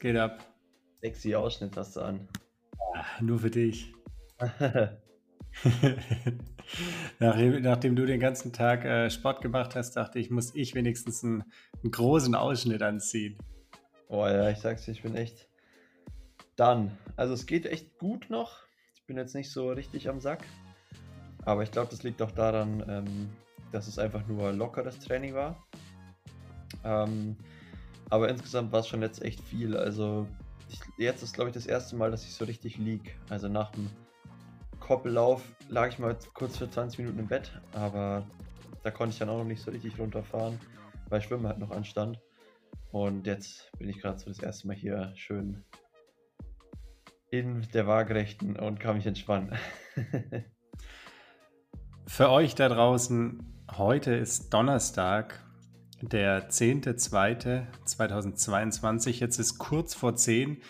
geht 0.00 0.16
ab? 0.16 0.44
Sexy 1.00 1.34
Ausschnitt 1.34 1.76
hast 1.76 1.96
du 1.96 2.00
an. 2.00 2.28
Ja, 2.94 3.04
nur 3.20 3.38
für 3.38 3.50
dich. 3.50 3.94
nachdem, 7.18 7.62
nachdem, 7.62 7.96
du 7.96 8.06
den 8.06 8.20
ganzen 8.20 8.52
Tag 8.52 8.84
äh, 8.84 9.10
Sport 9.10 9.42
gemacht 9.42 9.74
hast, 9.74 9.96
dachte 9.96 10.18
ich, 10.18 10.30
muss 10.30 10.54
ich 10.54 10.74
wenigstens 10.74 11.24
einen, 11.24 11.44
einen, 11.82 11.90
großen 11.90 12.34
Ausschnitt 12.34 12.82
anziehen. 12.82 13.36
Oh 14.08 14.26
ja, 14.26 14.50
ich 14.50 14.58
sag's 14.58 14.84
dir, 14.84 14.92
ich 14.92 15.02
bin 15.02 15.14
echt 15.16 15.48
dann. 16.56 16.96
Also 17.16 17.34
es 17.34 17.46
geht 17.46 17.66
echt 17.66 17.98
gut 17.98 18.30
noch. 18.30 18.64
Ich 18.94 19.06
bin 19.06 19.16
jetzt 19.16 19.34
nicht 19.34 19.50
so 19.50 19.70
richtig 19.70 20.08
am 20.08 20.20
Sack. 20.20 20.44
Aber 21.44 21.62
ich 21.62 21.70
glaube, 21.70 21.90
das 21.90 22.02
liegt 22.02 22.20
auch 22.22 22.32
daran, 22.32 22.84
ähm, 22.88 23.30
dass 23.72 23.86
es 23.86 23.98
einfach 23.98 24.26
nur 24.26 24.52
lockeres 24.52 24.98
Training 24.98 25.34
war. 25.34 25.66
Ähm, 26.84 27.36
aber 28.10 28.28
insgesamt 28.28 28.72
war 28.72 28.80
es 28.80 28.88
schon 28.88 29.02
jetzt 29.02 29.22
echt 29.22 29.40
viel. 29.40 29.76
Also 29.76 30.26
ich, 30.68 30.80
jetzt 30.98 31.22
ist, 31.22 31.32
glaube 31.34 31.50
ich, 31.50 31.54
das 31.54 31.66
erste 31.66 31.96
Mal, 31.96 32.10
dass 32.10 32.24
ich 32.24 32.34
so 32.34 32.44
richtig 32.44 32.76
lieg. 32.76 33.16
Also 33.28 33.48
nach 33.48 33.70
dem 33.70 33.88
Koppellauf 34.80 35.42
lag 35.68 35.88
ich 35.88 35.98
mal 35.98 36.16
kurz 36.34 36.58
für 36.58 36.68
20 36.68 36.98
Minuten 36.98 37.20
im 37.20 37.28
Bett, 37.28 37.52
aber 37.72 38.26
da 38.82 38.90
konnte 38.90 39.12
ich 39.12 39.18
dann 39.18 39.28
auch 39.28 39.38
noch 39.38 39.44
nicht 39.44 39.62
so 39.62 39.70
richtig 39.70 39.98
runterfahren, 39.98 40.58
weil 41.08 41.20
Schwimmen 41.22 41.46
halt 41.46 41.58
noch 41.58 41.70
anstand. 41.70 42.20
Und 42.90 43.26
jetzt 43.26 43.70
bin 43.78 43.88
ich 43.88 44.00
gerade 44.00 44.18
so 44.18 44.26
das 44.26 44.40
erste 44.40 44.66
Mal 44.66 44.74
hier 44.74 45.12
schön 45.14 45.64
in 47.30 47.62
der 47.72 47.86
Waagerechten 47.86 48.56
und 48.56 48.80
kann 48.80 48.96
mich 48.96 49.06
entspannen. 49.06 49.56
Für 52.06 52.30
euch 52.30 52.56
da 52.56 52.68
draußen, 52.68 53.64
heute 53.76 54.12
ist 54.14 54.52
Donnerstag, 54.52 55.40
der 56.02 56.50
10.02.2022. 56.50 59.20
Jetzt 59.20 59.38
ist 59.38 59.58
kurz 59.58 59.94
vor 59.94 60.16
10. 60.16 60.62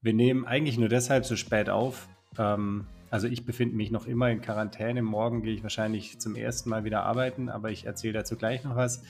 Wir 0.00 0.12
nehmen 0.12 0.44
eigentlich 0.44 0.78
nur 0.78 0.88
deshalb 0.88 1.24
so 1.24 1.36
spät 1.36 1.70
auf. 1.70 2.08
Ähm, 2.38 2.86
also 3.10 3.28
ich 3.28 3.46
befinde 3.46 3.76
mich 3.76 3.90
noch 3.90 4.06
immer 4.06 4.30
in 4.30 4.40
Quarantäne. 4.40 5.02
Morgen 5.02 5.42
gehe 5.42 5.54
ich 5.54 5.62
wahrscheinlich 5.62 6.18
zum 6.18 6.36
ersten 6.36 6.68
Mal 6.68 6.84
wieder 6.84 7.04
arbeiten, 7.04 7.48
aber 7.48 7.70
ich 7.70 7.86
erzähle 7.86 8.14
dazu 8.14 8.36
gleich 8.36 8.64
noch 8.64 8.76
was. 8.76 9.02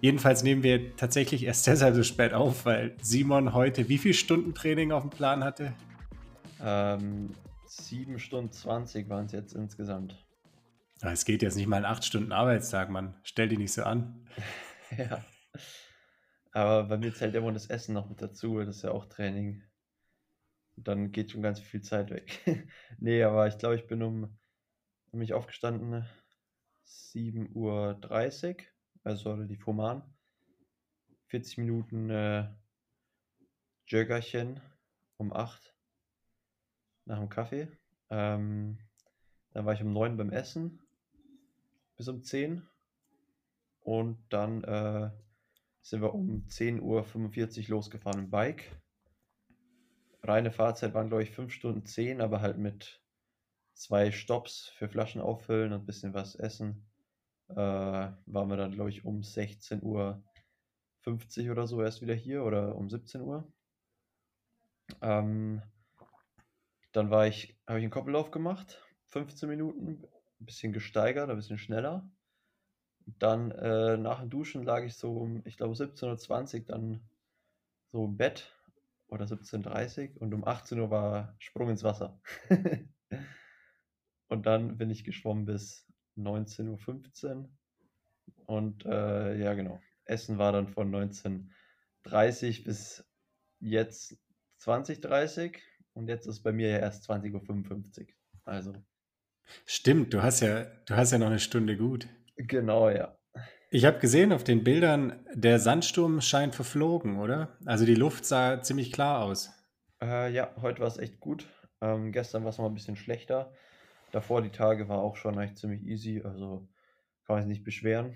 Jedenfalls 0.00 0.42
nehmen 0.42 0.62
wir 0.62 0.96
tatsächlich 0.96 1.44
erst 1.44 1.66
deshalb 1.66 1.94
so 1.94 2.02
spät 2.02 2.32
auf, 2.32 2.64
weil 2.64 2.96
Simon 3.00 3.54
heute 3.54 3.88
wie 3.88 3.98
viel 3.98 4.14
Stunden 4.14 4.54
Training 4.54 4.92
auf 4.92 5.02
dem 5.02 5.10
Plan 5.10 5.44
hatte? 5.44 5.74
Ähm, 6.64 7.30
7 7.66 8.18
Stunden 8.18 8.50
20 8.50 9.08
waren 9.08 9.26
es 9.26 9.32
jetzt 9.32 9.54
insgesamt. 9.54 10.16
Es 11.04 11.24
geht 11.24 11.42
jetzt 11.42 11.56
nicht 11.56 11.66
mal 11.66 11.76
einen 11.76 11.84
8 11.84 12.04
Stunden 12.04 12.30
Arbeitstag, 12.30 12.88
Mann. 12.88 13.18
Stell 13.24 13.48
dich 13.48 13.58
nicht 13.58 13.72
so 13.72 13.82
an. 13.82 14.24
ja. 14.96 15.24
Aber 16.52 16.84
bei 16.84 16.96
mir 16.96 17.12
zählt 17.12 17.34
immer 17.34 17.50
das 17.50 17.66
Essen 17.66 17.92
noch 17.92 18.08
mit 18.08 18.22
dazu. 18.22 18.60
Das 18.60 18.76
ist 18.76 18.82
ja 18.82 18.92
auch 18.92 19.06
Training. 19.06 19.64
Dann 20.76 21.10
geht 21.10 21.32
schon 21.32 21.42
ganz 21.42 21.58
viel 21.58 21.82
Zeit 21.82 22.10
weg. 22.10 22.40
nee, 22.98 23.22
aber 23.24 23.48
ich 23.48 23.58
glaube, 23.58 23.74
ich 23.74 23.88
bin 23.88 24.00
um, 24.02 24.38
um 25.10 25.18
mich 25.18 25.34
aufgestanden 25.34 26.06
7.30 26.86 27.54
Uhr, 27.54 28.56
also 29.02 29.32
relativ 29.32 29.66
human. 29.66 30.02
40 31.26 31.58
Minuten 31.58 32.10
äh, 32.10 32.48
Jöggerchen 33.88 34.60
um 35.16 35.32
8 35.32 35.74
nach 37.06 37.18
dem 37.18 37.28
Kaffee. 37.28 37.66
Ähm, 38.08 38.78
dann 39.50 39.66
war 39.66 39.74
ich 39.74 39.82
um 39.82 39.92
9 39.92 40.16
beim 40.16 40.30
Essen 40.30 40.81
bis 42.02 42.08
um 42.08 42.24
10. 42.24 42.68
Und 43.80 44.18
dann 44.28 44.64
äh, 44.64 45.10
sind 45.82 46.02
wir 46.02 46.12
um 46.12 46.44
10.45 46.48 46.80
Uhr 47.62 47.68
losgefahren 47.68 48.24
im 48.24 48.30
Bike. 48.30 48.64
Reine 50.24 50.50
Fahrzeit 50.50 50.94
waren, 50.94 51.06
glaube 51.06 51.22
ich, 51.22 51.30
5 51.30 51.52
Stunden 51.52 51.84
10, 51.84 52.20
aber 52.20 52.40
halt 52.40 52.58
mit 52.58 53.00
zwei 53.74 54.10
Stops 54.10 54.68
für 54.76 54.88
Flaschen 54.88 55.20
auffüllen 55.20 55.72
und 55.72 55.82
ein 55.82 55.86
bisschen 55.86 56.12
was 56.12 56.34
essen. 56.34 56.88
Äh, 57.50 57.54
waren 57.54 58.48
wir 58.48 58.56
dann, 58.56 58.72
glaube 58.72 58.90
ich, 58.90 59.04
um 59.04 59.20
16.50 59.20 59.82
Uhr 59.84 61.52
oder 61.52 61.68
so 61.68 61.82
erst 61.82 62.02
wieder 62.02 62.14
hier 62.14 62.42
oder 62.42 62.74
um 62.74 62.90
17 62.90 63.20
Uhr. 63.20 63.46
Ähm, 65.00 65.62
dann 66.90 67.10
war 67.10 67.28
ich, 67.28 67.56
habe 67.68 67.78
ich 67.78 67.84
einen 67.84 67.92
Koppellauf 67.92 68.32
gemacht, 68.32 68.82
15 69.06 69.48
Minuten, 69.48 70.04
ein 70.42 70.46
bisschen 70.46 70.72
gesteigert, 70.72 71.30
ein 71.30 71.36
bisschen 71.36 71.58
schneller. 71.58 72.10
Dann 73.06 73.50
äh, 73.52 73.96
nach 73.96 74.20
dem 74.20 74.30
Duschen 74.30 74.62
lag 74.64 74.84
ich 74.84 74.94
so 74.96 75.16
um, 75.16 75.42
ich 75.44 75.56
glaube 75.56 75.74
17.20 75.74 76.60
Uhr 76.60 76.64
dann 76.66 77.08
so 77.90 78.04
im 78.04 78.16
Bett 78.16 78.56
oder 79.08 79.24
17.30 79.24 80.14
Uhr 80.14 80.22
und 80.22 80.34
um 80.34 80.44
18 80.44 80.78
Uhr 80.78 80.90
war 80.90 81.34
Sprung 81.38 81.70
ins 81.70 81.84
Wasser. 81.84 82.20
und 84.28 84.46
dann 84.46 84.78
bin 84.78 84.90
ich 84.90 85.04
geschwommen 85.04 85.44
bis 85.44 85.86
19.15 86.16 87.36
Uhr. 87.36 87.50
Und 88.46 88.84
äh, 88.84 89.36
ja, 89.36 89.54
genau. 89.54 89.80
Essen 90.04 90.38
war 90.38 90.52
dann 90.52 90.68
von 90.68 90.90
19.30 90.90 92.64
bis 92.64 93.04
jetzt 93.60 94.18
20.30 94.60 95.58
und 95.94 96.08
jetzt 96.08 96.26
ist 96.26 96.42
bei 96.42 96.52
mir 96.52 96.70
ja 96.70 96.78
erst 96.78 97.08
20.55 97.10 98.00
Uhr. 98.00 98.06
Also 98.44 98.84
Stimmt, 99.66 100.12
du 100.14 100.22
hast 100.22 100.40
ja, 100.40 100.64
du 100.86 100.96
hast 100.96 101.12
ja 101.12 101.18
noch 101.18 101.28
eine 101.28 101.38
Stunde 101.38 101.76
gut. 101.76 102.08
Genau, 102.36 102.88
ja. 102.88 103.16
Ich 103.70 103.86
habe 103.86 103.98
gesehen 104.00 104.32
auf 104.32 104.44
den 104.44 104.64
Bildern, 104.64 105.24
der 105.32 105.58
Sandsturm 105.58 106.20
scheint 106.20 106.54
verflogen, 106.54 107.18
oder? 107.18 107.56
Also 107.64 107.86
die 107.86 107.94
Luft 107.94 108.26
sah 108.26 108.60
ziemlich 108.60 108.92
klar 108.92 109.24
aus. 109.24 109.50
Äh, 110.02 110.32
ja, 110.32 110.54
heute 110.60 110.80
war 110.80 110.88
es 110.88 110.98
echt 110.98 111.20
gut. 111.20 111.48
Ähm, 111.80 112.12
gestern 112.12 112.42
war 112.44 112.50
es 112.50 112.58
noch 112.58 112.66
ein 112.66 112.74
bisschen 112.74 112.96
schlechter. 112.96 113.52
Davor 114.10 114.42
die 114.42 114.50
Tage 114.50 114.88
war 114.88 114.98
auch 114.98 115.16
schon 115.16 115.38
eigentlich 115.38 115.56
ziemlich 115.56 115.82
easy, 115.84 116.20
also 116.22 116.68
kann 117.24 117.36
man 117.36 117.42
sich 117.42 117.48
nicht 117.48 117.64
beschweren. 117.64 118.14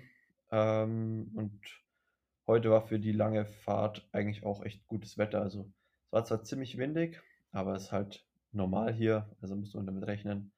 Ähm, 0.51 1.31
und 1.33 1.59
heute 2.45 2.69
war 2.69 2.83
für 2.85 2.99
die 2.99 3.11
lange 3.11 3.45
Fahrt 3.45 4.07
eigentlich 4.11 4.45
auch 4.45 4.63
echt 4.63 4.85
gutes 4.87 5.17
Wetter. 5.17 5.41
Also 5.41 5.71
es 6.05 6.11
war 6.11 6.23
zwar 6.23 6.43
ziemlich 6.43 6.77
windig, 6.77 7.19
aber 7.51 7.73
es 7.73 7.85
ist 7.85 7.91
halt 7.91 8.25
normal 8.51 8.93
hier, 8.93 9.35
also 9.41 9.55
muss 9.55 9.73
man 9.73 9.87
damit 9.87 10.05
rechnen. 10.05 10.51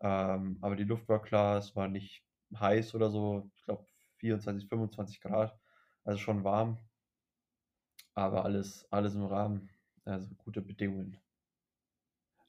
Ähm, 0.00 0.58
aber 0.60 0.76
die 0.76 0.84
Luft 0.84 1.08
war 1.08 1.22
klar, 1.22 1.58
es 1.58 1.74
war 1.76 1.88
nicht 1.88 2.24
heiß 2.54 2.94
oder 2.94 3.10
so, 3.10 3.50
ich 3.56 3.62
glaube 3.64 3.86
24, 4.18 4.68
25 4.68 5.20
Grad, 5.20 5.58
also 6.04 6.18
schon 6.18 6.44
warm. 6.44 6.78
Aber 8.14 8.44
alles, 8.44 8.86
alles 8.90 9.14
im 9.14 9.24
Rahmen, 9.24 9.70
also 10.04 10.34
gute 10.34 10.60
Bedingungen. 10.60 11.16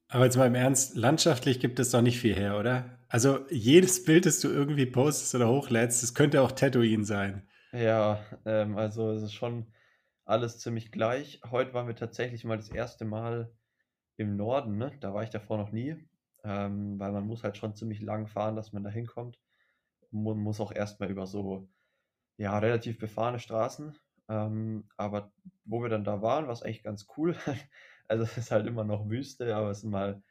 Aber 0.08 0.26
jetzt 0.26 0.38
mal 0.38 0.48
im 0.48 0.56
Ernst, 0.56 0.96
landschaftlich 0.96 1.60
gibt 1.60 1.80
es 1.80 1.92
doch 1.92 2.02
nicht 2.02 2.20
viel 2.20 2.36
her, 2.36 2.58
oder? 2.60 2.98
Also 3.08 3.46
jedes 3.50 4.04
Bild, 4.04 4.26
das 4.26 4.40
du 4.40 4.50
irgendwie 4.50 4.86
postest 4.86 5.36
oder 5.36 5.48
hochlädst, 5.50 6.04
das 6.04 6.14
könnte 6.14 6.42
auch 6.42 6.52
Tatooine 6.52 7.06
sein. 7.06 7.48
Ja, 7.72 8.24
ähm, 8.46 8.78
also 8.78 9.12
es 9.12 9.22
ist 9.24 9.34
schon 9.34 9.74
alles 10.26 10.60
ziemlich 10.60 10.92
gleich. 10.92 11.42
Heute 11.50 11.74
waren 11.74 11.88
wir 11.88 11.96
tatsächlich 11.96 12.44
mal 12.44 12.58
das 12.58 12.70
erste 12.70 13.06
Mal 13.06 13.52
im 14.18 14.36
Norden, 14.38 14.78
ne? 14.78 14.98
Da 15.02 15.14
war 15.14 15.24
ich 15.24 15.30
davor 15.32 15.58
noch 15.58 15.72
nie 15.72 16.09
ähm, 16.44 17.00
weil 17.00 17.12
man 17.12 17.26
muss 17.26 17.44
halt 17.44 17.58
schon 17.58 17.76
ziemlich 17.76 18.02
lang 18.02 18.28
fahren, 18.28 18.56
dass 18.56 18.74
man 18.74 18.84
da 18.84 18.90
hinkommt. 18.90 19.40
Man 20.12 20.38
muss 20.38 20.60
auch 20.60 20.72
erstmal 20.72 21.10
über 21.10 21.28
so 21.28 21.70
ja, 22.38 22.58
relativ 22.58 22.98
befahrene 22.98 23.40
Straßen. 23.40 23.98
Ähm, 24.30 24.88
aber 24.98 25.32
wo 25.66 25.82
wir 25.82 25.90
dann 25.90 26.04
da 26.04 26.22
waren, 26.22 26.46
war 26.46 26.54
es 26.54 26.64
eigentlich 26.64 26.84
ganz 26.84 27.08
cool. 27.18 27.36
also 28.08 28.24
es 28.24 28.38
ist 28.38 28.52
halt 28.52 28.68
immer 28.68 28.84
noch 28.84 29.10
Wüste, 29.10 29.56
aber 29.56 29.72
es 29.72 29.80
ist 29.80 29.86
mal 29.86 30.24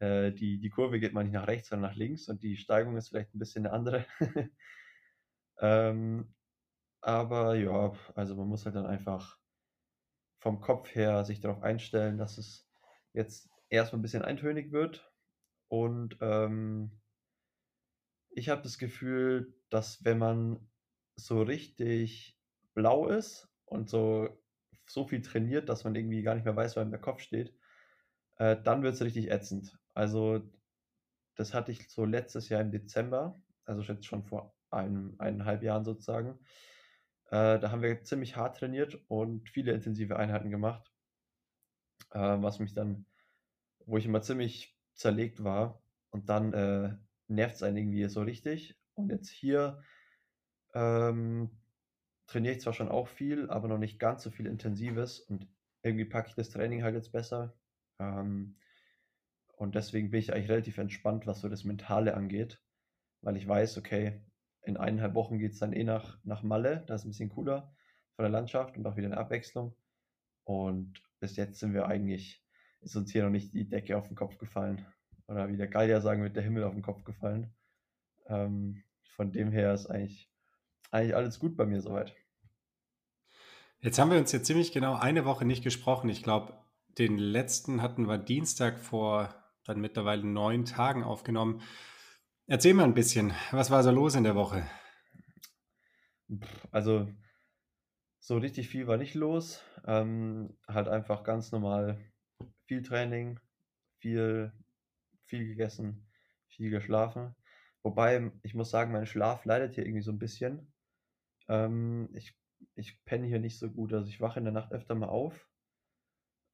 äh, 0.00 0.32
die, 0.32 0.58
die 0.58 0.70
Kurve 0.70 1.00
geht 1.00 1.12
mal 1.12 1.24
nicht 1.24 1.34
nach 1.34 1.46
rechts, 1.46 1.68
sondern 1.68 1.90
nach 1.90 1.96
links 1.96 2.28
und 2.28 2.42
die 2.42 2.56
Steigung 2.56 2.96
ist 2.96 3.08
vielleicht 3.08 3.34
ein 3.34 3.38
bisschen 3.38 3.66
eine 3.66 3.74
andere. 3.74 4.06
ähm, 5.60 6.34
aber 7.02 7.54
ja, 7.56 7.92
also 8.14 8.36
man 8.36 8.48
muss 8.48 8.64
halt 8.64 8.76
dann 8.76 8.86
einfach 8.86 9.38
vom 10.38 10.60
Kopf 10.60 10.94
her 10.94 11.24
sich 11.24 11.40
darauf 11.40 11.62
einstellen, 11.62 12.16
dass 12.18 12.38
es 12.38 12.66
jetzt 13.12 13.50
erstmal 13.68 13.98
ein 13.98 14.02
bisschen 14.02 14.22
eintönig 14.22 14.72
wird 14.72 15.09
und 15.70 16.18
ähm, 16.20 16.90
ich 18.30 18.48
habe 18.48 18.62
das 18.62 18.76
Gefühl, 18.76 19.54
dass 19.70 20.04
wenn 20.04 20.18
man 20.18 20.68
so 21.14 21.42
richtig 21.42 22.36
blau 22.74 23.06
ist 23.06 23.48
und 23.66 23.88
so, 23.88 24.28
so 24.84 25.06
viel 25.06 25.22
trainiert, 25.22 25.68
dass 25.68 25.84
man 25.84 25.94
irgendwie 25.94 26.22
gar 26.22 26.34
nicht 26.34 26.44
mehr 26.44 26.56
weiß, 26.56 26.74
wo 26.74 26.80
einem 26.80 26.90
der 26.90 27.00
Kopf 27.00 27.20
steht, 27.20 27.54
äh, 28.38 28.56
dann 28.60 28.82
wird 28.82 28.94
es 28.94 29.02
richtig 29.02 29.30
ätzend. 29.30 29.78
Also 29.94 30.42
das 31.36 31.54
hatte 31.54 31.70
ich 31.70 31.88
so 31.88 32.04
letztes 32.04 32.48
Jahr 32.48 32.62
im 32.62 32.72
Dezember, 32.72 33.40
also 33.64 33.80
jetzt 33.82 34.06
schon 34.06 34.24
vor 34.24 34.56
einem, 34.70 35.14
eineinhalb 35.18 35.62
Jahren 35.62 35.84
sozusagen. 35.84 36.40
Äh, 37.26 37.60
da 37.60 37.70
haben 37.70 37.82
wir 37.82 38.02
ziemlich 38.02 38.34
hart 38.34 38.56
trainiert 38.56 38.98
und 39.06 39.48
viele 39.48 39.70
intensive 39.72 40.16
Einheiten 40.16 40.50
gemacht, 40.50 40.90
äh, 42.10 42.18
was 42.18 42.58
mich 42.58 42.74
dann, 42.74 43.06
wo 43.86 43.98
ich 43.98 44.06
immer 44.06 44.20
ziemlich 44.20 44.79
zerlegt 44.94 45.44
war. 45.44 45.82
Und 46.10 46.28
dann 46.28 46.52
äh, 46.52 46.96
nervt 47.28 47.56
es 47.56 47.62
einen 47.62 47.76
irgendwie 47.76 48.08
so 48.08 48.22
richtig. 48.22 48.78
Und 48.94 49.10
jetzt 49.10 49.30
hier 49.30 49.82
ähm, 50.74 51.50
trainiere 52.26 52.54
ich 52.54 52.60
zwar 52.60 52.72
schon 52.72 52.88
auch 52.88 53.08
viel, 53.08 53.50
aber 53.50 53.68
noch 53.68 53.78
nicht 53.78 53.98
ganz 53.98 54.22
so 54.22 54.30
viel 54.30 54.46
Intensives. 54.46 55.20
Und 55.20 55.48
irgendwie 55.82 56.04
packe 56.04 56.28
ich 56.28 56.34
das 56.34 56.50
Training 56.50 56.82
halt 56.82 56.94
jetzt 56.94 57.12
besser. 57.12 57.54
Ähm, 57.98 58.56
und 59.56 59.74
deswegen 59.74 60.10
bin 60.10 60.20
ich 60.20 60.32
eigentlich 60.32 60.50
relativ 60.50 60.78
entspannt, 60.78 61.26
was 61.26 61.40
so 61.40 61.48
das 61.48 61.64
Mentale 61.64 62.14
angeht, 62.14 62.62
weil 63.20 63.36
ich 63.36 63.46
weiß, 63.46 63.76
okay, 63.76 64.22
in 64.62 64.76
eineinhalb 64.76 65.14
Wochen 65.14 65.38
geht 65.38 65.52
es 65.52 65.58
dann 65.58 65.72
eh 65.72 65.84
nach, 65.84 66.18
nach 66.24 66.42
Malle, 66.42 66.82
das 66.86 67.02
ist 67.02 67.06
ein 67.06 67.10
bisschen 67.10 67.28
cooler 67.28 67.74
von 68.16 68.22
der 68.22 68.30
Landschaft 68.30 68.76
und 68.76 68.86
auch 68.86 68.96
wieder 68.96 69.08
eine 69.08 69.18
Abwechslung. 69.18 69.74
Und 70.44 71.02
bis 71.18 71.36
jetzt 71.36 71.58
sind 71.58 71.74
wir 71.74 71.86
eigentlich, 71.86 72.42
ist 72.80 72.96
uns 72.96 73.12
hier 73.12 73.24
noch 73.24 73.30
nicht 73.30 73.52
die 73.54 73.68
Decke 73.68 73.96
auf 73.96 74.08
den 74.08 74.16
Kopf 74.16 74.38
gefallen. 74.38 74.86
Oder 75.26 75.48
wie 75.48 75.56
der 75.56 75.68
Gallier 75.68 76.00
sagen 76.00 76.22
wird, 76.22 76.36
der 76.36 76.42
Himmel 76.42 76.64
auf 76.64 76.74
den 76.74 76.82
Kopf 76.82 77.04
gefallen. 77.04 77.54
Ähm, 78.26 78.82
von 79.16 79.32
dem 79.32 79.52
her 79.52 79.74
ist 79.74 79.86
eigentlich, 79.86 80.30
eigentlich 80.90 81.14
alles 81.14 81.38
gut 81.38 81.56
bei 81.56 81.66
mir 81.66 81.80
soweit. 81.80 82.14
Jetzt 83.80 83.98
haben 83.98 84.10
wir 84.10 84.18
uns 84.18 84.32
jetzt 84.32 84.46
ziemlich 84.46 84.72
genau 84.72 84.94
eine 84.94 85.24
Woche 85.24 85.44
nicht 85.44 85.62
gesprochen. 85.62 86.10
Ich 86.10 86.22
glaube, 86.22 86.52
den 86.98 87.16
letzten 87.16 87.80
hatten 87.82 88.08
wir 88.08 88.18
Dienstag 88.18 88.78
vor 88.78 89.34
dann 89.64 89.80
mittlerweile 89.80 90.26
neun 90.26 90.64
Tagen 90.64 91.04
aufgenommen. 91.04 91.62
Erzähl 92.46 92.74
mal 92.74 92.84
ein 92.84 92.94
bisschen, 92.94 93.32
was 93.52 93.70
war 93.70 93.82
so 93.82 93.90
los 93.90 94.16
in 94.16 94.24
der 94.24 94.34
Woche? 94.34 94.66
Also, 96.72 97.08
so 98.18 98.38
richtig 98.38 98.68
viel 98.68 98.86
war 98.86 98.96
nicht 98.96 99.14
los. 99.14 99.62
Ähm, 99.86 100.56
halt 100.66 100.88
einfach 100.88 101.22
ganz 101.22 101.52
normal 101.52 101.98
viel 102.70 102.82
Training, 102.82 103.40
viel, 103.98 104.52
viel 105.24 105.44
gegessen, 105.44 106.06
viel 106.46 106.70
geschlafen. 106.70 107.34
Wobei, 107.82 108.30
ich 108.44 108.54
muss 108.54 108.70
sagen, 108.70 108.92
mein 108.92 109.06
Schlaf 109.06 109.44
leidet 109.44 109.74
hier 109.74 109.84
irgendwie 109.84 110.04
so 110.04 110.12
ein 110.12 110.20
bisschen. 110.20 110.72
Ähm, 111.48 112.08
ich 112.12 112.32
ich 112.76 113.04
penne 113.04 113.26
hier 113.26 113.40
nicht 113.40 113.58
so 113.58 113.68
gut. 113.68 113.92
Also 113.92 114.06
ich 114.08 114.20
wache 114.20 114.38
in 114.38 114.44
der 114.44 114.52
Nacht 114.52 114.70
öfter 114.70 114.94
mal 114.94 115.08
auf. 115.08 115.48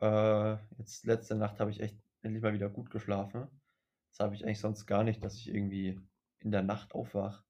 Äh, 0.00 0.56
jetzt 0.78 1.04
letzte 1.04 1.34
Nacht 1.34 1.60
habe 1.60 1.70
ich 1.70 1.80
echt 1.80 1.98
endlich 2.22 2.42
mal 2.42 2.54
wieder 2.54 2.70
gut 2.70 2.90
geschlafen. 2.90 3.46
Das 4.08 4.20
habe 4.20 4.34
ich 4.34 4.42
eigentlich 4.46 4.60
sonst 4.60 4.86
gar 4.86 5.04
nicht, 5.04 5.22
dass 5.22 5.34
ich 5.34 5.48
irgendwie 5.48 6.00
in 6.38 6.50
der 6.50 6.62
Nacht 6.62 6.94
aufwache. 6.94 7.44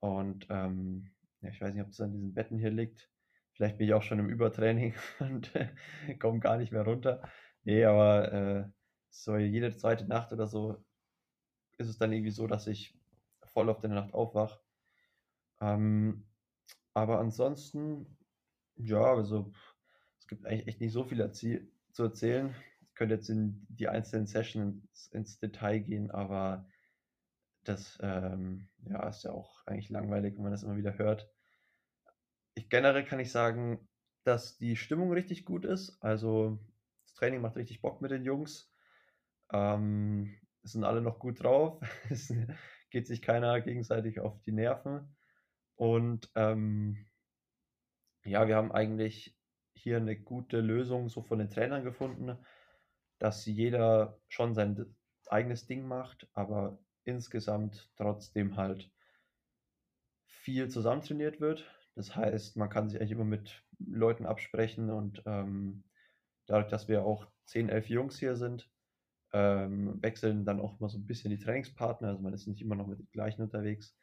Und 0.00 0.46
ähm, 0.48 1.10
ja, 1.42 1.50
ich 1.50 1.60
weiß 1.60 1.74
nicht, 1.74 1.82
ob 1.82 1.90
es 1.90 2.00
an 2.00 2.12
diesen 2.12 2.32
Betten 2.32 2.58
hier 2.58 2.70
liegt. 2.70 3.10
Vielleicht 3.52 3.76
bin 3.76 3.86
ich 3.86 3.92
auch 3.92 4.02
schon 4.02 4.20
im 4.20 4.30
Übertraining 4.30 4.94
und 5.18 5.52
komme 6.18 6.40
gar 6.40 6.56
nicht 6.56 6.72
mehr 6.72 6.84
runter. 6.84 7.20
Nee, 7.64 7.84
aber 7.84 8.32
äh, 8.32 8.70
so 9.10 9.36
jede 9.36 9.76
zweite 9.76 10.06
Nacht 10.06 10.32
oder 10.32 10.46
so 10.46 10.84
ist 11.78 11.88
es 11.88 11.98
dann 11.98 12.12
irgendwie 12.12 12.30
so, 12.30 12.46
dass 12.46 12.66
ich 12.66 12.98
voll 13.44 13.68
auf 13.70 13.80
der 13.80 13.90
Nacht 13.90 14.14
aufwache. 14.14 14.60
Ähm, 15.60 16.26
aber 16.92 17.18
ansonsten, 17.18 18.18
ja, 18.76 19.02
also 19.02 19.52
es 20.18 20.28
gibt 20.28 20.46
eigentlich 20.46 20.66
echt 20.68 20.80
nicht 20.80 20.92
so 20.92 21.04
viel 21.04 21.20
erzie 21.20 21.70
zu 21.92 22.04
erzählen. 22.04 22.54
Ich 22.82 22.94
könnte 22.94 23.14
jetzt 23.14 23.28
in 23.28 23.66
die 23.68 23.88
einzelnen 23.88 24.26
Sessions 24.26 25.08
ins 25.08 25.38
Detail 25.38 25.80
gehen, 25.80 26.10
aber 26.10 26.68
das 27.64 27.98
ähm, 28.02 28.68
ja, 28.88 29.08
ist 29.08 29.24
ja 29.24 29.32
auch 29.32 29.66
eigentlich 29.66 29.90
langweilig, 29.90 30.36
wenn 30.36 30.42
man 30.42 30.52
das 30.52 30.62
immer 30.62 30.76
wieder 30.76 30.98
hört. 30.98 31.30
Ich, 32.54 32.68
generell 32.68 33.04
kann 33.04 33.20
ich 33.20 33.32
sagen, 33.32 33.88
dass 34.22 34.58
die 34.58 34.76
Stimmung 34.76 35.12
richtig 35.12 35.44
gut 35.44 35.64
ist. 35.64 36.02
Also 36.02 36.58
Training 37.14 37.40
macht 37.40 37.56
richtig 37.56 37.80
Bock 37.80 38.00
mit 38.00 38.10
den 38.10 38.24
Jungs. 38.24 38.72
Ähm, 39.52 40.38
es 40.62 40.72
sind 40.72 40.84
alle 40.84 41.00
noch 41.00 41.18
gut 41.18 41.42
drauf. 41.42 41.80
es 42.10 42.32
geht 42.90 43.06
sich 43.06 43.22
keiner 43.22 43.60
gegenseitig 43.60 44.20
auf 44.20 44.40
die 44.42 44.52
Nerven. 44.52 45.16
Und 45.76 46.30
ähm, 46.34 47.06
ja, 48.24 48.46
wir 48.48 48.56
haben 48.56 48.72
eigentlich 48.72 49.36
hier 49.74 49.96
eine 49.98 50.18
gute 50.18 50.60
Lösung 50.60 51.08
so 51.08 51.22
von 51.22 51.38
den 51.38 51.50
Trainern 51.50 51.84
gefunden, 51.84 52.38
dass 53.18 53.44
jeder 53.44 54.18
schon 54.28 54.54
sein 54.54 54.94
eigenes 55.28 55.66
Ding 55.66 55.86
macht, 55.86 56.28
aber 56.32 56.78
insgesamt 57.04 57.90
trotzdem 57.96 58.56
halt 58.56 58.90
viel 60.26 60.68
zusammen 60.68 61.02
trainiert 61.02 61.40
wird. 61.40 61.64
Das 61.94 62.16
heißt, 62.16 62.56
man 62.56 62.70
kann 62.70 62.88
sich 62.88 63.00
eigentlich 63.00 63.12
immer 63.12 63.24
mit 63.24 63.62
Leuten 63.78 64.26
absprechen 64.26 64.90
und 64.90 65.22
ähm, 65.26 65.84
dadurch, 66.46 66.68
dass 66.68 66.88
wir 66.88 67.04
auch 67.04 67.26
10, 67.46 67.68
11 67.68 67.88
Jungs 67.88 68.18
hier 68.18 68.36
sind, 68.36 68.70
ähm, 69.32 70.00
wechseln 70.02 70.44
dann 70.44 70.60
auch 70.60 70.78
mal 70.80 70.88
so 70.88 70.98
ein 70.98 71.06
bisschen 71.06 71.30
die 71.30 71.38
Trainingspartner. 71.38 72.08
Also 72.08 72.22
man 72.22 72.32
ist 72.32 72.46
nicht 72.46 72.62
immer 72.62 72.76
noch 72.76 72.86
mit 72.86 72.98
den 72.98 73.10
gleichen 73.10 73.42
unterwegs. 73.42 73.96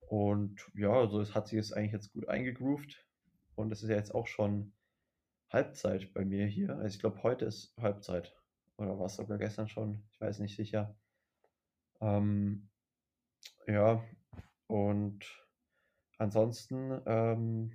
Und 0.00 0.70
ja, 0.74 0.90
also 0.92 1.22
hat 1.34 1.48
sich 1.48 1.56
jetzt 1.56 1.72
eigentlich 1.74 1.92
jetzt 1.92 2.12
gut 2.12 2.28
eingegroovt. 2.28 3.06
Und 3.54 3.72
es 3.72 3.82
ist 3.82 3.88
ja 3.88 3.96
jetzt 3.96 4.14
auch 4.14 4.26
schon 4.26 4.72
Halbzeit 5.50 6.12
bei 6.12 6.24
mir 6.24 6.46
hier. 6.46 6.76
Also 6.76 6.86
ich 6.86 6.98
glaube, 6.98 7.22
heute 7.22 7.46
ist 7.46 7.74
Halbzeit. 7.78 8.34
Oder 8.76 8.98
war 8.98 9.06
es 9.06 9.16
sogar 9.16 9.38
gestern 9.38 9.68
schon? 9.68 10.04
Ich 10.12 10.20
weiß 10.20 10.38
nicht 10.38 10.56
sicher. 10.56 10.96
Ähm, 12.00 12.68
ja, 13.66 14.04
und 14.66 15.24
ansonsten 16.18 17.00
ähm, 17.06 17.72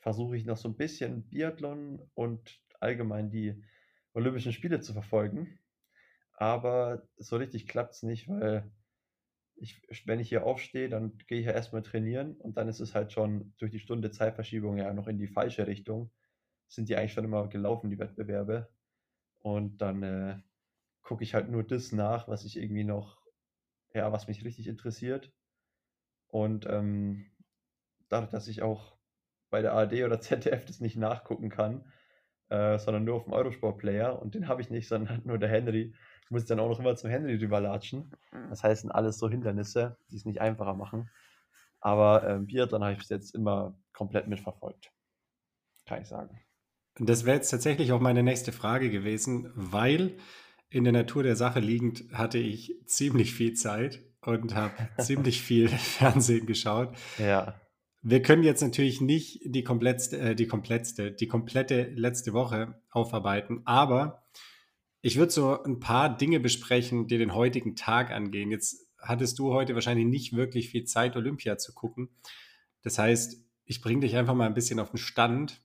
versuche 0.00 0.36
ich 0.36 0.44
noch 0.44 0.56
so 0.56 0.68
ein 0.68 0.76
bisschen 0.76 1.28
Biathlon 1.28 2.10
und 2.14 2.60
allgemein 2.80 3.30
die 3.30 3.62
Olympischen 4.12 4.52
Spiele 4.52 4.80
zu 4.80 4.92
verfolgen. 4.92 5.58
Aber 6.34 7.06
so 7.18 7.36
richtig 7.36 7.66
klappt 7.68 7.94
es 7.94 8.02
nicht, 8.02 8.28
weil 8.28 8.70
ich, 9.56 9.82
wenn 10.06 10.20
ich 10.20 10.30
hier 10.30 10.46
aufstehe, 10.46 10.88
dann 10.88 11.18
gehe 11.28 11.40
ich 11.40 11.46
ja 11.46 11.52
erstmal 11.52 11.82
trainieren 11.82 12.36
und 12.36 12.56
dann 12.56 12.68
ist 12.68 12.80
es 12.80 12.94
halt 12.94 13.12
schon 13.12 13.52
durch 13.58 13.70
die 13.70 13.78
Stunde 13.78 14.10
Zeitverschiebung 14.10 14.78
ja 14.78 14.92
noch 14.94 15.06
in 15.06 15.18
die 15.18 15.28
falsche 15.28 15.66
Richtung. 15.66 16.10
Sind 16.66 16.88
die 16.88 16.96
eigentlich 16.96 17.12
schon 17.12 17.24
immer 17.24 17.48
gelaufen, 17.48 17.90
die 17.90 17.98
Wettbewerbe. 17.98 18.70
Und 19.40 19.78
dann 19.82 20.02
äh, 20.02 20.38
gucke 21.02 21.24
ich 21.24 21.34
halt 21.34 21.50
nur 21.50 21.62
das 21.62 21.92
nach, 21.92 22.26
was 22.28 22.44
ich 22.44 22.56
irgendwie 22.56 22.84
noch, 22.84 23.20
ja, 23.92 24.10
was 24.12 24.28
mich 24.28 24.44
richtig 24.44 24.66
interessiert. 24.66 25.30
Und 26.28 26.66
ähm, 26.66 27.26
dadurch, 28.08 28.30
dass 28.30 28.48
ich 28.48 28.62
auch 28.62 28.99
bei 29.50 29.62
der 29.62 29.72
ARD 29.72 30.04
oder 30.04 30.20
ZDF 30.20 30.64
das 30.64 30.80
nicht 30.80 30.96
nachgucken 30.96 31.50
kann, 31.50 31.84
äh, 32.48 32.78
sondern 32.78 33.04
nur 33.04 33.16
auf 33.16 33.24
dem 33.24 33.32
Eurosport-Player 33.32 34.20
und 34.20 34.34
den 34.34 34.48
habe 34.48 34.62
ich 34.62 34.70
nicht, 34.70 34.88
sondern 34.88 35.22
nur 35.24 35.38
der 35.38 35.48
Henry, 35.48 35.94
muss 36.30 36.44
dann 36.44 36.60
auch 36.60 36.68
noch 36.68 36.78
immer 36.78 36.96
zum 36.96 37.10
Henry 37.10 37.34
rüberlatschen. 37.36 38.12
Mhm. 38.32 38.50
Das 38.50 38.62
heißt, 38.62 38.82
sind 38.82 38.92
alles 38.92 39.18
so 39.18 39.28
Hindernisse, 39.28 39.98
die 40.10 40.16
es 40.16 40.24
nicht 40.24 40.40
einfacher 40.40 40.74
machen. 40.74 41.10
Aber 41.80 42.28
ähm, 42.28 42.46
Biathlon 42.46 42.82
habe 42.82 42.92
ich 42.92 42.98
bis 42.98 43.08
jetzt 43.08 43.34
immer 43.34 43.76
komplett 43.92 44.28
mitverfolgt. 44.28 44.92
Kann 45.86 46.02
ich 46.02 46.08
sagen. 46.08 46.40
Das 46.98 47.24
wäre 47.24 47.36
jetzt 47.36 47.50
tatsächlich 47.50 47.92
auch 47.92 48.00
meine 48.00 48.22
nächste 48.22 48.52
Frage 48.52 48.90
gewesen, 48.90 49.50
weil 49.54 50.18
in 50.68 50.84
der 50.84 50.92
Natur 50.92 51.22
der 51.22 51.36
Sache 51.36 51.58
liegend 51.58 52.04
hatte 52.12 52.38
ich 52.38 52.76
ziemlich 52.86 53.34
viel 53.34 53.54
Zeit 53.54 54.02
und 54.20 54.54
habe 54.54 54.74
ziemlich 54.98 55.42
viel 55.42 55.68
Fernsehen 55.68 56.46
geschaut. 56.46 56.94
Ja. 57.18 57.54
Wir 58.02 58.22
können 58.22 58.42
jetzt 58.42 58.62
natürlich 58.62 59.00
nicht 59.00 59.40
die 59.44 59.62
komplettste, 59.62 60.18
äh, 60.18 60.34
die 60.34 60.46
komplettste, 60.46 61.12
die 61.12 61.28
komplette 61.28 61.90
letzte 61.94 62.32
Woche 62.32 62.80
aufarbeiten, 62.90 63.60
aber 63.66 64.24
ich 65.02 65.16
würde 65.16 65.32
so 65.32 65.62
ein 65.62 65.80
paar 65.80 66.14
Dinge 66.16 66.40
besprechen, 66.40 67.06
die 67.06 67.18
den 67.18 67.34
heutigen 67.34 67.74
Tag 67.76 68.10
angehen. 68.10 68.50
Jetzt 68.50 68.86
hattest 68.98 69.38
du 69.38 69.52
heute 69.52 69.74
wahrscheinlich 69.74 70.06
nicht 70.06 70.34
wirklich 70.34 70.68
viel 70.68 70.84
Zeit, 70.84 71.16
Olympia 71.16 71.56
zu 71.56 71.72
gucken. 71.72 72.10
Das 72.82 72.98
heißt, 72.98 73.42
ich 73.64 73.80
bringe 73.80 74.00
dich 74.00 74.16
einfach 74.16 74.34
mal 74.34 74.46
ein 74.46 74.54
bisschen 74.54 74.78
auf 74.78 74.90
den 74.90 74.98
Stand. 74.98 75.62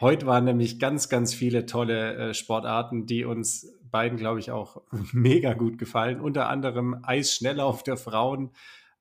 Heute 0.00 0.26
waren 0.26 0.44
nämlich 0.44 0.78
ganz, 0.78 1.08
ganz 1.08 1.34
viele 1.34 1.66
tolle 1.66 2.14
äh, 2.14 2.34
Sportarten, 2.34 3.06
die 3.06 3.24
uns 3.24 3.74
beiden, 3.82 4.18
glaube 4.18 4.40
ich, 4.40 4.50
auch 4.50 4.82
mega 5.12 5.54
gut 5.54 5.78
gefallen. 5.78 6.20
Unter 6.20 6.48
anderem 6.48 7.00
Eisschnelllauf 7.02 7.82
der 7.82 7.96
Frauen, 7.96 8.50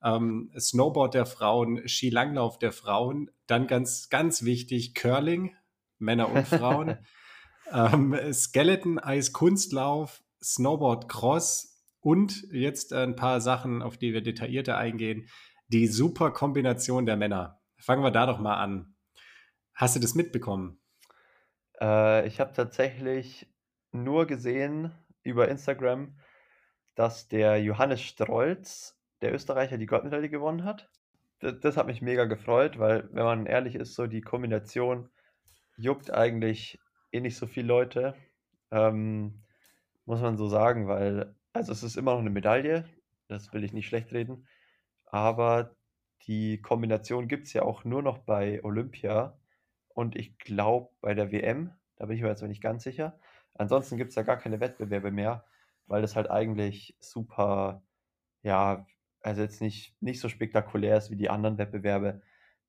ähm, 0.04 0.52
Snowboard 0.58 1.14
der 1.14 1.26
Frauen, 1.26 1.88
Skilanglauf 1.88 2.60
der 2.60 2.72
Frauen, 2.72 3.32
dann 3.48 3.68
ganz, 3.68 4.10
ganz 4.10 4.44
wichtig 4.44 4.94
Curling, 4.96 5.56
Männer 5.98 6.30
und 6.30 6.48
Frauen. 6.48 6.98
ähm, 7.72 8.16
Skeleton, 8.34 9.00
Eis, 9.00 9.34
Kunstlauf, 9.34 10.24
Snowboard, 10.42 11.08
Cross 11.08 11.82
und 12.02 12.44
jetzt 12.52 12.94
ein 12.94 13.16
paar 13.16 13.40
Sachen, 13.42 13.82
auf 13.82 13.98
die 13.98 14.14
wir 14.14 14.22
detaillierter 14.22 14.78
eingehen. 14.78 15.30
Die 15.70 15.88
super 15.88 16.32
Kombination 16.32 17.06
der 17.06 17.16
Männer. 17.16 17.62
Fangen 17.78 18.04
wir 18.04 18.12
da 18.12 18.26
doch 18.26 18.40
mal 18.40 18.56
an. 18.56 18.96
Hast 19.74 19.96
du 19.96 20.00
das 20.00 20.14
mitbekommen? 20.14 20.80
Äh, 21.80 22.28
ich 22.28 22.40
habe 22.40 22.54
tatsächlich 22.54 23.48
nur 23.92 24.26
gesehen 24.26 24.92
über 25.24 25.48
Instagram, 25.48 26.18
dass 26.96 27.28
der 27.28 27.62
Johannes 27.62 28.02
Strolz, 28.02 29.00
der 29.24 29.34
Österreicher, 29.34 29.78
die 29.78 29.86
Goldmedaille 29.88 30.30
gewonnen 30.30 30.64
hat. 30.64 30.90
Das, 31.40 31.60
das 31.60 31.78
hat 31.78 31.88
mich 31.88 32.02
mega 32.02 32.26
gefreut, 32.26 32.80
weil, 32.80 33.10
wenn 33.12 33.24
man 33.24 33.46
ehrlich 33.46 33.76
ist, 33.76 33.96
so 33.96 34.08
die 34.08 34.22
Kombination 34.22 35.10
juckt 35.78 36.14
eigentlich 36.14 36.80
eh 37.12 37.22
nicht 37.22 37.38
so 37.38 37.48
viele 37.48 37.68
Leute. 37.68 38.16
Ähm, 38.72 39.44
muss 40.06 40.22
man 40.22 40.38
so 40.38 40.48
sagen, 40.48 40.88
weil, 40.88 41.36
also 41.54 41.72
es 41.72 41.84
ist 41.84 41.96
immer 41.96 42.14
noch 42.14 42.20
eine 42.20 42.30
Medaille, 42.30 42.86
das 43.28 43.54
will 43.54 43.64
ich 43.64 43.74
nicht 43.74 43.88
schlecht 43.88 44.12
reden, 44.12 44.48
aber 45.06 45.76
die 46.28 46.62
Kombination 46.62 47.28
gibt 47.28 47.48
es 47.48 47.54
ja 47.54 47.64
auch 47.64 47.84
nur 47.84 48.02
noch 48.02 48.20
bei 48.20 48.64
Olympia 48.64 49.38
und 49.90 50.16
ich 50.16 50.38
glaube 50.40 50.90
bei 51.02 51.14
der 51.14 51.32
WM, 51.32 51.72
da 51.96 52.06
bin 52.06 52.16
ich 52.18 52.24
mir 52.24 52.30
jetzt 52.30 52.42
noch 52.42 52.50
nicht 52.50 52.64
ganz 52.64 52.84
sicher. 52.84 53.20
Ansonsten 53.56 53.98
gibt 53.98 54.10
es 54.10 54.16
da 54.16 54.24
gar 54.24 54.38
keine 54.38 54.60
Wettbewerbe 54.60 55.12
mehr, 55.12 55.46
weil 55.86 56.02
das 56.02 56.16
halt 56.16 56.30
eigentlich 56.30 56.98
super, 57.00 57.84
ja, 58.42 58.86
also 59.24 59.42
jetzt 59.42 59.62
nicht, 59.62 59.96
nicht 60.02 60.20
so 60.20 60.30
spektakulär 60.30 60.98
ist 60.98 61.10
wie 61.10 61.16
die 61.16 61.30
anderen 61.30 61.58
Wettbewerbe. 61.58 62.22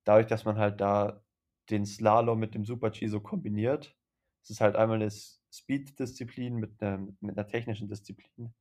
Dadurch, 0.05 0.27
dass 0.27 0.45
man 0.45 0.57
halt 0.57 0.81
da 0.81 1.21
den 1.69 1.85
Slalom 1.85 2.39
mit 2.39 2.55
dem 2.55 2.65
Super-G 2.65 3.07
so 3.07 3.19
kombiniert. 3.19 3.95
Es 4.41 4.49
ist 4.51 4.61
halt 4.61 4.75
einmal 4.75 5.01
eine 5.01 5.11
Speed-Disziplin 5.11 6.55
mit 6.55 6.81
einer, 6.81 6.97
mit 7.19 7.37
einer 7.37 7.47
technischen 7.47 7.87
Disziplin. 7.87 8.53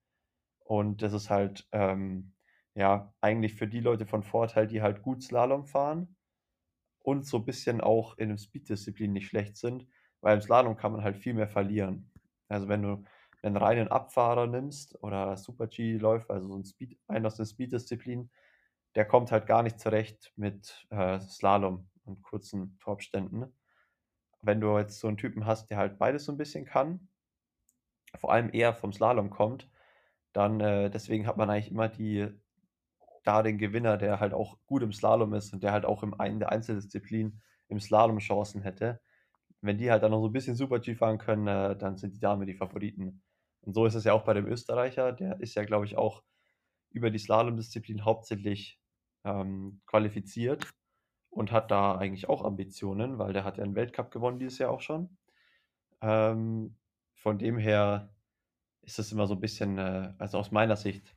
Und 0.61 1.03
das 1.03 1.13
ist 1.13 1.31
halt, 1.31 1.69
ähm, 1.73 2.35
ja, 2.75 3.15
eigentlich 3.21 3.55
für 3.55 3.69
die 3.69 3.81
Leute 3.81 4.07
von 4.07 4.23
Vorteil, 4.23 4.67
die 4.67 4.83
halt 4.83 5.03
gut 5.03 5.23
Slalom 5.23 5.67
fahren 5.67 6.17
und 7.01 7.27
so 7.27 7.39
ein 7.39 7.45
bisschen 7.45 7.81
auch 7.81 8.19
in 8.19 8.31
der 8.31 8.39
Speed-Disziplin 8.39 9.13
nicht 9.13 9.29
schlecht 9.29 9.57
sind, 9.57 9.87
weil 10.21 10.37
im 10.37 10.41
Slalom 10.41 10.77
kann 10.77 10.93
man 10.93 11.05
halt 11.05 11.17
viel 11.17 11.35
mehr 11.35 11.49
verlieren. 11.49 12.11
Also 12.49 12.67
wenn 12.69 12.83
du 12.83 13.05
einen 13.45 13.57
reinen 13.57 13.89
Abfahrer 13.89 14.47
nimmst 14.47 15.03
oder 15.03 15.37
Super-G-Läufer, 15.37 16.35
also 16.35 16.49
so 16.49 16.57
ein 16.57 16.65
Speed, 16.65 16.99
einen 17.09 17.27
aus 17.27 17.37
der 17.37 17.45
Speed-Disziplin, 17.45 18.31
der 18.95 19.05
kommt 19.05 19.33
halt 19.33 19.47
gar 19.47 19.63
nicht 19.63 19.79
zurecht 19.81 20.33
mit 20.37 20.87
äh, 20.91 21.21
Slalom 21.21 21.89
und 22.05 22.23
kurzen 22.23 22.79
Torabständen. 22.79 23.53
Wenn 24.43 24.61
du 24.61 24.79
jetzt 24.79 25.01
so 25.01 25.09
einen 25.09 25.17
Typen 25.17 25.47
hast, 25.47 25.71
der 25.71 25.79
halt 25.79 25.99
beides 25.99 26.25
so 26.25 26.33
ein 26.33 26.39
bisschen 26.39 26.65
kann, 26.65 27.09
vor 28.17 28.33
allem 28.33 28.51
eher 28.53 28.75
vom 28.75 28.93
Slalom 28.93 29.31
kommt, 29.31 29.71
dann 30.33 30.61
äh, 30.61 30.91
deswegen 30.91 31.27
hat 31.27 31.37
man 31.37 31.51
eigentlich 31.51 31.71
immer 31.71 31.89
die 31.89 32.29
da 33.25 33.43
den 33.43 33.59
Gewinner, 33.59 33.97
der 33.97 34.21
halt 34.21 34.35
auch 34.35 34.59
gut 34.67 34.83
im 34.83 34.93
Slalom 34.93 35.33
ist 35.35 35.53
und 35.53 35.63
der 35.63 35.73
halt 35.73 35.85
auch 35.87 36.03
im 36.03 36.15
in 36.25 36.39
der 36.41 36.53
Einzeldisziplin 36.53 37.41
im 37.69 37.81
Slalom 37.81 38.19
Chancen 38.19 38.63
hätte. 38.63 39.01
Wenn 39.63 39.79
die 39.79 39.91
halt 39.91 40.03
dann 40.03 40.11
noch 40.11 40.21
so 40.21 40.29
ein 40.29 40.33
bisschen 40.33 40.57
Super 40.57 40.79
G 40.79 40.95
fahren 40.95 41.19
können, 41.19 41.47
äh, 41.47 41.77
dann 41.77 41.97
sind 41.97 42.15
die 42.15 42.21
Dame 42.21 42.45
die 42.47 42.55
Favoriten. 42.55 43.23
Und 43.65 43.73
so 43.73 43.87
ist 43.87 43.95
es 43.95 44.05
ja 44.05 44.13
auch 44.13 44.25
bei 44.25 44.35
dem 44.35 44.47
Österreicher, 44.47 45.13
der 45.13 45.41
ist 45.41 45.55
ja, 45.55 45.65
glaube 45.65 45.87
ich, 45.87 45.97
auch 45.97 46.23
über 46.91 47.11
die 47.11 47.19
Slalom-Disziplin 47.19 48.05
hauptsächlich 48.05 48.79
ähm, 49.25 49.81
qualifiziert 49.87 50.71
und 51.31 51.51
hat 51.51 51.71
da 51.71 51.97
eigentlich 51.97 52.29
auch 52.29 52.45
Ambitionen, 52.45 53.19
weil 53.19 53.33
der 53.33 53.45
hat 53.45 53.57
ja 53.57 53.65
einen 53.65 53.75
Weltcup 53.75 54.11
gewonnen 54.11 54.39
dieses 54.39 54.59
Jahr 54.59 54.71
auch 54.71 54.81
schon. 54.81 55.17
Ähm, 56.03 56.77
von 57.15 57.39
dem 57.39 57.59
her 57.59 58.15
ist 58.83 58.99
es 58.99 59.11
immer 59.13 59.27
so 59.27 59.35
ein 59.35 59.41
bisschen, 59.41 59.79
äh, 59.79 60.13
also 60.19 60.39
aus 60.39 60.51
meiner 60.51 60.77
Sicht, 60.77 61.17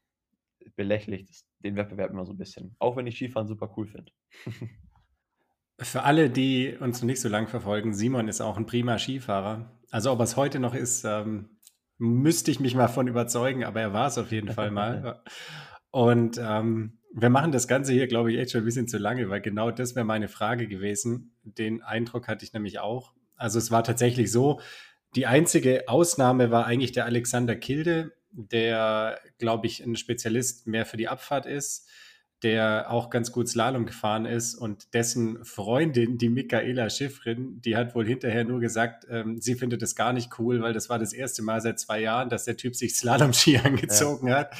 belächligt 0.75 1.45
den 1.59 1.75
Wettbewerb 1.75 2.11
immer 2.11 2.25
so 2.25 2.33
ein 2.33 2.37
bisschen. 2.37 2.75
Auch 2.79 2.95
wenn 2.95 3.07
ich 3.07 3.15
Skifahren 3.15 3.47
super 3.47 3.73
cool 3.77 3.87
finde. 3.87 4.11
Für 5.79 6.03
alle, 6.03 6.29
die 6.29 6.75
uns 6.79 7.01
noch 7.01 7.05
nicht 7.05 7.21
so 7.21 7.29
lange 7.29 7.47
verfolgen, 7.47 7.93
Simon 7.93 8.27
ist 8.27 8.41
auch 8.41 8.57
ein 8.57 8.65
prima 8.65 8.97
Skifahrer. 8.97 9.71
Also 9.91 10.11
ob 10.11 10.19
es 10.21 10.35
heute 10.35 10.59
noch 10.59 10.73
ist, 10.73 11.03
ähm, 11.05 11.56
müsste 11.97 12.51
ich 12.51 12.59
mich 12.59 12.75
mal 12.75 12.87
von 12.87 13.07
überzeugen, 13.07 13.63
aber 13.63 13.81
er 13.81 13.93
war 13.93 14.07
es 14.07 14.17
auf 14.17 14.31
jeden 14.31 14.51
Fall 14.51 14.71
mal. 14.71 15.21
Und 15.91 16.39
ähm, 16.41 16.99
wir 17.13 17.29
machen 17.29 17.51
das 17.51 17.67
Ganze 17.67 17.93
hier, 17.93 18.07
glaube 18.07 18.31
ich, 18.31 18.37
echt 18.37 18.51
schon 18.51 18.61
ein 18.61 18.65
bisschen 18.65 18.87
zu 18.87 18.97
lange, 18.97 19.29
weil 19.29 19.41
genau 19.41 19.71
das 19.71 19.95
wäre 19.95 20.05
meine 20.05 20.27
Frage 20.27 20.67
gewesen. 20.67 21.35
Den 21.43 21.81
Eindruck 21.81 22.27
hatte 22.27 22.45
ich 22.45 22.53
nämlich 22.53 22.79
auch. 22.79 23.13
Also 23.35 23.57
es 23.57 23.71
war 23.71 23.83
tatsächlich 23.83 24.31
so, 24.31 24.59
die 25.15 25.25
einzige 25.25 25.87
Ausnahme 25.87 26.51
war 26.51 26.65
eigentlich 26.65 26.91
der 26.91 27.05
Alexander 27.05 27.55
Kilde, 27.55 28.13
der, 28.31 29.19
glaube 29.39 29.67
ich, 29.67 29.83
ein 29.83 29.95
Spezialist 29.95 30.67
mehr 30.67 30.85
für 30.85 30.97
die 30.97 31.07
Abfahrt 31.07 31.45
ist 31.45 31.89
der 32.44 32.91
auch 32.91 33.10
ganz 33.10 33.32
gut 33.32 33.50
Slalom 33.50 33.88
gefahren 33.88 34.25
ist 34.25 34.53
und 34.53 34.94
dessen 34.94 35.44
Freundin, 35.44 36.20
die 36.20 36.29
Michaela 36.29 36.88
Schiffrin, 36.89 37.60
die 37.62 37.75
hat 37.75 37.96
wohl 37.96 38.06
hinterher 38.06 38.44
nur 38.44 38.60
gesagt, 38.60 39.08
ähm, 39.10 39.41
sie 39.41 39.56
findet 39.56 39.82
es 39.82 39.96
gar 39.96 40.13
nicht 40.13 40.38
cool, 40.38 40.62
weil 40.62 40.72
das 40.72 40.88
war 40.88 41.00
das 41.00 41.13
erste 41.13 41.41
Mal 41.41 41.62
seit 41.62 41.79
zwei 41.79 42.00
Jahren, 42.00 42.29
dass 42.29 42.46
der 42.46 42.56
Typ 42.56 42.75
sich 42.75 42.96
Slalom-Ski 42.96 43.58
angezogen 43.63 44.27
ja. 44.27 44.39
hat 44.39 44.56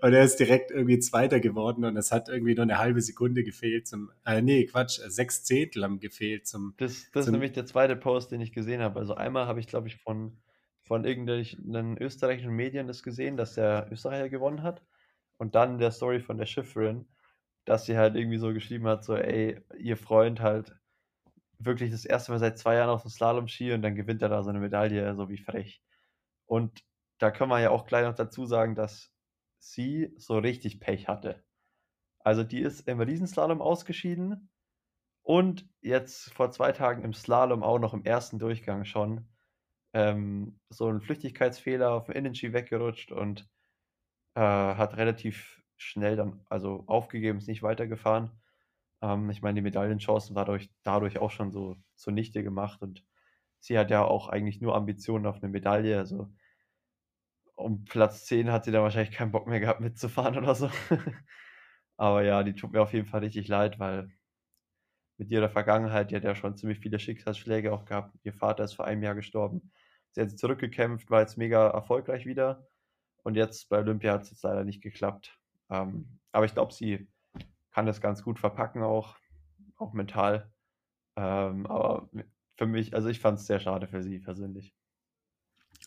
und 0.00 0.14
er 0.14 0.24
ist 0.24 0.36
direkt 0.36 0.70
irgendwie 0.70 0.98
Zweiter 1.00 1.38
geworden 1.38 1.84
und 1.84 1.98
es 1.98 2.12
hat 2.12 2.30
irgendwie 2.30 2.54
nur 2.54 2.62
eine 2.62 2.78
halbe 2.78 3.02
Sekunde 3.02 3.44
gefehlt 3.44 3.86
zum, 3.86 4.10
äh, 4.24 4.40
nee, 4.40 4.64
Quatsch, 4.64 4.98
sechs 5.08 5.44
Zehntel 5.44 5.84
haben 5.84 6.00
gefehlt 6.00 6.46
zum. 6.46 6.72
Das, 6.78 7.10
das 7.12 7.12
zum, 7.12 7.20
ist 7.20 7.30
nämlich 7.30 7.52
der 7.52 7.66
zweite 7.66 7.94
Post, 7.94 8.32
den 8.32 8.40
ich 8.40 8.52
gesehen 8.52 8.80
habe. 8.80 9.00
Also 9.00 9.14
einmal 9.14 9.46
habe 9.46 9.60
ich, 9.60 9.66
glaube 9.66 9.88
ich, 9.88 9.96
von, 9.96 10.38
von 10.82 11.04
irgendwelchen 11.04 11.98
österreichischen 11.98 12.52
Medien 12.52 12.86
das 12.86 13.02
gesehen, 13.02 13.36
dass 13.36 13.54
der 13.54 13.88
Österreicher 13.92 14.30
gewonnen 14.30 14.62
hat 14.62 14.82
und 15.36 15.54
dann 15.54 15.78
der 15.78 15.90
Story 15.90 16.20
von 16.20 16.38
der 16.38 16.46
Schiffrin 16.46 17.04
dass 17.68 17.84
sie 17.84 17.98
halt 17.98 18.16
irgendwie 18.16 18.38
so 18.38 18.54
geschrieben 18.54 18.86
hat, 18.86 19.04
so, 19.04 19.14
ey, 19.14 19.60
ihr 19.76 19.98
Freund 19.98 20.40
halt 20.40 20.74
wirklich 21.58 21.90
das 21.90 22.06
erste 22.06 22.32
Mal 22.32 22.38
seit 22.38 22.56
zwei 22.56 22.76
Jahren 22.76 22.88
auf 22.88 23.02
dem 23.02 23.10
Slalom-Ski 23.10 23.74
und 23.74 23.82
dann 23.82 23.94
gewinnt 23.94 24.22
er 24.22 24.30
da 24.30 24.42
so 24.42 24.48
eine 24.48 24.58
Medaille, 24.58 25.14
so 25.14 25.28
wie 25.28 25.36
frech. 25.36 25.82
Und 26.46 26.82
da 27.18 27.30
können 27.30 27.50
wir 27.50 27.60
ja 27.60 27.68
auch 27.68 27.84
gleich 27.84 28.04
noch 28.04 28.14
dazu 28.14 28.46
sagen, 28.46 28.74
dass 28.74 29.12
sie 29.58 30.14
so 30.16 30.38
richtig 30.38 30.80
Pech 30.80 31.08
hatte. 31.08 31.44
Also 32.20 32.42
die 32.42 32.60
ist 32.60 32.88
im 32.88 33.00
Riesenslalom 33.02 33.60
ausgeschieden 33.60 34.48
und 35.22 35.68
jetzt 35.82 36.32
vor 36.32 36.50
zwei 36.50 36.72
Tagen 36.72 37.04
im 37.04 37.12
Slalom 37.12 37.62
auch 37.62 37.78
noch 37.78 37.92
im 37.92 38.04
ersten 38.04 38.38
Durchgang 38.38 38.86
schon 38.86 39.28
ähm, 39.92 40.58
so 40.70 40.88
ein 40.88 41.02
Flüchtigkeitsfehler 41.02 41.90
auf 41.92 42.06
dem 42.06 42.14
Innenski 42.14 42.54
weggerutscht 42.54 43.12
und 43.12 43.46
äh, 44.36 44.40
hat 44.40 44.96
relativ 44.96 45.57
schnell 45.78 46.16
dann 46.16 46.40
also 46.50 46.84
aufgegeben, 46.86 47.38
ist 47.38 47.48
nicht 47.48 47.62
weitergefahren. 47.62 48.30
Ähm, 49.02 49.30
ich 49.30 49.42
meine, 49.42 49.56
die 49.56 49.62
Medaillenchancen 49.62 50.36
war 50.36 50.44
dadurch, 50.44 50.70
dadurch 50.82 51.18
auch 51.18 51.30
schon 51.30 51.52
so 51.52 51.76
zunichte 51.96 52.42
gemacht 52.42 52.82
und 52.82 53.04
sie 53.60 53.78
hat 53.78 53.90
ja 53.90 54.04
auch 54.04 54.28
eigentlich 54.28 54.60
nur 54.60 54.74
Ambitionen 54.76 55.26
auf 55.26 55.36
eine 55.42 55.48
Medaille. 55.48 55.98
Also 55.98 56.30
um 57.56 57.84
Platz 57.84 58.24
10 58.26 58.52
hat 58.52 58.64
sie 58.64 58.72
dann 58.72 58.82
wahrscheinlich 58.82 59.14
keinen 59.14 59.32
Bock 59.32 59.46
mehr 59.46 59.60
gehabt 59.60 59.80
mitzufahren 59.80 60.38
oder 60.38 60.54
so. 60.54 60.70
Aber 61.96 62.22
ja, 62.22 62.42
die 62.44 62.54
tut 62.54 62.72
mir 62.72 62.82
auf 62.82 62.92
jeden 62.92 63.06
Fall 63.06 63.20
richtig 63.20 63.48
leid, 63.48 63.78
weil 63.80 64.10
mit 65.18 65.30
ihrer 65.30 65.48
Vergangenheit, 65.48 66.10
die 66.10 66.16
hat 66.16 66.24
ja 66.24 66.34
schon 66.34 66.56
ziemlich 66.56 66.78
viele 66.78 66.98
Schicksalsschläge 67.00 67.72
auch 67.72 67.84
gehabt. 67.84 68.16
Ihr 68.22 68.32
Vater 68.32 68.64
ist 68.64 68.74
vor 68.74 68.84
einem 68.86 69.02
Jahr 69.02 69.16
gestorben. 69.16 69.72
Sie 70.12 70.20
hat 70.20 70.30
zurückgekämpft, 70.38 71.10
war 71.10 71.20
jetzt 71.20 71.36
mega 71.36 71.68
erfolgreich 71.68 72.24
wieder. 72.24 72.68
Und 73.24 73.34
jetzt 73.34 73.68
bei 73.68 73.78
Olympia 73.78 74.12
hat 74.12 74.22
es 74.22 74.30
jetzt 74.30 74.44
leider 74.44 74.64
nicht 74.64 74.80
geklappt. 74.80 75.37
Ähm, 75.70 76.18
aber 76.32 76.46
ich 76.46 76.54
glaube, 76.54 76.72
sie 76.72 77.08
kann 77.72 77.86
das 77.86 78.00
ganz 78.00 78.22
gut 78.22 78.38
verpacken, 78.38 78.82
auch, 78.82 79.16
auch 79.76 79.92
mental. 79.92 80.52
Ähm, 81.16 81.66
aber 81.66 82.08
für 82.56 82.66
mich, 82.66 82.94
also 82.94 83.08
ich 83.08 83.20
fand 83.20 83.38
es 83.38 83.46
sehr 83.46 83.60
schade 83.60 83.86
für 83.86 84.02
sie 84.02 84.18
persönlich. 84.18 84.74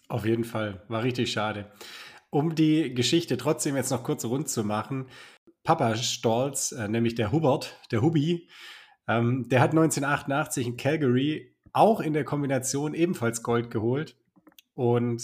Auf 0.07 0.25
jeden 0.25 0.43
Fall, 0.43 0.83
war 0.87 1.03
richtig 1.03 1.31
schade. 1.31 1.71
Um 2.29 2.55
die 2.55 2.93
Geschichte 2.93 3.37
trotzdem 3.37 3.75
jetzt 3.75 3.91
noch 3.91 4.03
kurz 4.03 4.23
rund 4.25 4.49
zu 4.49 4.63
machen, 4.63 5.07
Papa 5.63 5.95
Stolz, 5.95 6.71
äh, 6.71 6.87
nämlich 6.87 7.15
der 7.15 7.31
Hubert, 7.31 7.77
der 7.91 8.01
Hubi, 8.01 8.49
ähm, 9.07 9.47
der 9.49 9.61
hat 9.61 9.71
1988 9.71 10.67
in 10.67 10.77
Calgary 10.77 11.55
auch 11.73 11.99
in 11.99 12.13
der 12.13 12.23
Kombination 12.23 12.93
ebenfalls 12.93 13.43
Gold 13.43 13.69
geholt. 13.69 14.17
Und 14.73 15.23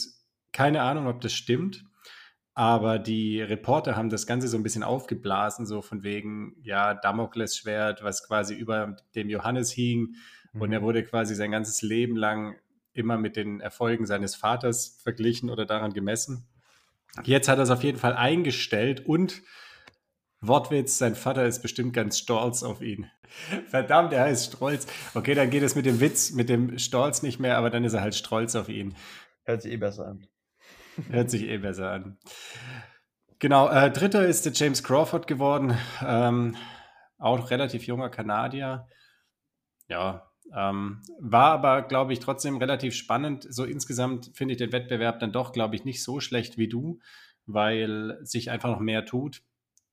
keine 0.52 0.82
Ahnung, 0.82 1.08
ob 1.08 1.22
das 1.22 1.34
stimmt. 1.34 1.86
Aber 2.58 2.98
die 2.98 3.40
Reporter 3.40 3.96
haben 3.96 4.10
das 4.10 4.26
Ganze 4.26 4.48
so 4.48 4.58
ein 4.58 4.64
bisschen 4.64 4.82
aufgeblasen, 4.82 5.68
so 5.68 5.84
von 5.84 6.02
wegen, 6.02 6.56
ja, 6.64 6.96
Damoklesschwert, 6.96 8.04
was 8.04 8.26
quasi 8.26 8.56
über 8.56 8.96
dem 9.14 9.30
Johannes 9.30 9.72
hing. 9.72 10.16
Mhm. 10.54 10.62
Und 10.62 10.74
er 10.74 10.80
mhm. 10.80 10.86
wurde 10.86 11.04
quasi 11.04 11.36
sein 11.36 11.52
ganzes 11.52 11.84
Leben 11.84 12.16
lang 12.16 12.56
immer 12.94 13.20
mit 13.20 13.36
den 13.36 13.60
Erfolgen 13.60 14.08
seines 14.08 14.36
Vaters 14.36 15.00
verglichen 15.04 15.52
oder 15.52 15.68
daran 15.68 15.94
gemessen. 15.94 16.48
Jetzt 17.22 17.48
hat 17.48 17.60
er 17.60 17.64
es 17.64 17.70
auf 17.70 17.84
jeden 17.84 18.00
Fall 18.00 18.16
eingestellt 18.16 19.06
und 19.06 19.44
Wortwitz, 20.42 20.98
sein 20.98 21.14
Vater 21.14 21.46
ist 21.46 21.62
bestimmt 21.62 21.94
ganz 21.94 22.18
stolz 22.18 22.64
auf 22.64 22.82
ihn. 22.82 23.06
Verdammt, 23.68 24.14
er 24.14 24.30
ist 24.30 24.56
stolz. 24.56 24.88
Okay, 25.14 25.36
dann 25.36 25.52
geht 25.52 25.62
es 25.62 25.76
mit 25.76 25.86
dem 25.86 26.00
Witz, 26.00 26.32
mit 26.32 26.50
dem 26.50 26.80
Stolz 26.80 27.22
nicht 27.22 27.40
mehr, 27.40 27.56
aber 27.60 27.70
dann 27.70 27.84
ist 27.84 27.94
er 27.94 28.02
halt 28.02 28.16
stolz 28.16 28.56
auf 28.56 28.68
ihn. 28.68 28.96
Hört 29.44 29.62
sich 29.62 29.74
eh 29.74 29.78
besser 29.78 30.08
an. 30.08 30.28
Hört 31.10 31.30
sich 31.30 31.44
eh 31.44 31.58
besser 31.58 31.92
an. 31.92 32.18
Genau, 33.40 33.70
äh, 33.70 33.92
dritter 33.92 34.26
ist 34.26 34.46
der 34.46 34.54
James 34.54 34.84
Crawford 34.84 35.28
geworden. 35.28 35.78
Ähm, 36.02 36.56
auch 37.20 37.52
relativ 37.52 37.86
junger 37.86 38.10
Kanadier. 38.10 38.88
Ja, 39.88 40.32
ähm, 40.56 41.02
war 41.20 41.52
aber, 41.52 41.82
glaube 41.84 42.14
ich, 42.14 42.20
trotzdem 42.20 42.58
relativ 42.58 42.96
spannend. 42.96 43.46
So 43.50 43.64
insgesamt 43.64 44.32
finde 44.34 44.54
ich 44.54 44.58
den 44.58 44.72
Wettbewerb 44.72 45.20
dann 45.20 45.32
doch, 45.32 45.52
glaube 45.52 45.76
ich, 45.76 45.86
nicht 45.86 46.04
so 46.04 46.20
schlecht 46.20 46.58
wie 46.58 46.68
du, 46.68 47.00
weil 47.46 48.18
sich 48.24 48.50
einfach 48.50 48.70
noch 48.70 48.80
mehr 48.80 49.06
tut. 49.06 49.44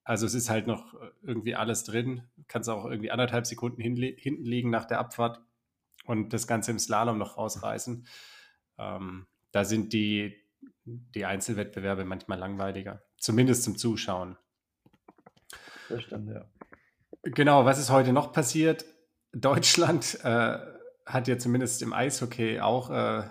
Also 0.03 0.25
es 0.25 0.33
ist 0.33 0.49
halt 0.49 0.67
noch 0.67 0.93
irgendwie 1.23 1.55
alles 1.55 1.83
drin. 1.83 2.23
Kannst 2.47 2.69
auch 2.69 2.85
irgendwie 2.85 3.11
anderthalb 3.11 3.45
Sekunden 3.45 3.81
hinten 3.81 4.45
liegen 4.45 4.69
nach 4.69 4.85
der 4.85 4.99
Abfahrt 4.99 5.41
und 6.05 6.33
das 6.33 6.47
Ganze 6.47 6.71
im 6.71 6.79
Slalom 6.79 7.17
noch 7.17 7.37
rausreißen. 7.37 8.05
Ähm, 8.77 9.27
da 9.51 9.65
sind 9.65 9.93
die, 9.93 10.44
die 10.85 11.25
Einzelwettbewerbe 11.25 12.05
manchmal 12.05 12.39
langweiliger. 12.39 13.01
Zumindest 13.17 13.63
zum 13.63 13.77
Zuschauen. 13.77 14.37
Das 15.89 16.03
stimmt, 16.03 16.29
ja. 16.29 16.45
Genau, 17.23 17.65
was 17.65 17.79
ist 17.79 17.89
heute 17.89 18.13
noch 18.13 18.31
passiert? 18.31 18.85
Deutschland 19.33 20.19
äh, 20.23 20.57
hat 21.05 21.27
ja 21.27 21.37
zumindest 21.37 21.81
im 21.81 21.93
Eishockey 21.93 22.59
auch 22.59 22.89
äh, 22.89 23.23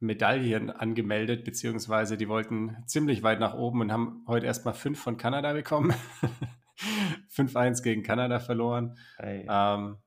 Medaillen 0.00 0.70
angemeldet, 0.70 1.44
beziehungsweise 1.44 2.16
die 2.16 2.28
wollten 2.28 2.76
ziemlich 2.86 3.22
weit 3.22 3.40
nach 3.40 3.54
oben 3.54 3.80
und 3.80 3.92
haben 3.92 4.24
heute 4.26 4.46
erstmal 4.46 4.74
fünf 4.74 5.00
von 5.00 5.16
Kanada 5.16 5.52
bekommen. 5.52 5.94
5-1 7.34 7.82
gegen 7.82 8.02
Kanada 8.02 8.40
verloren. 8.40 8.98
Ähm, 9.18 9.98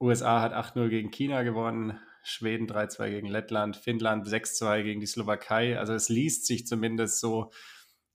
USA 0.00 0.40
hat 0.40 0.52
8-0 0.52 0.88
gegen 0.88 1.10
China 1.10 1.42
gewonnen, 1.42 1.98
Schweden 2.22 2.66
3-2 2.66 3.10
gegen 3.10 3.26
Lettland, 3.26 3.76
Finnland 3.76 4.26
6-2 4.26 4.82
gegen 4.82 5.00
die 5.00 5.06
Slowakei. 5.06 5.78
Also 5.78 5.92
es 5.92 6.08
liest 6.08 6.46
sich 6.46 6.66
zumindest 6.66 7.20
so, 7.20 7.50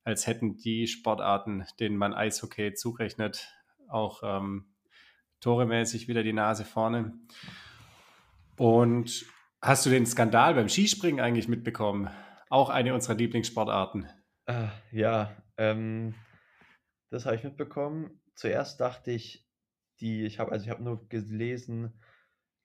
als 0.03 0.27
hätten 0.27 0.57
die 0.57 0.87
Sportarten, 0.87 1.65
denen 1.79 1.97
man 1.97 2.13
Eishockey 2.13 2.73
zurechnet, 2.73 3.47
auch 3.89 4.21
ähm, 4.23 4.73
toremäßig 5.41 6.07
wieder 6.07 6.23
die 6.23 6.33
Nase 6.33 6.65
vorne. 6.65 7.13
Und 8.57 9.25
hast 9.61 9.85
du 9.85 9.89
den 9.89 10.05
Skandal 10.05 10.55
beim 10.55 10.69
Skispringen 10.69 11.19
eigentlich 11.19 11.47
mitbekommen? 11.47 12.09
Auch 12.49 12.69
eine 12.69 12.93
unserer 12.93 13.15
Lieblingssportarten. 13.15 14.07
Ah, 14.45 14.69
ja, 14.91 15.35
ähm, 15.57 16.15
das 17.09 17.25
habe 17.25 17.35
ich 17.35 17.43
mitbekommen. 17.43 18.21
Zuerst 18.35 18.79
dachte 18.79 19.11
ich, 19.11 19.45
die, 19.99 20.23
ich 20.23 20.39
habe, 20.39 20.51
also 20.51 20.63
ich 20.63 20.69
habe 20.69 20.83
nur 20.83 21.07
gelesen, 21.09 21.99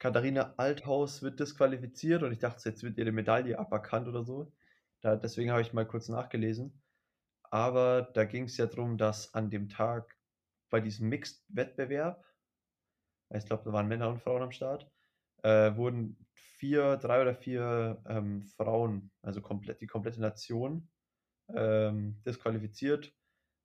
Katharina 0.02 0.54
Althaus 0.56 1.22
wird 1.22 1.38
disqualifiziert 1.38 2.24
und 2.24 2.32
ich 2.32 2.40
dachte, 2.40 2.68
jetzt 2.68 2.82
wird 2.82 2.98
ihre 2.98 3.12
Medaille 3.12 3.56
aberkannt 3.56 4.08
oder 4.08 4.24
so. 4.24 4.52
Da, 5.00 5.14
deswegen 5.14 5.52
habe 5.52 5.62
ich 5.62 5.72
mal 5.72 5.86
kurz 5.86 6.08
nachgelesen. 6.08 6.82
Aber 7.44 8.02
da 8.02 8.24
ging 8.24 8.46
es 8.46 8.56
ja 8.56 8.66
darum, 8.66 8.98
dass 8.98 9.32
an 9.32 9.48
dem 9.48 9.68
Tag 9.68 10.18
bei 10.70 10.80
diesem 10.80 11.08
Mixed-Wettbewerb, 11.08 12.24
ich 13.32 13.46
glaube, 13.46 13.62
da 13.62 13.72
waren 13.72 13.86
Männer 13.86 14.08
und 14.08 14.18
Frauen 14.18 14.42
am 14.42 14.50
Start, 14.50 14.90
äh, 15.44 15.76
wurden 15.76 16.26
vier, 16.34 16.96
drei 16.96 17.22
oder 17.22 17.36
vier 17.36 18.02
ähm, 18.08 18.42
Frauen, 18.42 19.12
also 19.22 19.40
komplett, 19.40 19.82
die 19.82 19.86
komplette 19.86 20.20
Nation, 20.20 20.90
ähm, 21.54 22.20
disqualifiziert, 22.26 23.14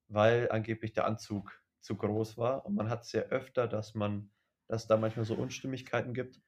weil 0.06 0.48
angeblich 0.52 0.92
der 0.92 1.06
Anzug 1.06 1.50
zu 1.80 1.96
groß 1.96 2.38
war. 2.38 2.64
Und 2.64 2.76
man 2.76 2.90
hat 2.90 3.02
es 3.02 3.10
ja 3.10 3.22
öfter, 3.22 3.66
dass 3.66 3.96
man, 3.96 4.30
dass 4.68 4.86
da 4.86 4.96
manchmal 4.96 5.24
so 5.24 5.34
Unstimmigkeiten 5.34 6.14
gibt. 6.14 6.40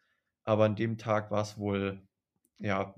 Aber 0.45 0.65
an 0.65 0.77
dem 0.77 0.99
Tag 0.99 1.31
war 1.31 1.43
es 1.43 1.59
wohl, 1.59 2.01
ja, 2.59 2.95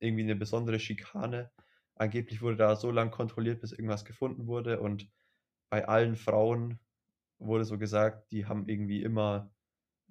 irgendwie 0.00 0.22
eine 0.24 0.36
besondere 0.36 0.78
Schikane. 0.78 1.50
Angeblich 1.96 2.42
wurde 2.42 2.56
da 2.56 2.76
so 2.76 2.90
lange 2.90 3.10
kontrolliert, 3.10 3.60
bis 3.60 3.72
irgendwas 3.72 4.04
gefunden 4.04 4.46
wurde. 4.46 4.80
Und 4.80 5.08
bei 5.70 5.86
allen 5.88 6.16
Frauen 6.16 6.80
wurde 7.38 7.64
so 7.64 7.78
gesagt, 7.78 8.30
die 8.32 8.46
haben 8.46 8.68
irgendwie 8.68 9.02
immer 9.02 9.52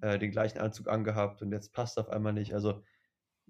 äh, 0.00 0.18
den 0.18 0.30
gleichen 0.30 0.58
Anzug 0.58 0.88
angehabt 0.88 1.42
und 1.42 1.52
jetzt 1.52 1.72
passt 1.72 1.98
auf 1.98 2.08
einmal 2.08 2.32
nicht. 2.32 2.54
Also, 2.54 2.82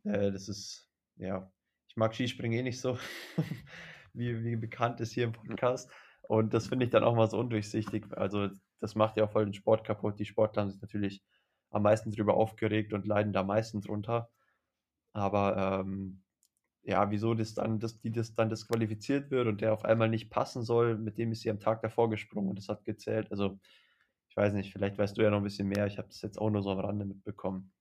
äh, 0.04 0.30
das 0.30 0.48
ist, 0.48 0.90
ja, 1.16 1.52
ich 1.88 1.96
mag 1.96 2.14
Skispringen 2.14 2.58
eh 2.58 2.62
nicht 2.62 2.80
so, 2.80 2.98
wie, 4.12 4.44
wie 4.44 4.56
bekannt 4.56 5.00
ist 5.00 5.12
hier 5.12 5.24
im 5.24 5.32
Podcast. 5.32 5.90
Und 6.28 6.54
das 6.54 6.68
finde 6.68 6.86
ich 6.86 6.90
dann 6.90 7.04
auch 7.04 7.14
mal 7.14 7.28
so 7.28 7.38
undurchsichtig. 7.38 8.06
Also, 8.16 8.48
das 8.80 8.94
macht 8.94 9.16
ja 9.16 9.24
auch 9.24 9.30
voll 9.32 9.44
den 9.44 9.54
Sport 9.54 9.84
kaputt. 9.84 10.18
Die 10.18 10.24
Sportler 10.24 10.62
haben 10.62 10.70
sich 10.70 10.80
natürlich 10.80 11.22
am 11.70 11.82
meisten 11.82 12.10
darüber 12.12 12.34
aufgeregt 12.34 12.92
und 12.92 13.06
leiden 13.06 13.32
da 13.32 13.40
am 13.40 13.48
meisten 13.48 13.80
drunter. 13.80 14.30
Aber 15.12 15.80
ähm, 15.82 16.22
ja, 16.82 17.10
wieso 17.10 17.34
das 17.34 17.54
dann, 17.54 17.80
dass 17.80 18.00
die 18.00 18.12
das 18.12 18.34
dann 18.34 18.50
disqualifiziert 18.50 19.30
wird 19.30 19.48
und 19.48 19.60
der 19.60 19.72
auf 19.74 19.84
einmal 19.84 20.08
nicht 20.10 20.30
passen 20.30 20.62
soll, 20.64 20.98
mit 20.98 21.18
dem 21.18 21.32
ist 21.32 21.42
sie 21.42 21.50
am 21.50 21.60
Tag 21.60 21.82
davor 21.82 22.10
gesprungen 22.10 22.50
und 22.50 22.58
das 22.58 22.68
hat 22.68 22.84
gezählt. 22.84 23.30
Also, 23.30 23.58
ich 24.28 24.36
weiß 24.36 24.54
nicht, 24.54 24.72
vielleicht 24.72 24.98
weißt 24.98 25.16
du 25.18 25.22
ja 25.22 25.30
noch 25.30 25.38
ein 25.38 25.44
bisschen 25.44 25.68
mehr. 25.68 25.86
Ich 25.86 25.98
habe 25.98 26.08
das 26.08 26.22
jetzt 26.22 26.38
auch 26.40 26.50
nur 26.50 26.62
so 26.62 26.70
am 26.70 26.80
Rande 26.80 27.04
mitbekommen. 27.06 27.72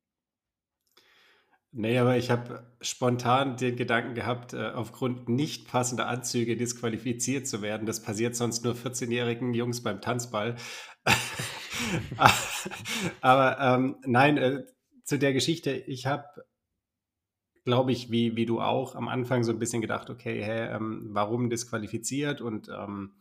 Nee, 1.76 1.98
aber 1.98 2.18
ich 2.18 2.30
habe 2.30 2.72
spontan 2.82 3.58
den 3.58 3.76
Gedanken 3.76 4.14
gehabt, 4.14 4.54
äh, 4.54 4.70
aufgrund 4.76 5.28
nicht 5.28 5.68
passender 5.68 6.08
Anzüge 6.08 6.56
disqualifiziert 6.56 7.48
zu 7.48 7.64
werden. 7.64 7.88
Das 7.88 8.04
passiert 8.04 8.36
sonst 8.36 8.64
nur 8.64 8.76
14-jährigen 8.76 9.56
Jungs 9.56 9.82
beim 9.82 10.00
Tanzball. 10.00 10.56
aber 13.22 13.58
ähm, 13.60 13.96
nein, 14.06 14.38
äh, 14.38 14.66
zu 15.04 15.18
der 15.18 15.34
Geschichte, 15.34 15.72
ich 15.72 16.06
habe, 16.06 16.46
glaube 17.66 17.92
ich, 17.92 18.12
wie, 18.12 18.36
wie 18.36 18.46
du 18.46 18.62
auch, 18.62 18.94
am 18.94 19.08
Anfang 19.08 19.44
so 19.44 19.52
ein 19.52 19.58
bisschen 19.58 19.82
gedacht, 19.82 20.12
okay, 20.12 20.44
hä, 20.44 20.76
ähm, 20.76 21.10
warum 21.10 21.50
disqualifiziert? 21.50 22.40
Und 22.40 22.70
ähm, 22.70 23.16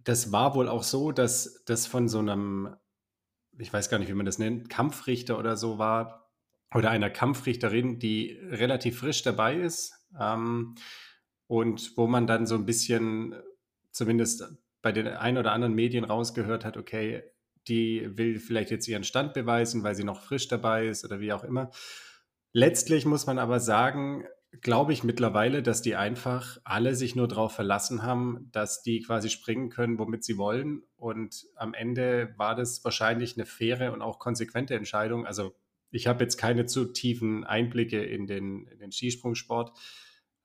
das 0.00 0.32
war 0.32 0.54
wohl 0.54 0.68
auch 0.68 0.82
so, 0.82 1.12
dass 1.12 1.64
das 1.64 1.86
von 1.86 2.10
so 2.10 2.18
einem, 2.18 2.76
ich 3.58 3.72
weiß 3.72 3.88
gar 3.88 3.98
nicht, 3.98 4.10
wie 4.10 4.14
man 4.14 4.26
das 4.26 4.38
nennt, 4.38 4.68
Kampfrichter 4.68 5.38
oder 5.38 5.56
so 5.56 5.78
war, 5.78 6.25
oder 6.74 6.90
einer 6.90 7.10
Kampfrichterin, 7.10 7.98
die 7.98 8.38
relativ 8.50 8.98
frisch 8.98 9.22
dabei 9.22 9.56
ist 9.56 9.94
ähm, 10.20 10.74
und 11.46 11.96
wo 11.96 12.06
man 12.06 12.26
dann 12.26 12.46
so 12.46 12.54
ein 12.56 12.66
bisschen, 12.66 13.34
zumindest 13.90 14.44
bei 14.82 14.92
den 14.92 15.08
ein 15.08 15.38
oder 15.38 15.52
anderen 15.52 15.74
Medien 15.74 16.04
rausgehört 16.04 16.64
hat, 16.64 16.76
okay, 16.76 17.22
die 17.68 18.16
will 18.16 18.38
vielleicht 18.38 18.70
jetzt 18.70 18.86
ihren 18.88 19.04
Stand 19.04 19.34
beweisen, 19.34 19.82
weil 19.82 19.94
sie 19.94 20.04
noch 20.04 20.22
frisch 20.22 20.48
dabei 20.48 20.86
ist 20.86 21.04
oder 21.04 21.20
wie 21.20 21.32
auch 21.32 21.44
immer. 21.44 21.70
Letztlich 22.52 23.04
muss 23.04 23.26
man 23.26 23.38
aber 23.38 23.60
sagen, 23.60 24.24
glaube 24.60 24.92
ich 24.92 25.04
mittlerweile, 25.04 25.62
dass 25.62 25.82
die 25.82 25.96
einfach 25.96 26.58
alle 26.64 26.94
sich 26.94 27.16
nur 27.16 27.28
darauf 27.28 27.52
verlassen 27.52 28.02
haben, 28.02 28.48
dass 28.52 28.82
die 28.82 29.02
quasi 29.02 29.28
springen 29.28 29.70
können, 29.70 29.98
womit 29.98 30.24
sie 30.24 30.38
wollen. 30.38 30.82
Und 30.96 31.46
am 31.56 31.74
Ende 31.74 32.34
war 32.36 32.54
das 32.54 32.84
wahrscheinlich 32.84 33.36
eine 33.36 33.46
faire 33.46 33.92
und 33.92 34.02
auch 34.02 34.18
konsequente 34.18 34.74
Entscheidung. 34.74 35.26
Also 35.26 35.54
ich 35.96 36.06
habe 36.06 36.22
jetzt 36.22 36.36
keine 36.36 36.66
zu 36.66 36.84
tiefen 36.84 37.44
Einblicke 37.44 38.02
in 38.04 38.26
den, 38.26 38.66
in 38.66 38.78
den 38.78 38.92
Skisprungsport. 38.92 39.76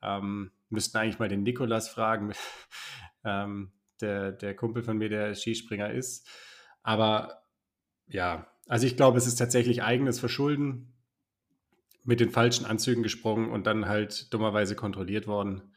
Ähm, 0.01 0.51
müssten 0.69 0.97
eigentlich 0.97 1.19
mal 1.19 1.29
den 1.29 1.43
Nikolas 1.43 1.89
fragen, 1.89 2.31
ähm, 3.25 3.71
der, 3.99 4.31
der 4.31 4.55
Kumpel 4.55 4.81
von 4.81 4.97
mir, 4.97 5.09
der 5.09 5.35
Skispringer 5.35 5.91
ist. 5.91 6.27
Aber 6.81 7.43
ja, 8.07 8.47
also 8.67 8.87
ich 8.87 8.95
glaube, 8.95 9.17
es 9.17 9.27
ist 9.27 9.35
tatsächlich 9.35 9.83
eigenes 9.83 10.19
Verschulden 10.19 10.93
mit 12.03 12.19
den 12.19 12.31
falschen 12.31 12.65
Anzügen 12.65 13.03
gesprungen 13.03 13.51
und 13.51 13.67
dann 13.67 13.87
halt 13.87 14.33
dummerweise 14.33 14.75
kontrolliert 14.75 15.27
worden. 15.27 15.73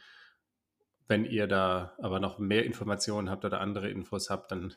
Wenn 1.07 1.25
ihr 1.25 1.47
da 1.47 1.95
aber 1.99 2.21
noch 2.21 2.39
mehr 2.39 2.65
Informationen 2.65 3.29
habt 3.29 3.45
oder 3.45 3.61
andere 3.61 3.91
Infos 3.91 4.31
habt, 4.31 4.53
dann 4.53 4.73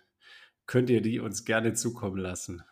könnt 0.65 0.89
ihr 0.89 1.01
die 1.01 1.19
uns 1.19 1.45
gerne 1.45 1.73
zukommen 1.73 2.17
lassen. 2.17 2.63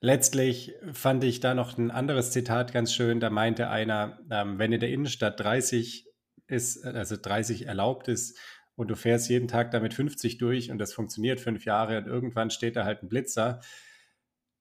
Letztlich 0.00 0.74
fand 0.92 1.24
ich 1.24 1.40
da 1.40 1.54
noch 1.54 1.76
ein 1.76 1.90
anderes 1.90 2.30
Zitat 2.30 2.72
ganz 2.72 2.92
schön. 2.92 3.18
Da 3.18 3.30
meinte 3.30 3.68
einer, 3.68 4.20
ähm, 4.30 4.58
wenn 4.58 4.72
in 4.72 4.80
der 4.80 4.90
Innenstadt 4.90 5.40
30 5.40 6.06
ist, 6.46 6.84
also 6.84 7.16
30 7.20 7.66
erlaubt 7.66 8.08
ist 8.08 8.38
und 8.76 8.88
du 8.88 8.94
fährst 8.94 9.28
jeden 9.28 9.48
Tag 9.48 9.72
damit 9.72 9.94
50 9.94 10.38
durch 10.38 10.70
und 10.70 10.78
das 10.78 10.92
funktioniert 10.92 11.40
fünf 11.40 11.64
Jahre 11.64 11.98
und 11.98 12.06
irgendwann 12.06 12.50
steht 12.50 12.76
da 12.76 12.84
halt 12.84 13.02
ein 13.02 13.08
Blitzer, 13.08 13.60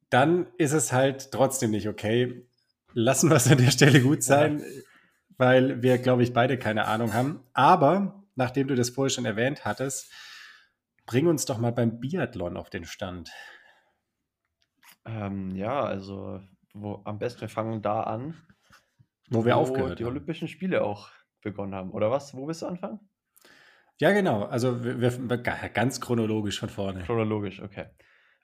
dann 0.10 0.47
ist 0.58 0.73
es 0.73 0.91
halt 0.91 1.32
trotzdem 1.32 1.71
nicht 1.71 1.88
okay. 1.88 2.47
Lassen 2.93 3.30
wir 3.30 3.36
es 3.36 3.50
an 3.52 3.60
der 3.60 3.71
Stelle 3.71 4.02
gut 4.02 4.23
sein, 4.23 4.60
ja. 4.60 4.65
weil 5.38 5.84
wir, 5.84 6.00
glaube 6.00 6.23
ich, 6.23 6.34
beide 6.34 6.58
keine 6.58 6.86
Ahnung 6.86 7.13
haben. 7.13 7.43
Aber 7.54 8.23
nachdem 8.36 8.67
du 8.67 8.76
das 8.76 8.89
vorher 8.89 9.12
schon 9.12 9.26
erwähnt 9.26 9.65
hattest, 9.65 10.12
bring 11.06 11.28
uns 11.28 11.45
doch 11.45 11.60
mal 11.60 11.71
beim 11.71 12.00
Biathlon 12.00 12.58
auf 12.58 12.71
den 12.71 12.86
Stand. 12.86 13.30
Ähm, 15.08 15.56
ja, 15.56 15.82
also 15.82 16.41
wo, 16.74 17.02
am 17.06 17.20
besten 17.20 17.41
wir 17.41 17.50
fangen 17.50 17.82
da 17.82 18.02
an, 18.02 18.36
Wo 19.30 19.46
wir 19.46 19.58
aufgehört 19.58 20.00
die 20.00 20.04
haben. 20.04 20.12
Olympischen 20.12 20.48
Spiele 20.48 20.84
auch 20.84 21.10
begonnen 21.41 21.74
haben. 21.74 21.91
Oder 21.91 22.12
was? 22.12 22.36
Wo 22.36 22.48
willst 22.48 22.62
du 22.62 22.67
anfangen? 22.67 23.00
Ja, 24.00 24.12
genau. 24.12 24.43
Also 24.43 24.84
wir, 24.84 25.00
wir, 25.02 25.38
ganz 25.38 26.02
chronologisch 26.02 26.60
von 26.60 26.70
vorne. 26.70 27.04
Chronologisch, 27.04 27.62
okay. 27.62 27.88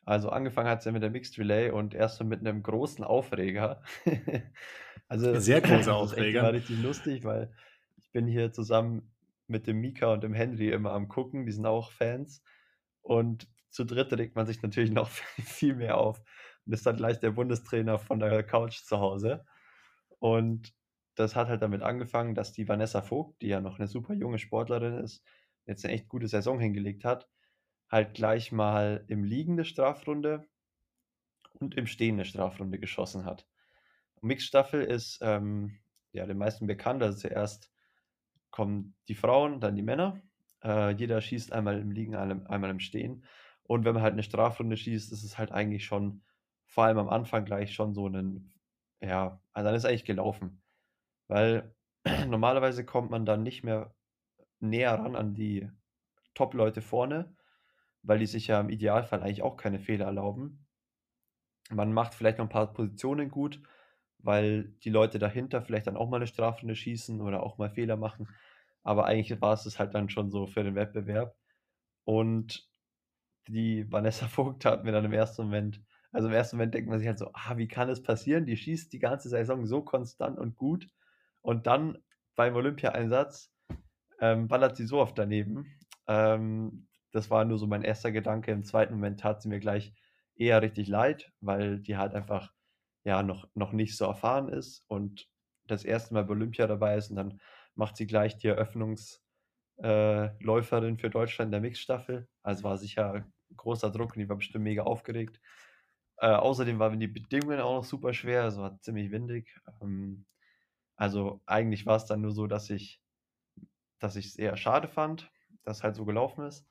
Also 0.06 0.30
angefangen 0.30 0.70
hat 0.70 0.80
es 0.80 0.86
ja 0.86 0.92
mit 0.92 1.04
der 1.04 1.12
Mixed 1.12 1.38
Relay 1.38 1.70
und 1.70 1.94
erst 1.94 2.22
mit 2.24 2.40
einem 2.40 2.64
großen 2.64 3.04
Aufreger. 3.04 3.82
also 5.08 5.40
Sehr 5.40 5.62
großer 5.62 5.96
Aufreger. 5.96 6.42
Das 6.42 6.48
war 6.48 6.54
richtig 6.54 6.82
lustig, 6.82 7.24
weil 7.24 7.54
ich 7.98 8.12
bin 8.12 8.28
hier 8.28 8.52
zusammen 8.52 9.14
mit 9.48 9.68
dem 9.68 9.80
Mika 9.80 10.12
und 10.14 10.24
dem 10.24 10.34
Henry 10.34 10.70
immer 10.70 10.92
am 10.92 11.08
gucken, 11.08 11.46
die 11.46 11.52
sind 11.52 11.66
auch 11.66 11.92
Fans. 11.92 12.44
Und 13.02 13.48
zu 13.70 13.86
dritt 13.86 14.12
regt 14.14 14.36
man 14.36 14.46
sich 14.46 14.62
natürlich 14.62 14.92
noch 14.92 15.08
viel 15.44 15.76
mehr 15.76 15.98
auf 15.98 16.22
und 16.66 16.74
ist 16.74 16.86
dann 16.86 16.98
gleich 16.98 17.20
der 17.20 17.32
Bundestrainer 17.32 18.00
von 18.00 18.20
der 18.20 18.44
Couch 18.44 18.84
zu 18.84 19.00
Hause. 19.00 19.46
Und 20.20 20.74
das 21.16 21.36
hat 21.36 21.48
halt 21.48 21.62
damit 21.62 21.82
angefangen, 21.82 22.36
dass 22.36 22.54
die 22.54 22.68
Vanessa 22.68 23.02
Vogt, 23.02 23.42
die 23.42 23.48
ja 23.48 23.62
noch 23.62 23.78
eine 23.78 23.88
super 23.88 24.14
junge 24.14 24.40
Sportlerin 24.40 25.00
ist, 25.00 25.24
jetzt 25.66 25.86
eine 25.86 25.94
echt 25.94 26.08
gute 26.08 26.28
Saison 26.28 26.60
hingelegt 26.60 27.06
hat, 27.06 27.30
halt 27.90 28.14
gleich 28.14 28.52
mal 28.52 29.04
im 29.08 29.24
Liegen 29.24 29.54
eine 29.54 29.66
Strafrunde 29.66 30.48
und 31.60 31.76
im 31.76 31.88
Stehen 31.88 32.16
eine 32.16 32.26
Strafrunde 32.26 32.80
geschossen 32.80 33.26
hat. 33.26 33.48
Mixstaffel 34.22 34.82
ist 34.82 35.20
ähm, 35.22 35.78
ja 36.12 36.26
den 36.26 36.38
meisten 36.38 36.66
bekannt. 36.66 37.04
Also 37.04 37.20
zuerst 37.20 37.72
kommen 38.52 38.96
die 39.08 39.16
Frauen, 39.16 39.60
dann 39.60 39.76
die 39.76 39.82
Männer. 39.82 40.22
Äh, 40.64 40.92
jeder 40.92 41.20
schießt 41.22 41.52
einmal 41.52 41.80
im 41.80 41.92
Liegen, 41.92 42.16
einmal 42.16 42.70
im 42.70 42.80
Stehen. 42.80 43.26
Und 43.64 43.86
wenn 43.86 43.94
man 43.94 44.04
halt 44.04 44.14
eine 44.14 44.24
Strafrunde 44.24 44.78
schießt, 44.78 45.12
ist 45.12 45.24
es 45.24 45.38
halt 45.38 45.52
eigentlich 45.52 45.86
schon 45.86 46.24
vor 46.74 46.86
allem 46.86 46.98
am 46.98 47.10
Anfang 47.10 47.46
gleich 47.46 47.74
schon 47.74 47.94
so 47.94 48.08
ein 48.08 48.52
ja, 49.04 49.42
also 49.52 49.68
dann 49.68 49.76
ist 49.76 49.86
eigentlich 49.86 50.06
gelaufen. 50.06 50.62
Weil 51.28 51.76
normalerweise 52.28 52.86
kommt 52.86 53.12
man 53.12 53.26
dann 53.26 53.44
nicht 53.44 53.64
mehr 53.64 53.94
näher 54.60 54.94
ran 54.94 55.16
an 55.16 55.34
die 55.36 55.70
Top-Leute 56.34 56.82
vorne, 56.82 57.36
weil 58.02 58.20
die 58.20 58.26
sich 58.26 58.48
ja 58.48 58.60
im 58.62 58.70
Idealfall 58.70 59.22
eigentlich 59.22 59.44
auch 59.44 59.58
keine 59.58 59.80
Fehler 59.80 60.06
erlauben. 60.06 60.66
Man 61.70 61.94
macht 61.94 62.16
vielleicht 62.16 62.38
noch 62.38 62.46
ein 62.46 62.50
paar 62.50 62.74
Positionen 62.74 63.30
gut, 63.30 63.62
weil 64.20 64.70
die 64.84 64.90
Leute 64.90 65.20
dahinter 65.20 65.62
vielleicht 65.62 65.88
dann 65.88 65.98
auch 65.98 66.10
mal 66.10 66.18
eine 66.18 66.28
Strafrunde 66.28 66.76
schießen 66.76 67.22
oder 67.22 67.44
auch 67.44 67.58
mal 67.58 67.70
Fehler 67.70 67.98
machen. 67.98 68.30
Aber 68.84 69.06
eigentlich 69.06 69.40
war 69.42 69.54
es 69.54 69.80
halt 69.80 69.94
dann 69.96 70.10
schon 70.10 70.32
so 70.32 70.48
für 70.48 70.64
den 70.64 70.76
Wettbewerb. 70.76 71.36
Und 72.06 72.70
die 73.48 73.92
Vanessa 73.92 74.28
Vogt 74.30 74.66
hat 74.66 74.86
mir 74.86 74.94
dann 74.94 75.06
im 75.06 75.14
ersten 75.14 75.44
Moment, 75.44 75.82
also 76.14 76.28
im 76.28 76.34
ersten 76.34 76.58
Moment 76.58 76.76
denkt 76.76 76.90
man 76.90 77.00
sich 77.00 77.08
halt 77.08 77.18
so, 77.18 77.32
ah, 77.34 77.58
wie 77.58 77.68
kann 77.68 77.90
es 77.90 78.04
passieren? 78.04 78.46
Die 78.46 78.56
schießt 78.56 78.94
die 78.94 79.00
ganze 79.00 79.30
Saison 79.30 79.66
so 79.66 79.82
konstant 79.82 80.40
und 80.40 80.56
gut. 80.56 80.88
Und 81.42 81.68
dann 81.68 81.98
beim 82.36 82.56
Olympia-Einsatz 82.56 83.52
ähm, 84.20 84.48
ballert 84.48 84.78
sie 84.78 84.86
so 84.86 85.00
oft 85.00 85.18
daneben. 85.18 85.66
Ähm, 86.08 86.88
das 87.12 87.32
war 87.32 87.46
nur 87.46 87.58
so 87.58 87.68
mein 87.68 87.84
erster 87.84 88.12
Gedanke. 88.12 88.52
Im 88.52 88.64
zweiten 88.64 88.94
Moment 88.94 89.20
tat 89.20 89.42
sie 89.42 89.50
mir 89.50 89.60
gleich 89.60 89.94
eher 90.36 90.62
richtig 90.62 90.88
leid, 90.88 91.32
weil 91.42 91.80
die 91.80 91.98
halt 91.98 92.14
einfach 92.14 92.54
ja 93.04 93.24
noch, 93.24 93.48
noch 93.56 93.74
nicht 93.74 93.98
so 93.98 94.06
erfahren 94.06 94.50
ist 94.50 94.86
und 94.88 95.28
das 95.66 95.84
erste 95.84 96.14
Mal 96.14 96.26
bei 96.26 96.34
Olympia 96.34 96.68
dabei 96.68 96.96
ist 96.96 97.10
und 97.10 97.16
dann 97.16 97.40
macht 97.76 97.98
sie 97.98 98.08
gleich 98.08 98.38
die 98.38 98.48
Eröffnungsläuferin 98.48 100.96
äh, 100.96 100.98
für 100.98 101.10
Deutschland 101.10 101.48
in 101.48 101.54
der 101.54 101.62
Mixstaffel. 101.62 102.28
Also 102.44 102.64
war 102.64 102.78
sicher 102.78 103.26
großer 103.56 103.92
Druck 103.92 104.16
und 104.16 104.20
die 104.20 104.30
war 104.30 104.38
bestimmt 104.38 104.64
mega 104.64 104.84
aufgeregt. 104.84 105.40
Äh, 106.24 106.28
außerdem 106.36 106.80
waren 106.80 107.00
die 107.02 107.08
Bedingungen 107.10 107.62
auch 107.62 107.76
noch 107.78 107.86
super 107.86 108.14
schwer, 108.16 108.46
es 108.48 108.58
war 108.58 108.80
ziemlich 108.82 109.12
windig. 109.12 109.62
Ähm, 109.82 110.26
also 110.98 111.42
eigentlich 111.48 111.86
war 111.88 111.98
es 111.98 112.06
dann 112.08 112.22
nur 112.22 112.32
so, 112.34 112.48
dass 112.48 112.70
ich 112.72 113.02
dass 114.00 114.16
ich 114.16 114.28
es 114.28 114.36
eher 114.36 114.58
schade 114.58 114.88
fand, 114.88 115.32
dass 115.64 115.84
halt 115.84 115.96
so 115.96 116.06
gelaufen 116.06 116.46
ist. 116.46 116.68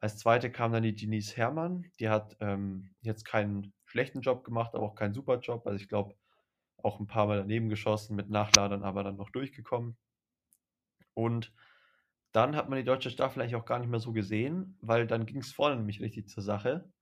Als 0.00 0.18
zweite 0.18 0.50
kam 0.52 0.72
dann 0.72 0.82
die 0.82 0.94
Denise 0.94 1.36
Herrmann. 1.36 1.90
Die 2.00 2.08
hat 2.08 2.36
ähm, 2.40 2.94
jetzt 3.00 3.24
keinen 3.24 3.72
schlechten 3.86 4.20
Job 4.20 4.44
gemacht, 4.44 4.74
aber 4.74 4.84
auch 4.84 4.94
keinen 4.94 5.14
super 5.14 5.38
Job. 5.40 5.66
Also 5.66 5.80
ich 5.82 5.88
glaube, 5.88 6.16
auch 6.78 7.00
ein 7.00 7.06
paar 7.08 7.26
Mal 7.26 7.38
daneben 7.38 7.68
geschossen, 7.70 8.16
mit 8.16 8.30
Nachladern 8.30 8.84
aber 8.84 9.04
dann 9.04 9.16
noch 9.16 9.30
durchgekommen. 9.30 9.98
Und 11.14 11.52
dann 12.32 12.56
hat 12.56 12.68
man 12.68 12.78
die 12.78 12.84
deutsche 12.84 13.10
Staffel 13.10 13.42
eigentlich 13.42 13.56
auch 13.56 13.64
gar 13.66 13.78
nicht 13.80 13.88
mehr 13.90 14.00
so 14.00 14.12
gesehen, 14.12 14.78
weil 14.80 15.06
dann 15.06 15.26
ging 15.26 15.38
es 15.38 15.52
vorne 15.52 15.76
nämlich 15.76 16.00
richtig 16.00 16.28
zur 16.28 16.42
Sache. 16.42 16.92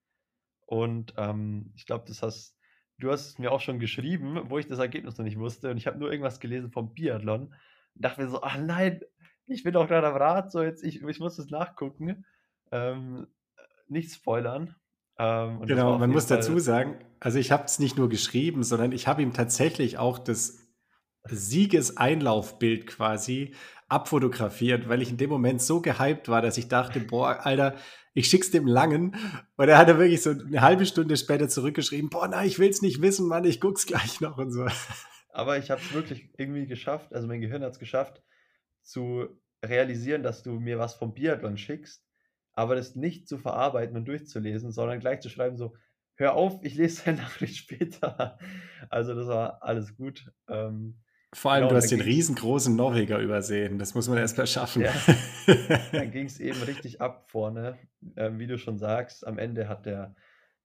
Und 0.75 1.15
ähm, 1.17 1.71
ich 1.77 1.87
glaube, 1.87 2.05
das 2.09 2.21
hast 2.21 2.57
du 2.99 3.13
hast 3.13 3.29
es 3.29 3.39
mir 3.39 3.53
auch 3.53 3.61
schon 3.61 3.79
geschrieben, 3.79 4.41
wo 4.49 4.59
ich 4.59 4.67
das 4.67 4.81
Ergebnis 4.81 5.17
noch 5.17 5.25
nicht 5.25 5.39
wusste. 5.39 5.71
Und 5.71 5.77
ich 5.77 5.87
habe 5.87 5.99
nur 5.99 6.11
irgendwas 6.11 6.41
gelesen 6.41 6.73
vom 6.73 6.93
Biathlon 6.93 7.43
und 7.43 8.05
dachte 8.05 8.21
mir 8.21 8.29
so, 8.29 8.43
ach 8.43 8.59
nein, 8.59 9.01
ich 9.47 9.63
bin 9.63 9.73
doch 9.73 9.87
gerade 9.87 10.09
am 10.09 10.17
Rad, 10.17 10.51
so 10.51 10.65
jetzt, 10.65 10.83
ich, 10.83 11.01
ich 11.01 11.21
muss 11.21 11.37
das 11.37 11.49
nachgucken. 11.49 12.25
Ähm, 12.73 13.29
nicht 13.87 14.13
spoilern. 14.13 14.75
Ähm, 15.17 15.63
genau, 15.63 15.97
man 15.97 16.11
muss 16.11 16.27
Fall 16.27 16.39
dazu 16.39 16.59
sagen, 16.59 16.99
also 17.21 17.39
ich 17.39 17.53
habe 17.53 17.67
es 17.67 17.79
nicht 17.79 17.97
nur 17.97 18.09
geschrieben, 18.09 18.65
sondern 18.65 18.91
ich 18.91 19.07
habe 19.07 19.23
ihm 19.23 19.33
tatsächlich 19.33 19.99
auch 19.99 20.19
das 20.19 20.59
Siegeseinlaufbild 21.25 22.89
quasi 22.89 23.55
abfotografiert, 23.89 24.89
weil 24.89 25.03
ich 25.03 25.11
in 25.11 25.19
dem 25.19 25.31
Moment 25.31 25.63
so 25.63 25.81
gehypt 25.81 26.29
war, 26.29 26.43
dass 26.43 26.59
ich 26.59 26.67
dachte, 26.67 26.99
boah, 26.99 27.47
Alter, 27.47 27.77
ich 28.15 28.29
schick's 28.29 28.51
dem 28.51 28.67
Langen. 28.67 29.17
Und 29.57 29.69
er 29.69 29.77
hat 29.77 29.89
er 29.89 29.99
wirklich 29.99 30.23
so 30.23 30.31
eine 30.31 30.61
halbe 30.61 30.87
Stunde 30.87 31.17
später 31.17 31.49
zurückgeschrieben, 31.49 32.11
boah, 32.11 32.29
nein, 32.29 32.47
ich 32.47 32.59
will's 32.59 32.81
nicht 32.81 33.03
wissen, 33.03 33.29
Mann, 33.29 33.45
ich 33.45 33.61
guck's 33.61 33.87
gleich 33.87 34.21
noch 34.21 34.39
und 34.39 34.53
so. 34.53 34.67
Aber 35.31 35.59
ich 35.59 35.71
habe 35.71 35.81
es 35.81 35.93
wirklich 35.93 36.31
irgendwie 36.39 36.67
geschafft, 36.67 37.13
also 37.13 37.27
mein 37.27 37.41
Gehirn 37.41 37.65
hat 37.65 37.73
es 37.73 37.81
geschafft, 37.81 38.23
zu 38.83 39.27
realisieren, 39.65 40.23
dass 40.23 40.43
du 40.43 40.61
mir 40.61 40.79
was 40.79 40.95
vom 40.95 41.13
Biathlon 41.13 41.59
schickst, 41.59 42.07
aber 42.53 42.77
das 42.77 42.95
nicht 42.95 43.29
zu 43.29 43.37
verarbeiten 43.37 43.97
und 43.97 44.07
durchzulesen, 44.07 44.71
sondern 44.71 45.01
gleich 45.01 45.21
zu 45.21 45.29
schreiben, 45.29 45.57
so, 45.57 45.75
hör 46.15 46.35
auf, 46.35 46.61
ich 46.63 46.77
lese 46.77 47.05
deine 47.05 47.23
Nachricht 47.23 47.57
später. 47.57 48.39
Also 48.91 49.15
das 49.15 49.27
war 49.27 49.63
alles 49.63 49.97
gut. 49.97 50.31
Ähm, 50.49 51.01
Vor 51.35 51.51
allem, 51.51 51.63
genau, 51.63 51.71
du 51.71 51.77
hast 51.77 51.91
den 51.91 52.01
riesengroßen 52.01 52.75
Norweger 52.77 53.19
übersehen. 53.19 53.79
Das 53.79 53.95
muss 53.95 54.09
man 54.09 54.19
erst 54.19 54.39
mal 54.39 54.47
schaffen. 54.47 54.83
Ja, 54.83 54.93
dann 55.93 56.13
ging 56.13 56.27
es 56.27 56.39
eben 56.39 56.63
richtig 56.63 57.01
ab 57.01 57.29
vorne. 57.29 57.77
Ähm, 58.17 58.39
wie 58.39 58.47
du 58.47 58.57
schon 58.57 58.79
sagst, 58.79 59.27
am 59.27 59.39
Ende 59.39 59.69
hat 59.69 59.85
der 59.85 60.15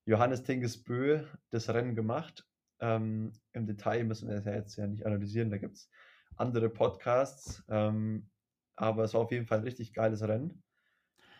Johannes 0.05 0.43
Tingesbö 0.43 1.23
das 1.49 1.69
Rennen 1.69 1.95
gemacht. 1.95 2.45
Ähm, 2.79 3.33
Im 3.51 3.65
Detail 3.65 4.03
müssen 4.03 4.27
wir 4.27 4.35
das 4.35 4.45
ja 4.45 4.53
jetzt 4.53 4.75
ja 4.75 4.85
nicht 4.85 5.05
analysieren. 5.07 5.49
Da 5.49 5.57
gibt 5.57 5.77
es 5.77 5.89
andere 6.35 6.69
Podcasts. 6.69 7.63
Ähm, 7.67 8.29
aber 8.75 9.03
es 9.03 9.13
war 9.15 9.21
auf 9.21 9.31
jeden 9.31 9.47
Fall 9.47 9.59
ein 9.59 9.63
richtig 9.63 9.93
geiles 9.93 10.21
Rennen. 10.21 10.63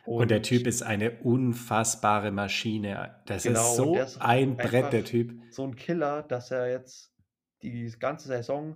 Und, 0.06 0.24
und 0.24 0.32
der 0.32 0.42
Typ 0.42 0.66
ist 0.66 0.82
eine 0.82 1.12
unfassbare 1.22 2.32
Maschine. 2.32 3.22
Das 3.28 3.44
genau, 3.44 3.62
ist 3.62 3.76
so 3.76 3.96
ist 3.96 4.22
ein 4.22 4.58
Brett, 4.58 4.92
der 4.92 5.06
Typ. 5.06 5.40
So 5.52 5.64
ein 5.66 5.76
Killer, 5.76 6.24
dass 6.24 6.50
er 6.50 6.70
jetzt 6.72 7.14
die 7.62 7.94
ganze 8.00 8.28
Saison 8.28 8.76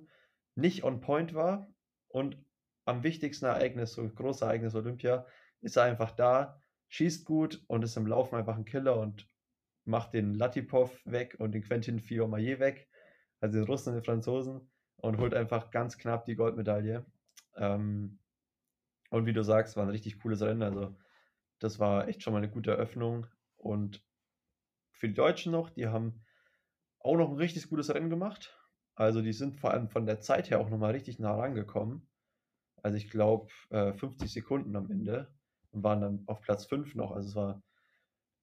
nicht 0.55 0.83
on 0.83 1.01
point 1.01 1.33
war 1.33 1.67
und 2.07 2.37
am 2.85 3.03
wichtigsten 3.03 3.45
Ereignis, 3.45 3.93
so 3.93 4.07
großes 4.07 4.41
Ereignis 4.41 4.75
Olympia, 4.75 5.25
ist 5.61 5.77
er 5.77 5.83
einfach 5.83 6.11
da, 6.11 6.61
schießt 6.89 7.25
gut 7.25 7.63
und 7.67 7.83
ist 7.83 7.97
im 7.97 8.07
Laufen 8.07 8.35
einfach 8.35 8.57
ein 8.57 8.65
Killer 8.65 8.99
und 8.99 9.29
macht 9.85 10.13
den 10.13 10.33
Latipov 10.33 11.01
weg 11.05 11.35
und 11.39 11.53
den 11.53 11.63
Quentin 11.63 11.99
Fillon-Maillet 11.99 12.59
weg, 12.59 12.89
also 13.39 13.59
den 13.59 13.67
Russen 13.67 13.89
und 13.89 13.95
den 13.95 14.05
Franzosen 14.05 14.69
und 14.97 15.17
holt 15.17 15.33
einfach 15.33 15.71
ganz 15.71 15.97
knapp 15.97 16.25
die 16.25 16.35
Goldmedaille. 16.35 17.05
Ähm, 17.55 18.19
und 19.09 19.25
wie 19.25 19.33
du 19.33 19.43
sagst, 19.43 19.75
war 19.75 19.83
ein 19.83 19.89
richtig 19.89 20.19
cooles 20.19 20.41
Rennen. 20.41 20.63
Also, 20.63 20.95
das 21.59 21.79
war 21.79 22.07
echt 22.07 22.23
schon 22.23 22.33
mal 22.33 22.39
eine 22.39 22.49
gute 22.49 22.71
Eröffnung. 22.71 23.27
Und 23.57 24.03
für 24.91 25.07
die 25.07 25.13
Deutschen 25.13 25.51
noch, 25.51 25.69
die 25.69 25.87
haben 25.87 26.23
auch 26.99 27.17
noch 27.17 27.29
ein 27.29 27.37
richtig 27.37 27.69
gutes 27.69 27.93
Rennen 27.93 28.09
gemacht. 28.09 28.57
Also, 28.95 29.21
die 29.21 29.33
sind 29.33 29.55
vor 29.55 29.71
allem 29.71 29.89
von 29.89 30.05
der 30.05 30.19
Zeit 30.21 30.49
her 30.49 30.59
auch 30.59 30.69
nochmal 30.69 30.91
richtig 30.91 31.19
nah 31.19 31.35
rangekommen. 31.35 32.07
Also, 32.83 32.97
ich 32.97 33.09
glaube, 33.09 33.47
äh, 33.69 33.93
50 33.93 34.31
Sekunden 34.31 34.75
am 34.75 34.89
Ende 34.91 35.33
und 35.71 35.83
waren 35.83 36.01
dann 36.01 36.23
auf 36.27 36.41
Platz 36.41 36.65
5 36.65 36.95
noch. 36.95 37.11
Also, 37.11 37.29
es 37.29 37.35
war, 37.35 37.63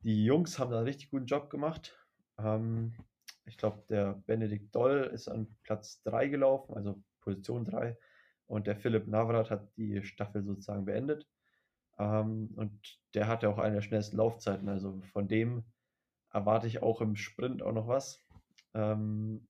die 0.01 0.25
Jungs 0.25 0.59
haben 0.59 0.71
da 0.71 0.79
einen 0.79 0.87
richtig 0.87 1.11
guten 1.11 1.27
Job 1.27 1.51
gemacht. 1.51 1.97
Ähm, 2.39 2.95
ich 3.47 3.59
glaube, 3.59 3.85
der 3.89 4.15
Benedikt 4.27 4.75
Doll 4.75 5.11
ist 5.13 5.29
an 5.29 5.57
Platz 5.63 6.03
3 6.05 6.29
gelaufen, 6.29 6.75
also 6.75 7.03
Position 7.21 7.65
3. 7.65 7.97
Und 8.47 8.67
der 8.67 8.77
Philipp 8.77 9.07
Navrat 9.07 9.51
hat 9.51 9.77
die 9.77 10.03
Staffel 10.03 10.43
sozusagen 10.43 10.85
beendet. 10.85 11.29
Ähm, 11.99 12.51
und 12.57 12.99
der 13.15 13.29
hatte 13.29 13.49
auch 13.49 13.59
eine 13.59 13.77
der 13.77 13.83
schnellsten 13.83 14.17
Laufzeiten. 14.17 14.69
Also 14.69 15.01
von 15.13 15.29
dem 15.29 15.65
erwarte 16.33 16.67
ich 16.67 16.83
auch 16.83 17.01
im 17.01 17.17
Sprint 17.17 17.63
auch 17.63 17.73
noch 17.73 17.89
was. 17.89 18.25
Ähm, 18.75 19.47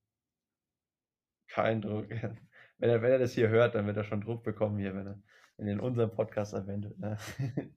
kein 1.50 1.82
Druck. 1.82 2.08
Wenn 2.78 2.88
er, 2.88 3.02
wenn 3.02 3.12
er 3.12 3.18
das 3.18 3.34
hier 3.34 3.50
hört, 3.50 3.74
dann 3.74 3.86
wird 3.86 3.98
er 3.98 4.04
schon 4.04 4.22
Druck 4.22 4.42
bekommen 4.42 4.78
hier, 4.78 4.94
wenn 4.94 5.06
er, 5.06 5.22
wenn 5.58 5.66
er 5.66 5.74
in 5.74 5.80
unserem 5.80 6.10
Podcast 6.10 6.54
erwähnt 6.54 6.98
Ne? 6.98 7.18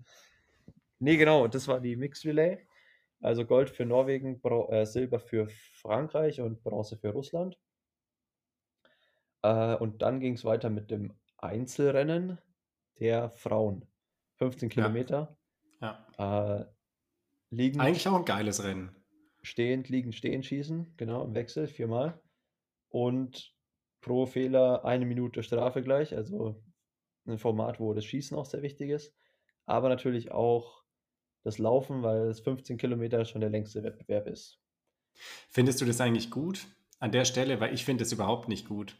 nee, 1.00 1.18
genau, 1.18 1.46
das 1.50 1.68
war 1.68 1.82
die 1.82 1.98
Mixed 1.98 2.24
Relay. 2.24 2.66
Also 3.20 3.46
Gold 3.46 3.70
für 3.70 3.86
Norwegen, 3.86 4.40
Bra 4.40 4.70
äh, 4.70 4.86
Silber 4.86 5.20
für 5.20 5.50
Frankreich 5.50 6.40
und 6.40 6.64
Bronze 6.64 6.96
für 6.96 7.10
Russland. 7.10 7.60
Äh, 9.42 9.76
und 9.76 10.02
dann 10.02 10.22
ging 10.22 10.36
es 10.36 10.46
weiter 10.46 10.70
mit 10.70 10.90
dem 10.90 11.14
Einzelrennen 11.38 12.38
der 13.02 13.32
Frauen. 13.32 13.86
15 14.38 14.70
Kilometer. 14.70 15.38
Ja. 15.82 16.08
ja. 16.18 16.62
Äh, 16.62 16.66
liegen 17.50 17.82
Eigentlich 17.82 18.08
auch 18.08 18.16
ein 18.16 18.26
geiles 18.26 18.64
Rennen. 18.64 18.96
Stehend, 19.42 19.90
liegen, 19.90 20.14
stehen, 20.14 20.44
schießen. 20.44 20.96
Genau, 20.96 21.26
im 21.26 21.36
Wechsel, 21.36 21.68
viermal. 21.68 22.22
Und 22.88 23.54
pro 24.04 24.28
Fehler 24.28 24.86
eine 24.86 25.06
Minute 25.06 25.42
Strafe 25.42 25.82
gleich. 25.82 26.16
Also 26.16 26.62
ein 27.26 27.40
Format, 27.40 27.80
wo 27.80 27.94
das 27.94 28.06
Schießen 28.06 28.38
auch 28.38 28.46
sehr 28.46 28.62
wichtig 28.62 28.92
ist. 28.92 29.16
Aber 29.66 29.90
natürlich 29.90 30.32
auch 30.32 30.84
das 31.44 31.58
Laufen, 31.58 32.04
weil 32.04 32.28
es 32.28 32.42
15 32.42 32.78
Kilometer 32.78 33.26
schon 33.26 33.42
der 33.42 33.50
längste 33.50 33.82
Wettbewerb 33.82 34.28
ist. 34.28 34.60
Findest 35.50 35.82
du 35.82 35.86
das 35.86 36.02
eigentlich 36.02 36.30
gut 36.30 36.68
an 37.00 37.12
der 37.12 37.26
Stelle? 37.26 37.60
Weil 37.60 37.74
ich 37.74 37.86
finde 37.86 38.04
es 38.04 38.12
überhaupt 38.12 38.48
nicht 38.48 38.68
gut. 38.68 38.96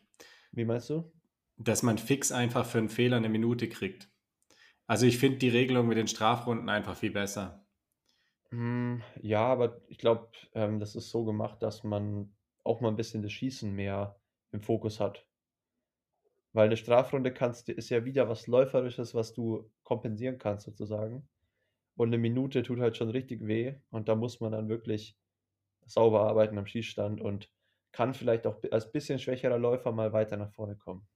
Wie 0.52 0.66
meinst 0.66 0.90
du? 0.90 1.12
Dass 1.58 1.84
man 1.84 1.98
fix 1.98 2.32
einfach 2.32 2.66
für 2.66 2.80
einen 2.80 2.90
Fehler 2.90 3.18
eine 3.18 3.30
Minute 3.30 3.70
kriegt. 3.70 4.10
Also 4.88 5.06
ich 5.06 5.18
finde 5.18 5.38
die 5.38 5.50
Regelung 5.50 5.88
mit 5.88 5.98
den 5.98 6.08
Strafrunden 6.08 6.70
einfach 6.70 6.96
viel 6.98 7.12
besser. 7.12 7.66
Hm, 8.50 9.02
ja, 9.22 9.46
aber 9.46 9.82
ich 9.88 9.98
glaube, 9.98 10.30
ähm, 10.54 10.80
das 10.80 10.96
ist 10.96 11.10
so 11.10 11.26
gemacht, 11.26 11.62
dass 11.62 11.84
man 11.84 12.36
auch 12.64 12.82
mal 12.82 12.90
ein 12.90 12.96
bisschen 12.96 13.24
das 13.24 13.32
Schießen 13.32 13.74
mehr 13.74 14.20
im 14.54 14.62
Fokus 14.62 15.00
hat. 15.00 15.28
Weil 16.54 16.68
eine 16.68 16.78
Strafrunde 16.78 17.34
kannst, 17.34 17.68
ist 17.70 17.90
ja 17.90 18.06
wieder 18.06 18.30
was 18.30 18.48
Läuferisches, 18.48 19.16
was 19.16 19.34
du 19.34 19.72
kompensieren 19.84 20.38
kannst, 20.38 20.66
sozusagen. 20.66 21.28
Und 21.96 22.10
eine 22.10 22.18
Minute 22.18 22.64
tut 22.64 22.80
halt 22.80 22.96
schon 22.96 23.10
richtig 23.10 23.46
weh. 23.46 23.76
Und 23.90 24.08
da 24.08 24.16
muss 24.16 24.40
man 24.40 24.52
dann 24.52 24.70
wirklich 24.70 25.18
sauber 25.86 26.22
arbeiten 26.22 26.58
am 26.58 26.68
Schießstand. 26.68 27.22
Und 27.22 27.52
kann 27.92 28.14
vielleicht 28.14 28.46
auch 28.48 28.62
als 28.72 28.92
bisschen 28.92 29.20
schwächerer 29.20 29.58
Läufer 29.58 29.92
mal 29.92 30.14
weiter 30.14 30.38
nach 30.38 30.52
vorne 30.52 30.76
kommen. 30.76 31.08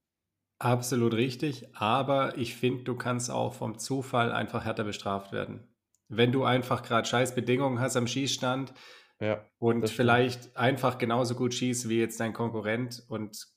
Absolut 0.60 1.14
richtig, 1.14 1.76
aber 1.76 2.36
ich 2.36 2.56
finde, 2.56 2.82
du 2.82 2.96
kannst 2.96 3.30
auch 3.30 3.54
vom 3.54 3.78
Zufall 3.78 4.32
einfach 4.32 4.64
härter 4.64 4.82
bestraft 4.82 5.30
werden. 5.30 5.68
Wenn 6.08 6.32
du 6.32 6.42
einfach 6.42 6.82
gerade 6.82 7.06
scheiß 7.06 7.34
Bedingungen 7.36 7.78
hast 7.78 7.96
am 7.96 8.08
Schießstand 8.08 8.72
Ja, 9.20 9.44
und 9.58 9.88
vielleicht 9.90 10.56
einfach 10.56 10.98
genauso 10.98 11.34
gut 11.34 11.52
schießt 11.52 11.88
wie 11.88 11.98
jetzt 11.98 12.20
dein 12.20 12.32
Konkurrent 12.32 13.02
und 13.08 13.48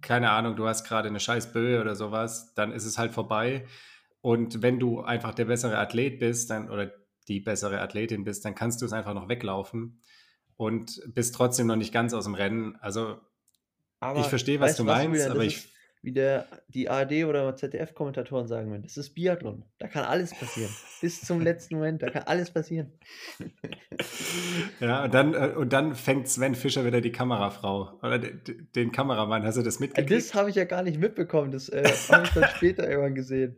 keine 0.00 0.30
Ahnung, 0.30 0.56
du 0.56 0.66
hast 0.66 0.84
gerade 0.84 1.08
eine 1.08 1.20
scheiß 1.20 1.52
Böe 1.52 1.80
oder 1.80 1.94
sowas, 1.94 2.54
dann 2.54 2.72
ist 2.72 2.84
es 2.84 2.98
halt 2.98 3.12
vorbei. 3.12 3.66
Und 4.20 4.62
wenn 4.62 4.78
du 4.78 5.02
einfach 5.02 5.34
der 5.34 5.46
bessere 5.46 5.78
Athlet 5.78 6.18
bist, 6.18 6.50
dann 6.50 6.70
oder 6.70 6.92
die 7.28 7.40
bessere 7.40 7.80
Athletin 7.80 8.24
bist, 8.24 8.44
dann 8.44 8.54
kannst 8.54 8.80
du 8.80 8.86
es 8.86 8.92
einfach 8.92 9.14
noch 9.14 9.28
weglaufen 9.28 10.00
und 10.56 11.02
bist 11.14 11.34
trotzdem 11.34 11.66
noch 11.66 11.76
nicht 11.76 11.92
ganz 11.92 12.14
aus 12.14 12.24
dem 12.24 12.34
Rennen. 12.34 12.76
Also 12.76 13.20
Aber 14.00 14.20
ich 14.20 14.26
verstehe, 14.26 14.60
was 14.60 14.70
weißt 14.70 14.78
du 14.80 14.86
was, 14.86 14.96
meinst, 14.96 15.12
Julian, 15.14 15.30
aber 15.32 15.44
ich 15.44 15.75
wie 16.06 16.12
der, 16.12 16.46
die 16.68 16.88
ARD 16.88 17.24
oder 17.24 17.54
ZDF-Kommentatoren 17.56 18.46
sagen 18.46 18.70
würden, 18.70 18.84
das 18.84 18.96
ist 18.96 19.10
Biathlon. 19.14 19.64
Da 19.80 19.88
kann 19.88 20.04
alles 20.04 20.30
passieren. 20.32 20.70
Bis 21.00 21.20
zum 21.20 21.40
letzten 21.42 21.74
Moment, 21.74 22.00
da 22.00 22.10
kann 22.10 22.22
alles 22.22 22.50
passieren. 22.52 22.92
Ja, 24.80 25.04
und 25.04 25.14
dann, 25.14 25.32
äh, 25.34 25.54
und 25.56 25.72
dann 25.72 25.94
fängt 25.94 26.28
Sven 26.28 26.54
Fischer 26.54 26.84
wieder 26.84 27.00
die 27.00 27.10
Kamerafrau 27.12 27.98
oder 28.02 28.18
de- 28.18 28.34
de- 28.34 28.62
den 28.74 28.92
Kameramann. 28.92 29.42
Hast 29.44 29.56
du 29.56 29.62
das 29.62 29.76
Äh, 29.78 29.84
mitgekriegt? 29.84 30.10
Das 30.10 30.34
habe 30.34 30.50
ich 30.50 30.56
ja 30.56 30.64
gar 30.64 30.82
nicht 30.82 30.98
mitbekommen. 31.00 31.50
Das 31.50 31.68
äh, 31.70 31.82
habe 32.10 32.24
ich 32.24 32.30
dann 32.30 32.44
später 32.56 32.86
irgendwann 32.88 33.14
gesehen. 33.14 33.56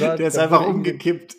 War- 0.00 0.16
Der 0.16 0.28
ist 0.28 0.38
einfach 0.38 0.66
umgekippt. 0.66 1.36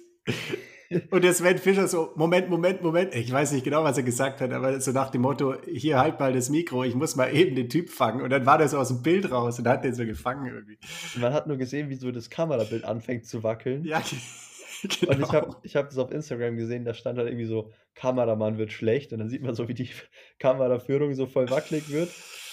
Und 1.10 1.24
der 1.24 1.34
Sven 1.34 1.58
Fischer 1.58 1.88
so, 1.88 2.12
Moment, 2.15 2.50
Moment, 2.50 2.82
Moment. 2.82 3.15
Ich 3.15 3.32
weiß 3.32 3.52
nicht 3.52 3.63
genau, 3.63 3.84
was 3.84 3.98
er 3.98 4.04
gesagt 4.04 4.41
hat, 4.41 4.52
aber 4.52 4.80
so 4.80 4.91
nach 4.91 5.10
dem 5.10 5.21
Motto, 5.21 5.56
hier 5.65 6.00
halt 6.00 6.19
mal 6.19 6.34
das 6.34 6.50
Mikro, 6.50 6.84
ich 6.84 6.95
muss 6.95 7.15
mal 7.15 7.34
eben 7.36 7.56
den 7.56 7.69
Typ 7.69 7.89
fangen. 7.89 8.21
Und 8.21 8.30
dann 8.30 8.45
war 8.45 8.58
der 8.58 8.67
so 8.67 8.78
aus 8.78 8.89
dem 8.89 9.02
Bild 9.02 9.32
raus 9.32 9.60
und 9.60 9.67
hat 9.67 9.84
den 9.84 9.95
so 9.95 10.06
gefangen 10.06 10.45
irgendwie. 10.45 10.78
Man 11.19 11.34
hat 11.34 11.48
nur 11.48 11.58
gesehen, 11.58 11.89
wie 11.89 11.95
so 11.95 12.12
das 12.12 12.30
Kamerabild 12.30 12.86
anfängt 12.86 13.26
zu 13.26 13.43
wackeln. 13.43 13.84
Ja, 13.84 14.02
genau. 14.82 15.13
Und 15.13 15.21
ich 15.21 15.34
habe 15.34 15.56
ich 15.63 15.76
hab 15.76 15.89
das 15.89 15.98
auf 15.98 16.12
Instagram 16.12 16.58
gesehen, 16.58 16.86
da 16.86 16.93
stand 16.93 17.17
halt 17.17 17.30
irgendwie 17.30 17.48
so, 17.48 17.71
Kameramann 17.95 18.58
wird 18.58 18.71
schlecht. 18.71 19.13
Und 19.13 19.19
dann 19.19 19.30
sieht 19.30 19.41
man 19.41 19.56
so, 19.56 19.67
wie 19.67 19.74
die 19.74 19.89
Kameraführung 20.39 21.15
so 21.15 21.26
voll 21.26 21.50
wackelig 21.50 21.89
wird. 21.89 22.10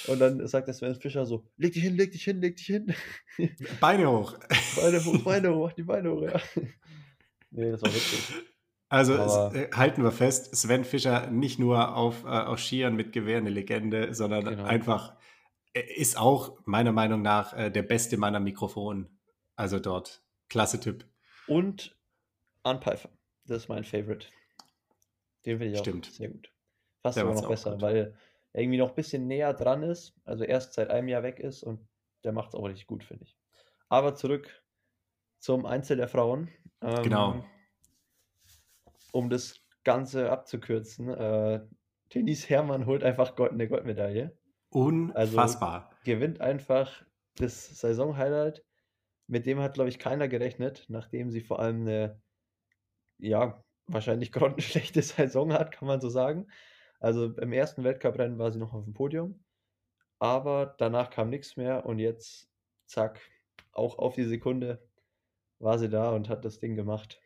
Und 0.09 0.21
dann 0.21 0.47
sagt 0.47 0.66
der 0.66 0.75
Sven 0.75 0.95
Fischer 0.95 1.27
so, 1.27 1.45
leg 1.57 1.73
dich 1.73 1.83
hin, 1.83 1.97
leg 1.97 2.11
dich 2.11 2.25
hin, 2.25 2.40
leg 2.40 2.57
dich 2.57 2.66
hin. 2.66 2.95
Beine 3.81 4.11
hoch. 4.11 4.37
Beine 4.77 5.05
hoch, 5.05 5.18
Beine 5.25 5.55
hoch, 5.55 5.66
mach 5.66 5.73
die 5.75 5.83
Beine 5.83 6.11
hoch, 6.11 6.23
ja. 6.23 6.40
Nee, 7.52 7.70
das 7.70 7.82
war 7.82 7.94
witzig. 7.94 8.34
Also 8.88 9.14
es, 9.14 9.54
äh, 9.54 9.70
halten 9.74 10.02
wir 10.02 10.12
fest, 10.12 10.54
Sven 10.54 10.84
Fischer 10.84 11.30
nicht 11.30 11.58
nur 11.58 11.96
auf, 11.96 12.24
äh, 12.24 12.26
auf 12.26 12.58
Skiern 12.60 12.94
mit 12.94 13.12
Gewehr 13.12 13.38
eine 13.38 13.48
Legende, 13.50 14.12
sondern 14.14 14.44
Genau. 14.44 14.64
einfach 14.64 15.14
er 15.74 15.96
ist 15.96 16.18
auch 16.18 16.58
meiner 16.64 16.92
Meinung 16.92 17.22
nach 17.22 17.54
äh, 17.54 17.70
der 17.70 17.82
beste 17.82 18.16
Mann 18.16 18.34
am 18.34 18.44
Mikrofon. 18.44 19.08
Also 19.56 19.78
dort. 19.78 20.22
Klasse 20.48 20.80
Typ. 20.80 21.06
Und 21.46 21.96
Anpfeifer, 22.62 23.08
das 23.46 23.62
ist 23.62 23.68
mein 23.68 23.84
Favorite. 23.84 24.26
Den 25.46 25.58
finde 25.58 25.72
ich 25.72 25.78
auch 25.78 25.82
Stimmt. 25.82 26.06
sehr 26.06 26.28
gut. 26.28 26.52
Fast 27.02 27.16
Der 27.16 27.24
sogar 27.24 27.40
noch 27.42 27.48
besser, 27.48 27.80
weil 27.80 27.96
er 27.96 28.60
irgendwie 28.60 28.78
noch 28.78 28.90
ein 28.90 28.94
bisschen 28.94 29.26
näher 29.26 29.54
dran 29.54 29.82
ist, 29.82 30.14
also 30.24 30.44
erst 30.44 30.74
seit 30.74 30.90
einem 30.90 31.08
Jahr 31.08 31.22
weg 31.22 31.40
ist 31.40 31.62
und 31.62 31.80
der 32.22 32.32
macht 32.32 32.50
es 32.50 32.54
auch 32.54 32.64
richtig 32.64 32.86
gut, 32.86 33.02
finde 33.02 33.24
ich. 33.24 33.36
Aber 33.88 34.14
zurück 34.14 34.62
zum 35.42 35.66
Einzel 35.66 35.96
der 35.96 36.09
Frauen. 36.09 36.48
Ähm, 36.81 37.02
Genau. 37.02 37.44
Um 39.12 39.28
das 39.28 39.61
Ganze 39.85 40.31
abzukürzen, 40.31 41.09
äh, 41.09 41.61
Denise 42.14 42.48
Herrmann 42.48 42.87
holt 42.87 43.02
einfach 43.02 43.35
Gold, 43.35 43.52
eine 43.52 43.68
Goldmedaille. 43.68 44.38
Unfassbar. 44.70 45.90
gewinnt 46.05 46.40
einfach 46.40 47.05
das 47.37 47.78
Saisonhighlight. 47.78 48.64
Mit 49.26 49.44
dem 49.44 49.59
hat, 49.61 49.74
glaube 49.74 49.90
ich, 49.90 49.98
keiner 49.98 50.28
gerechnet, 50.28 50.87
nachdem 50.88 51.31
sie 51.31 51.40
vor 51.40 51.59
allem 51.59 51.83
eine, 51.83 52.20
ja, 53.18 53.62
wahrscheinlich 53.87 54.31
grottenschlechte 54.33 55.02
Saison 55.02 55.52
hat, 55.52 55.72
kann 55.72 55.88
man 55.88 56.00
so 56.00 56.09
sagen. 56.09 56.46
Also 57.00 57.26
im 57.37 57.52
ersten 57.52 57.83
Weltcuprennen 57.83 58.38
war 58.38 58.52
sie 58.52 58.61
noch 58.61 58.72
auf 58.72 58.85
dem 58.85 58.94
Podium, 58.94 59.42
aber 60.20 60.74
danach 60.78 61.11
kam 61.11 61.31
nichts 61.31 61.57
mehr 61.57 61.85
und 61.85 61.98
jetzt, 61.98 62.48
zack, 62.87 63.20
auch 63.72 63.98
auf 63.98 64.14
die 64.14 64.24
Sekunde 64.24 64.81
war 65.62 65.79
sie 65.79 65.88
da 65.88 66.11
und 66.11 66.29
hat 66.29 66.44
das 66.44 66.59
Ding 66.59 66.77
gemacht. 66.77 67.20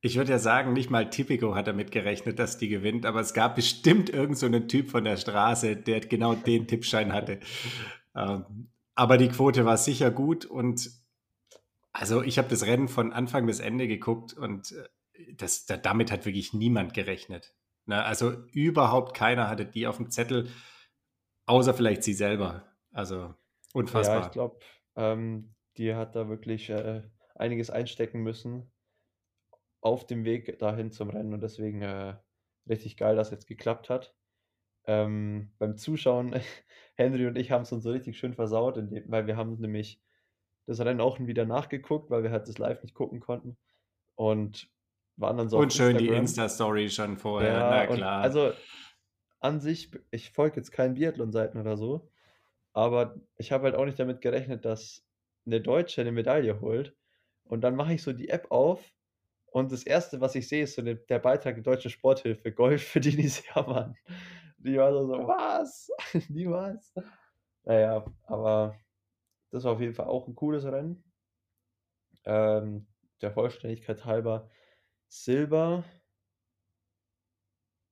Ich 0.00 0.16
würde 0.16 0.30
ja 0.30 0.38
sagen, 0.38 0.72
nicht 0.72 0.90
mal 0.90 1.10
Tipico 1.10 1.54
hat 1.54 1.66
damit 1.66 1.90
gerechnet, 1.90 2.38
dass 2.38 2.56
die 2.56 2.68
gewinnt, 2.68 3.04
aber 3.04 3.20
es 3.20 3.34
gab 3.34 3.56
bestimmt 3.56 4.10
irgend 4.10 4.38
so 4.38 4.46
einen 4.46 4.68
Typ 4.68 4.90
von 4.90 5.04
der 5.04 5.16
Straße, 5.16 5.76
der 5.76 6.00
genau 6.00 6.34
den 6.34 6.68
Tippschein 6.68 7.12
hatte. 7.12 7.40
Ähm, 8.14 8.70
aber 8.94 9.18
die 9.18 9.28
Quote 9.28 9.64
war 9.64 9.76
sicher 9.76 10.10
gut 10.10 10.44
und 10.44 10.90
also 11.92 12.22
ich 12.22 12.38
habe 12.38 12.48
das 12.48 12.64
Rennen 12.64 12.86
von 12.88 13.12
Anfang 13.12 13.46
bis 13.46 13.58
Ende 13.58 13.88
geguckt 13.88 14.34
und 14.34 14.72
äh, 14.72 15.34
das, 15.34 15.66
da, 15.66 15.76
damit 15.76 16.12
hat 16.12 16.26
wirklich 16.26 16.52
niemand 16.52 16.94
gerechnet. 16.94 17.54
Ne? 17.86 18.02
Also 18.04 18.30
überhaupt 18.52 19.16
keiner 19.16 19.48
hatte 19.48 19.64
die 19.66 19.86
auf 19.86 19.96
dem 19.96 20.10
Zettel, 20.10 20.48
außer 21.46 21.74
vielleicht 21.74 22.04
sie 22.04 22.14
selber. 22.14 22.64
Also 22.92 23.34
unfassbar. 23.72 24.20
Ja, 24.20 24.26
ich 24.26 24.32
glaube, 24.32 24.58
ähm, 24.94 25.54
die 25.78 25.94
hat 25.94 26.14
da 26.16 26.28
wirklich 26.28 26.68
äh, 26.70 27.02
einiges 27.34 27.70
einstecken 27.70 28.22
müssen 28.22 28.70
auf 29.80 30.06
dem 30.06 30.24
Weg 30.24 30.58
dahin 30.58 30.90
zum 30.90 31.10
Rennen 31.10 31.32
und 31.32 31.42
deswegen 31.42 31.82
äh, 31.82 32.16
richtig 32.68 32.96
geil, 32.96 33.16
dass 33.16 33.30
jetzt 33.30 33.46
geklappt 33.46 33.88
hat. 33.88 34.14
Ähm, 34.84 35.52
beim 35.58 35.76
Zuschauen, 35.76 36.34
Henry 36.96 37.26
und 37.26 37.36
ich 37.36 37.50
haben 37.50 37.62
es 37.62 37.72
uns 37.72 37.84
so 37.84 37.90
richtig 37.90 38.18
schön 38.18 38.34
versaut, 38.34 38.76
indem, 38.76 39.04
weil 39.06 39.26
wir 39.26 39.36
haben 39.36 39.54
nämlich 39.60 40.00
das 40.66 40.80
Rennen 40.80 41.00
auch 41.00 41.18
wieder 41.20 41.46
nachgeguckt, 41.46 42.10
weil 42.10 42.22
wir 42.22 42.30
halt 42.30 42.48
das 42.48 42.58
live 42.58 42.82
nicht 42.82 42.94
gucken 42.94 43.20
konnten 43.20 43.56
und 44.16 44.68
waren 45.16 45.36
dann 45.36 45.48
so 45.48 45.58
auf 45.58 45.62
und 45.64 45.72
schön 45.72 45.96
die 45.96 46.08
Instagram. 46.08 46.20
Insta-Story 46.20 46.90
schon 46.90 47.16
vorher, 47.16 47.52
Ja, 47.52 47.70
na 47.70 47.86
klar. 47.86 48.20
also 48.22 48.52
an 49.40 49.60
sich, 49.60 49.90
ich 50.10 50.30
folge 50.30 50.56
jetzt 50.56 50.72
keinen 50.72 50.94
Biathlon-Seiten 50.94 51.58
oder 51.58 51.76
so, 51.76 52.10
aber 52.72 53.14
ich 53.36 53.52
habe 53.52 53.64
halt 53.64 53.76
auch 53.76 53.84
nicht 53.84 53.98
damit 53.98 54.20
gerechnet, 54.20 54.64
dass 54.64 55.07
eine 55.48 55.60
Deutsche 55.60 56.00
eine 56.00 56.12
Medaille 56.12 56.60
holt. 56.60 56.94
Und 57.44 57.62
dann 57.62 57.76
mache 57.76 57.94
ich 57.94 58.02
so 58.02 58.12
die 58.12 58.28
App 58.28 58.50
auf 58.50 58.92
und 59.50 59.72
das 59.72 59.82
Erste, 59.82 60.20
was 60.20 60.34
ich 60.34 60.46
sehe, 60.48 60.64
ist 60.64 60.74
so 60.74 60.82
der, 60.82 60.96
der 60.96 61.18
Beitrag 61.18 61.54
der 61.54 61.64
Deutschen 61.64 61.90
Sporthilfe, 61.90 62.52
Golf 62.52 62.82
für 62.82 63.00
Denise 63.00 63.42
Herrmann. 63.46 63.96
Die 64.58 64.76
war 64.76 64.92
so, 64.92 65.06
so 65.06 65.26
was? 65.26 65.90
Niemals? 66.28 66.92
Naja, 67.64 68.04
aber 68.24 68.78
das 69.50 69.64
war 69.64 69.72
auf 69.72 69.80
jeden 69.80 69.94
Fall 69.94 70.06
auch 70.06 70.28
ein 70.28 70.34
cooles 70.34 70.64
Rennen. 70.64 71.02
Ähm, 72.24 72.86
der 73.22 73.32
Vollständigkeit 73.32 74.04
halber, 74.04 74.50
Silber 75.08 75.84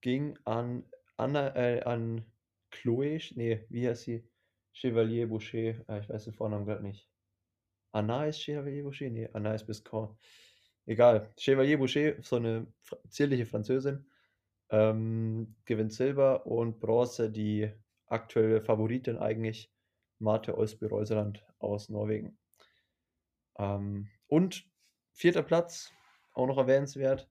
ging 0.03 0.39
an 0.45 0.85
Anna, 1.17 1.57
äh, 1.57 1.83
an 1.83 2.27
Chloe, 2.71 3.19
nee, 3.35 3.65
wie 3.71 3.89
heißt 3.89 4.03
sie? 4.03 4.29
Chevalier 4.73 5.29
Boucher, 5.29 5.89
äh, 5.89 6.01
ich 6.01 6.09
weiß 6.09 6.25
den 6.25 6.35
Vornamen 6.35 6.67
gerade 6.67 6.83
nicht. 6.83 7.09
Anaïs 7.97 8.39
Chevalier 8.39 8.83
Boucher? 8.83 9.11
Nee, 9.11 9.29
Anaïs 9.33 9.65
Biscon. 9.65 10.17
Egal. 10.87 11.33
Chevalier 11.39 11.79
Boucher, 11.79 12.23
so 12.23 12.37
eine 12.37 12.67
zierliche 13.09 13.47
Französin, 13.47 14.07
ähm, 14.71 15.57
gewinnt 15.65 15.93
Silber 15.93 16.47
und 16.47 16.79
Bronze 16.79 17.31
die 17.31 17.73
aktuelle 18.07 18.61
Favoritin 18.61 19.17
eigentlich, 19.17 19.73
Marte 20.19 20.57
Olsby-Reuseland 20.57 21.45
aus 21.59 21.89
Norwegen. 21.89 22.39
Ähm, 23.59 24.09
und 24.29 24.69
vierter 25.13 25.43
Platz, 25.43 25.93
auch 26.35 26.47
noch 26.47 26.59
erwähnenswert, 26.59 27.29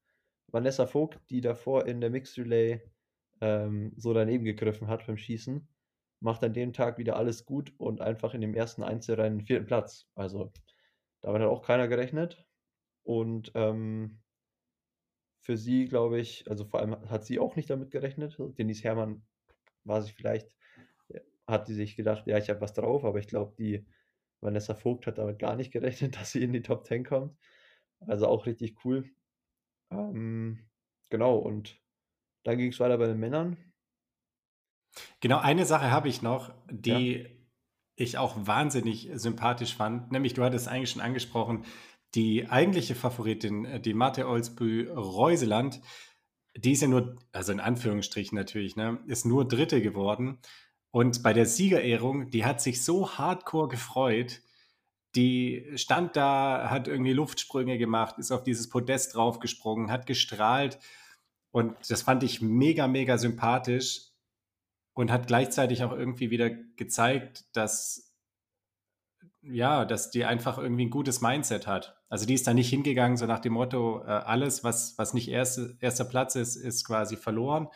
Vanessa 0.48 0.88
Vogt, 0.88 1.20
die 1.30 1.42
davor 1.42 1.86
in 1.86 2.02
der 2.02 2.10
Mixed 2.10 2.38
Relay 2.38 2.82
ähm, 3.42 3.94
so 3.98 4.14
daneben 4.14 4.46
gegriffen 4.46 4.88
hat 4.88 5.06
beim 5.06 5.18
Schießen, 5.18 5.68
macht 6.20 6.44
an 6.44 6.54
dem 6.54 6.74
Tag 6.74 6.98
wieder 6.98 7.16
alles 7.16 7.46
gut 7.46 7.74
und 7.78 8.02
einfach 8.02 8.34
in 8.34 8.42
dem 8.42 8.56
ersten 8.56 8.84
Einzelrennen 8.84 9.42
vierten 9.42 9.66
Platz. 9.66 10.08
Also 10.16 10.52
damit 11.22 11.42
hat 11.42 11.50
auch 11.50 11.62
keiner 11.64 11.88
gerechnet. 11.88 12.46
Und 13.04 13.52
ähm, 13.56 14.22
für 15.42 15.58
sie, 15.58 15.86
glaube 15.86 16.20
ich, 16.20 16.50
also 16.50 16.66
vor 16.66 16.80
allem 16.80 17.10
hat 17.10 17.26
sie 17.26 17.40
auch 17.40 17.56
nicht 17.56 17.70
damit 17.70 17.92
gerechnet. 17.92 18.38
Denise 18.58 18.84
Herrmann 18.84 19.24
war 19.84 20.02
sich 20.02 20.14
vielleicht, 20.14 20.52
ja, 21.10 21.22
hat 21.48 21.68
die 21.68 21.74
sich 21.74 21.96
gedacht, 21.96 22.26
ja, 22.26 22.38
ich 22.38 22.50
habe 22.50 22.62
was 22.62 22.74
drauf, 22.74 23.06
aber 23.06 23.20
ich 23.20 23.28
glaube, 23.28 23.54
die 23.58 23.86
Vanessa 24.42 24.74
Vogt 24.76 25.06
hat 25.08 25.18
damit 25.20 25.40
gar 25.40 25.56
nicht 25.56 25.72
gerechnet, 25.72 26.16
dass 26.20 26.32
sie 26.32 26.44
in 26.44 26.54
die 26.54 26.64
Top 26.64 26.86
10 26.86 27.04
kommt. 27.04 27.38
Also 28.00 28.28
auch 28.28 28.46
richtig 28.46 28.84
cool. 28.86 29.10
Ähm, 29.92 30.68
genau, 31.10 31.38
und 31.38 31.80
dann 32.44 32.58
ging 32.58 32.72
es 32.72 32.80
weiter 32.80 32.98
bei 32.98 33.08
den 33.08 33.20
Männern. 33.20 33.58
Genau, 35.20 35.40
eine 35.40 35.66
Sache 35.66 35.92
habe 35.92 36.08
ich 36.08 36.22
noch, 36.22 36.54
die 36.70 37.28
ich 37.96 38.18
auch 38.18 38.36
wahnsinnig 38.38 39.10
sympathisch 39.16 39.76
fand. 39.76 40.12
Nämlich, 40.12 40.34
du 40.34 40.44
hattest 40.44 40.68
eigentlich 40.68 40.92
schon 40.92 41.02
angesprochen, 41.02 41.66
die 42.14 42.48
eigentliche 42.50 42.96
Favoritin, 42.96 43.66
äh, 43.66 43.80
die 43.80 43.94
Mathe 43.94 44.28
Olsbü 44.28 44.90
Reuseland, 44.92 45.82
die 46.58 46.72
ist 46.72 46.82
ja 46.82 46.88
nur, 46.88 47.18
also 47.34 47.52
in 47.52 47.60
Anführungsstrichen 47.60 48.38
natürlich, 48.38 48.76
ne, 48.76 49.00
ist 49.08 49.26
nur 49.26 49.48
Dritte 49.48 49.82
geworden. 49.82 50.40
Und 50.92 51.24
bei 51.24 51.34
der 51.34 51.46
Siegerehrung, 51.46 52.30
die 52.30 52.46
hat 52.46 52.62
sich 52.62 52.84
so 52.84 53.18
hardcore 53.18 53.68
gefreut. 53.68 54.42
Die 55.16 55.72
stand 55.76 56.16
da, 56.16 56.70
hat 56.70 56.88
irgendwie 56.88 57.12
Luftsprünge 57.14 57.78
gemacht, 57.78 58.18
ist 58.18 58.32
auf 58.32 58.44
dieses 58.44 58.70
Podest 58.70 59.16
draufgesprungen, 59.16 59.92
hat 59.92 60.06
gestrahlt. 60.06 60.80
Und 61.52 61.76
das 61.90 62.02
fand 62.02 62.24
ich 62.24 62.42
mega, 62.42 62.88
mega 62.88 63.18
sympathisch 63.18 64.15
und 64.96 65.12
hat 65.12 65.28
gleichzeitig 65.28 65.84
auch 65.84 65.92
irgendwie 65.92 66.32
wieder 66.32 66.50
gezeigt, 66.50 67.46
dass 67.56 68.14
ja, 69.48 69.86
dass 69.86 70.10
die 70.10 70.26
einfach 70.26 70.58
irgendwie 70.58 70.88
ein 70.88 70.90
gutes 70.90 71.22
Mindset 71.22 71.68
hat. 71.68 72.02
Also 72.10 72.26
die 72.26 72.34
ist 72.34 72.48
da 72.48 72.54
nicht 72.56 72.70
hingegangen, 72.70 73.16
so 73.16 73.28
nach 73.28 73.40
dem 73.40 73.54
Motto, 73.54 74.02
äh, 74.02 74.08
alles, 74.08 74.64
was, 74.64 74.98
was 74.98 75.14
nicht 75.14 75.28
erste, 75.28 75.78
erster 75.82 76.06
Platz 76.06 76.34
ist, 76.34 76.56
ist 76.56 76.84
quasi 76.84 77.16
verloren, 77.16 77.68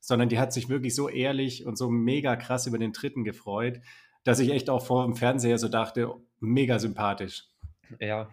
sondern 0.00 0.30
die 0.30 0.38
hat 0.38 0.54
sich 0.54 0.70
wirklich 0.70 0.94
so 0.94 1.10
ehrlich 1.10 1.66
und 1.66 1.76
so 1.76 1.90
mega 1.90 2.36
krass 2.36 2.66
über 2.66 2.78
den 2.78 2.94
dritten 2.94 3.24
gefreut, 3.24 3.80
dass 4.24 4.38
ich 4.38 4.50
echt 4.50 4.70
auch 4.70 4.86
vor 4.86 5.04
dem 5.04 5.14
Fernseher 5.14 5.58
so 5.58 5.68
dachte, 5.68 6.14
mega 6.40 6.78
sympathisch. 6.78 7.46
Ja, 8.00 8.30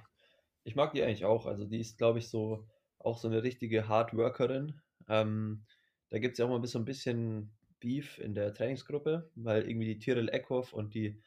ich 0.63 0.76
mag 0.76 0.94
die 0.94 1.04
eigentlich 1.04 1.26
auch. 1.26 1.48
Also 1.48 1.65
die 1.65 1.82
ist, 1.82 1.98
glaube 1.98 2.20
ich, 2.20 2.30
so 2.30 2.65
auch 2.98 3.18
so 3.18 3.28
eine 3.28 3.44
richtige 3.44 3.89
Hardworkerin. 3.89 4.80
Ähm, 5.10 5.65
da 6.10 6.20
gibt 6.20 6.34
es 6.34 6.39
ja 6.39 6.46
auch 6.46 6.50
mal 6.50 6.65
so 6.65 6.80
ein 6.80 6.86
bisschen 6.86 7.52
Beef 7.80 8.20
in 8.20 8.34
der 8.34 8.54
Trainingsgruppe, 8.54 9.30
weil 9.36 9.68
irgendwie 9.68 9.94
die 9.94 10.00
Tyrell 10.00 10.30
Eckhoff 10.30 10.74
und 10.74 10.94
die 10.94 11.22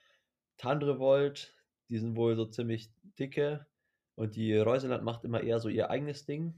Tandrevolt, 0.56 1.54
die 1.88 1.98
sind 1.98 2.16
wohl 2.16 2.36
so 2.36 2.46
ziemlich 2.46 2.90
dicke 3.18 3.66
und 4.14 4.36
die 4.36 4.56
Reuseland 4.56 5.04
macht 5.04 5.24
immer 5.24 5.42
eher 5.42 5.60
so 5.60 5.68
ihr 5.68 5.90
eigenes 5.90 6.24
Ding, 6.26 6.54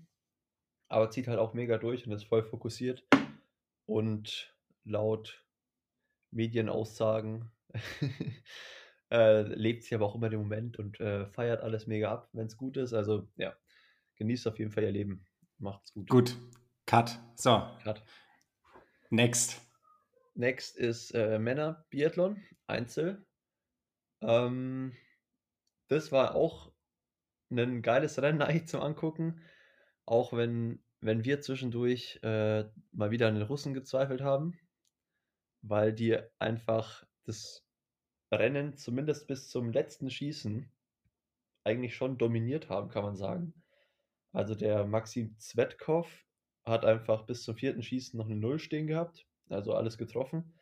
aber 0.89 1.11
zieht 1.11 1.29
halt 1.29 1.39
auch 1.39 1.55
mega 1.55 1.79
durch 1.79 2.07
und 2.07 2.13
ist 2.13 2.25
voll 2.25 2.43
fokussiert 2.43 3.07
und 3.87 4.55
laut 4.85 5.45
Medienaussagen 6.31 7.51
äh, 9.11 9.43
lebt 9.43 9.85
sie 9.85 9.95
aber 9.95 10.07
auch 10.07 10.15
immer 10.15 10.29
den 10.29 10.41
Moment 10.41 10.79
und 10.79 11.01
äh, 11.01 11.27
feiert 11.27 11.63
alles 11.63 11.87
mega 11.87 12.13
ab, 12.13 12.29
wenn 12.33 12.47
es 12.47 12.57
gut 12.57 12.77
ist. 12.77 12.93
Also 12.93 13.29
ja, 13.37 13.55
genießt 14.17 14.47
auf 14.49 14.59
jeden 14.59 14.71
Fall 14.71 14.85
ihr 14.85 14.93
Leben. 14.93 15.27
Macht's 15.59 15.93
gut. 15.93 16.09
Gut. 16.09 16.37
Cut. 16.87 17.19
So. 17.37 17.63
Cut. 17.83 18.03
Next. 19.11 19.61
Next 20.35 20.77
ist 20.77 21.13
äh, 21.13 21.39
Männer 21.39 21.87
Biathlon, 21.91 22.43
Einzel. 22.67 23.25
Ähm, 24.21 24.97
das 25.89 26.11
war 26.11 26.35
auch 26.35 26.73
ein 27.51 27.83
geiles 27.83 28.21
Rennen 28.21 28.43
eigentlich 28.43 28.67
zum 28.67 28.81
Angucken. 28.81 29.41
Auch 30.07 30.33
wenn, 30.33 30.83
wenn 31.01 31.25
wir 31.25 31.41
zwischendurch 31.41 32.19
äh, 32.23 32.65
mal 32.93 33.11
wieder 33.11 33.29
an 33.29 33.35
den 33.35 33.45
Russen 33.45 33.75
gezweifelt 33.75 34.23
haben, 34.23 34.59
weil 35.63 35.93
die 35.93 36.19
einfach 36.39 37.05
das 37.25 37.65
Rennen 38.33 38.77
zumindest 38.77 39.29
bis 39.29 39.49
zum 39.49 39.71
letzten 39.71 40.11
Schießen 40.11 40.71
eigentlich 41.63 41.95
schon 41.95 42.19
dominiert 42.19 42.69
haben, 42.69 42.91
kann 42.91 43.05
man 43.05 43.17
sagen. 43.17 43.55
Also 44.33 44.57
der 44.57 44.85
Maxim 44.85 45.39
Zvetkov 45.39 46.27
hat 46.65 46.85
einfach 46.85 47.25
bis 47.25 47.45
zum 47.45 47.57
vierten 47.57 47.83
Schießen 47.83 48.19
noch 48.19 48.27
eine 48.27 48.37
Null 48.37 48.59
stehen 48.59 48.87
gehabt, 48.89 49.27
also 49.49 49.75
alles 49.75 49.99
getroffen. 49.99 50.59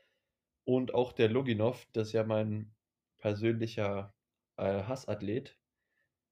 Und 0.65 0.95
auch 0.95 1.13
der 1.13 1.29
Loginov, 1.29 1.87
das 1.93 2.09
ist 2.09 2.13
ja 2.13 2.25
mein 2.25 2.75
persönlicher 3.19 4.15
äh, 4.57 4.83
Hassathlet, 4.85 5.59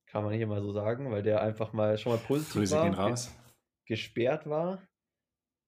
kann 0.07 0.25
man 0.25 0.35
hier 0.35 0.47
mal 0.47 0.63
so 0.63 0.73
sagen, 0.73 1.11
weil 1.11 1.23
der 1.23 1.41
einfach 1.41 1.73
mal 1.73 1.97
schon 1.99 2.13
mal 2.13 2.19
positiv 2.19 2.55
Grüße 2.55 2.77
war, 2.77 2.99
raus. 2.99 3.33
gesperrt 3.87 4.49
war, 4.49 4.83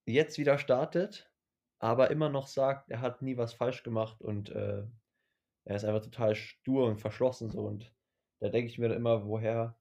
jetzt 0.07 0.38
wieder 0.38 0.59
startet, 0.59 1.31
aber 1.79 2.11
immer 2.11 2.29
noch 2.29 2.49
sagt, 2.49 2.90
er 2.90 3.01
hat 3.01 3.23
nie 3.23 3.37
was 3.37 3.53
falsch 3.55 3.83
gemacht 3.83 4.21
und 4.21 4.51
äh, 4.51 4.85
er 5.64 5.77
ist 5.77 5.85
einfach 5.85 6.03
total 6.03 6.35
stur 6.35 6.87
und 6.87 7.01
verschlossen 7.01 7.51
so 7.51 7.62
und 7.62 7.92
da 8.40 8.49
denke 8.49 8.68
ich 8.68 8.79
mir 8.79 8.88
dann 8.88 8.99
immer, 8.99 9.27
woher 9.27 9.79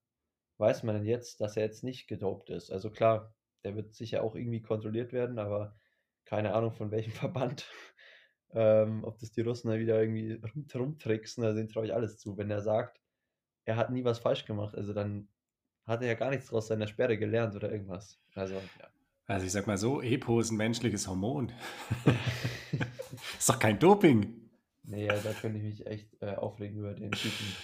weiß 0.60 0.84
man 0.84 0.96
denn 0.96 1.06
jetzt, 1.06 1.42
dass 1.42 1.58
er 1.58 1.64
jetzt 1.64 1.84
nicht 1.84 2.08
gedopt 2.08 2.52
ist? 2.52 2.70
Also 2.72 2.92
klar, 2.92 3.34
der 3.64 3.76
wird 3.76 3.96
sicher 3.96 4.24
auch 4.24 4.36
irgendwie 4.36 4.62
kontrolliert 4.62 5.12
werden, 5.12 5.40
aber 5.40 5.76
keine 6.26 6.54
Ahnung 6.54 6.74
von 6.74 6.92
welchem 6.92 7.12
Verband. 7.12 7.66
Ähm, 8.54 9.04
ob 9.06 9.18
das 9.20 9.32
die 9.32 9.42
Russen 9.42 9.70
da 9.70 9.80
wieder 9.80 10.02
irgendwie 10.02 10.34
rum, 10.34 10.66
rumtricksen, 10.74 11.44
da 11.44 11.54
sind, 11.54 11.72
traue 11.72 11.86
ich 11.86 11.94
alles 11.94 12.18
zu. 12.18 12.38
Wenn 12.38 12.52
er 12.52 12.62
sagt, 12.62 13.00
er 13.66 13.78
hat 13.78 13.92
nie 13.92 14.04
was 14.04 14.20
falsch 14.20 14.46
gemacht, 14.46 14.76
also 14.76 14.94
dann 14.94 15.30
hat 15.86 16.02
er 16.02 16.10
ja 16.10 16.14
gar 16.16 16.32
nichts 16.32 16.52
aus 16.52 16.68
seiner 16.68 16.88
Sperre 16.88 17.18
gelernt 17.18 17.56
oder 17.56 17.72
irgendwas. 17.72 18.20
Also, 18.36 18.56
ja. 18.56 18.88
Also 19.28 19.46
ich 19.46 19.52
sag 19.54 19.68
mal 19.68 19.78
so, 19.78 20.02
Epo 20.02 20.42
ist 20.42 20.52
ein 20.52 20.58
menschliches 20.58 21.08
Hormon. 21.08 21.52
ist 23.40 23.50
doch 23.50 23.60
kein 23.60 23.80
Doping. 23.80 24.50
Nee, 24.84 25.08
da 25.08 25.34
könnte 25.40 25.58
ich 25.58 25.64
mich 25.64 25.88
echt 25.88 26.22
äh, 26.22 26.36
aufregen 26.36 26.80
über 26.80 26.94
den 26.94 27.12
Typen. 27.12 27.56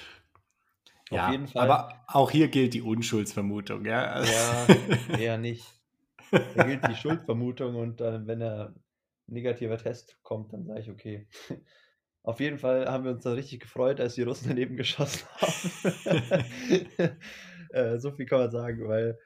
Auf 1.09 1.17
ja, 1.17 1.31
jeden 1.31 1.47
Fall. 1.47 1.63
Aber 1.63 2.03
auch 2.07 2.31
hier 2.31 2.47
gilt 2.47 2.73
die 2.73 2.81
Unschuldsvermutung, 2.81 3.85
ja. 3.85 4.23
Ja, 4.23 4.67
eher 5.17 5.37
nicht. 5.37 5.65
Da 6.31 6.63
gilt 6.63 6.87
die 6.87 6.95
Schuldvermutung 6.95 7.75
und 7.75 8.01
äh, 8.01 8.25
wenn 8.25 8.41
er 8.41 8.73
negativer 9.27 9.77
Test 9.77 10.17
kommt, 10.23 10.53
dann 10.53 10.65
sage 10.65 10.79
ich 10.79 10.89
okay. 10.89 11.27
Auf 12.23 12.41
jeden 12.41 12.57
Fall 12.57 12.87
haben 12.87 13.05
wir 13.05 13.11
uns 13.11 13.23
dann 13.23 13.33
richtig 13.33 13.61
gefreut, 13.61 14.01
als 14.01 14.15
die 14.15 14.23
Russen 14.23 14.49
daneben 14.49 14.75
geschossen 14.75 15.27
haben. 15.37 16.45
äh, 17.69 17.97
so 17.99 18.11
viel 18.11 18.25
kann 18.25 18.39
man 18.39 18.51
sagen, 18.51 18.87
weil 18.87 19.17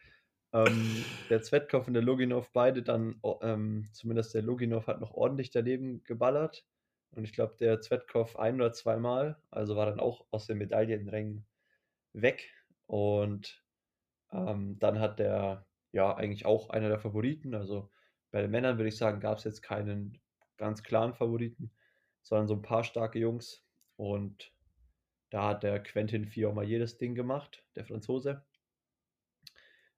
ähm, 0.53 1.03
der 1.29 1.41
Zvetkov 1.41 1.87
und 1.87 1.93
der 1.93 2.03
Loginov 2.03 2.51
beide 2.51 2.83
dann, 2.83 3.19
ähm, 3.41 3.89
zumindest 3.93 4.35
der 4.35 4.43
Loginov 4.43 4.87
hat 4.87 5.01
noch 5.01 5.13
ordentlich 5.13 5.49
daneben 5.49 6.03
geballert. 6.03 6.65
Und 7.11 7.23
ich 7.23 7.33
glaube, 7.33 7.55
der 7.59 7.81
Zvetkov 7.81 8.37
ein 8.37 8.55
oder 8.55 8.71
zweimal, 8.71 9.37
also 9.49 9.75
war 9.75 9.85
dann 9.85 9.99
auch 9.99 10.25
aus 10.31 10.47
den 10.47 10.59
Medaillenrängen 10.59 11.45
weg. 12.13 12.51
Und 12.85 13.63
ähm, 14.31 14.77
dann 14.79 14.99
hat 14.99 15.19
der, 15.19 15.65
ja, 15.91 16.15
eigentlich 16.15 16.45
auch 16.45 16.69
einer 16.69 16.89
der 16.89 16.99
Favoriten, 16.99 17.53
also 17.53 17.89
bei 18.31 18.41
den 18.41 18.51
Männern 18.51 18.77
würde 18.77 18.89
ich 18.89 18.97
sagen, 18.97 19.19
gab 19.19 19.37
es 19.37 19.43
jetzt 19.43 19.61
keinen 19.61 20.19
ganz 20.57 20.83
klaren 20.83 21.13
Favoriten, 21.13 21.71
sondern 22.21 22.47
so 22.47 22.53
ein 22.55 22.61
paar 22.61 22.83
starke 22.83 23.19
Jungs. 23.19 23.65
Und 23.97 24.53
da 25.29 25.49
hat 25.49 25.63
der 25.63 25.81
Quentin 25.83 26.25
Fiorma 26.25 26.63
jedes 26.63 26.97
Ding 26.97 27.13
gemacht, 27.13 27.65
der 27.75 27.85
Franzose. 27.85 28.45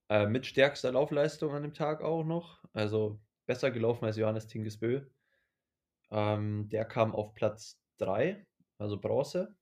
Äh, 0.09 0.25
mit 0.25 0.45
stärkster 0.45 0.91
Laufleistung 0.91 1.53
an 1.53 1.63
dem 1.63 1.73
Tag 1.73 2.01
auch 2.01 2.23
noch. 2.23 2.63
Also 2.73 3.19
besser 3.45 3.71
gelaufen 3.71 4.05
als 4.05 4.17
Johannes 4.17 4.47
Tingesbö. 4.47 5.05
Ähm, 6.11 6.69
der 6.69 6.85
kam 6.85 7.13
auf 7.13 7.33
Platz 7.33 7.79
3, 7.97 8.45
also 8.77 8.99
Bronze. 8.99 9.55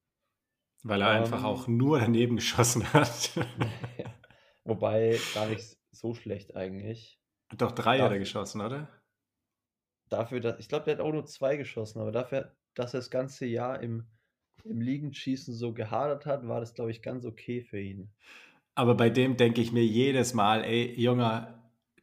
Weil 0.83 1.01
er 1.01 1.11
ähm, 1.11 1.23
einfach 1.23 1.43
auch 1.43 1.67
nur 1.67 1.99
daneben 1.99 2.37
geschossen 2.37 2.91
hat. 2.93 3.31
Wobei 4.63 5.19
gar 5.33 5.47
nicht 5.47 5.80
so 5.91 6.13
schlecht 6.13 6.55
eigentlich. 6.55 7.19
Doch 7.57 7.71
drei 7.71 7.97
dafür, 7.97 8.05
hat 8.05 8.11
er 8.13 8.19
geschossen, 8.19 8.61
oder? 8.61 8.89
Dafür, 10.09 10.39
dass, 10.39 10.59
ich 10.59 10.69
glaube, 10.69 10.85
der 10.85 10.95
hat 10.95 11.01
auch 11.01 11.11
nur 11.11 11.25
zwei 11.25 11.57
geschossen, 11.57 11.99
aber 11.99 12.11
dafür, 12.11 12.55
dass 12.73 12.93
er 12.93 12.99
das 12.99 13.09
ganze 13.09 13.45
Jahr 13.45 13.81
im, 13.81 14.07
im 14.63 14.81
Liegenschießen 14.81 15.53
so 15.53 15.73
gehadert 15.73 16.25
hat, 16.25 16.47
war 16.47 16.59
das, 16.59 16.73
glaube 16.73 16.91
ich, 16.91 17.01
ganz 17.01 17.25
okay 17.25 17.61
für 17.61 17.79
ihn. 17.79 18.11
Aber 18.75 18.95
bei 18.95 19.09
dem 19.09 19.35
denke 19.35 19.61
ich 19.61 19.71
mir 19.71 19.85
jedes 19.85 20.33
Mal, 20.33 20.63
ey, 20.63 20.93
Junger, 20.99 21.61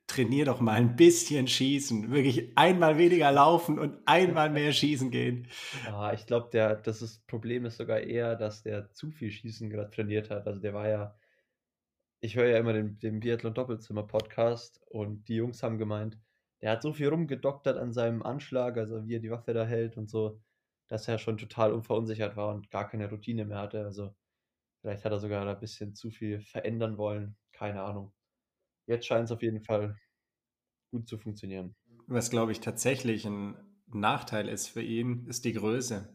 trainier 0.09 0.47
doch 0.47 0.61
mal 0.61 0.73
ein 0.73 0.97
bisschen 0.97 1.47
schießen. 1.47 2.11
Wirklich 2.11 2.57
einmal 2.57 2.99
weniger 2.99 3.31
laufen 3.31 3.79
und 3.79 3.99
einmal 4.07 4.51
mehr 4.51 4.73
schießen 4.73 5.11
gehen. 5.11 5.47
Ja, 5.85 6.13
ich 6.15 6.27
glaube, 6.27 6.49
der, 6.53 6.77
das 6.77 7.03
ist, 7.03 7.27
Problem 7.27 7.65
ist 7.67 7.77
sogar 7.77 8.01
eher, 8.01 8.35
dass 8.35 8.63
der 8.63 8.91
zu 8.93 9.11
viel 9.11 9.31
Schießen 9.31 9.71
gerade 9.71 9.91
trainiert 9.91 10.31
hat. 10.31 10.47
Also 10.47 10.61
der 10.61 10.75
war 10.75 10.89
ja, 10.89 11.15
ich 12.21 12.37
höre 12.37 12.49
ja 12.49 12.59
immer 12.59 12.73
den, 12.73 12.99
den 12.99 13.21
Biathlon 13.21 13.55
Doppelzimmer 13.55 14.03
Podcast 14.03 14.81
und 14.87 15.29
die 15.29 15.37
Jungs 15.37 15.63
haben 15.63 15.79
gemeint, 15.79 16.19
der 16.61 16.73
hat 16.73 16.83
so 16.83 16.93
viel 16.93 17.09
rumgedoktert 17.09 17.79
an 17.79 17.93
seinem 17.93 18.23
Anschlag, 18.23 18.77
also 18.77 19.07
wie 19.07 19.17
er 19.17 19.21
die 19.21 19.31
Waffe 19.31 19.55
da 19.55 19.65
hält 19.65 19.97
und 19.97 20.11
so, 20.11 20.41
dass 20.89 21.07
er 21.07 21.19
schon 21.19 21.39
total 21.39 21.73
unverunsichert 21.73 22.37
war 22.37 22.53
und 22.55 22.71
gar 22.71 22.89
keine 22.89 23.09
Routine 23.09 23.45
mehr 23.45 23.59
hatte. 23.59 23.85
Also 23.85 24.15
vielleicht 24.81 25.05
hat 25.05 25.13
er 25.13 25.21
sogar 25.21 25.47
ein 25.47 25.61
bisschen 25.61 25.95
zu 25.95 26.11
viel 26.11 26.41
verändern 26.41 26.99
wollen. 26.99 27.37
Keine 27.53 27.83
Ahnung. 27.83 28.13
Jetzt 28.87 29.07
scheint 29.07 29.27
es 29.27 29.33
auf 29.33 29.43
jeden 29.43 29.61
Fall 29.61 29.97
gut 30.91 31.09
zu 31.09 31.19
funktionieren. 31.19 31.77
Was, 32.07 32.31
glaube 32.31 32.53
ich, 32.53 32.61
tatsächlich 32.61 33.27
ein 33.27 33.55
Nachteil 33.87 34.49
ist 34.49 34.69
für 34.69 34.83
ihn, 34.83 35.27
ist 35.27 35.45
die 35.45 35.53
Größe. 35.53 36.09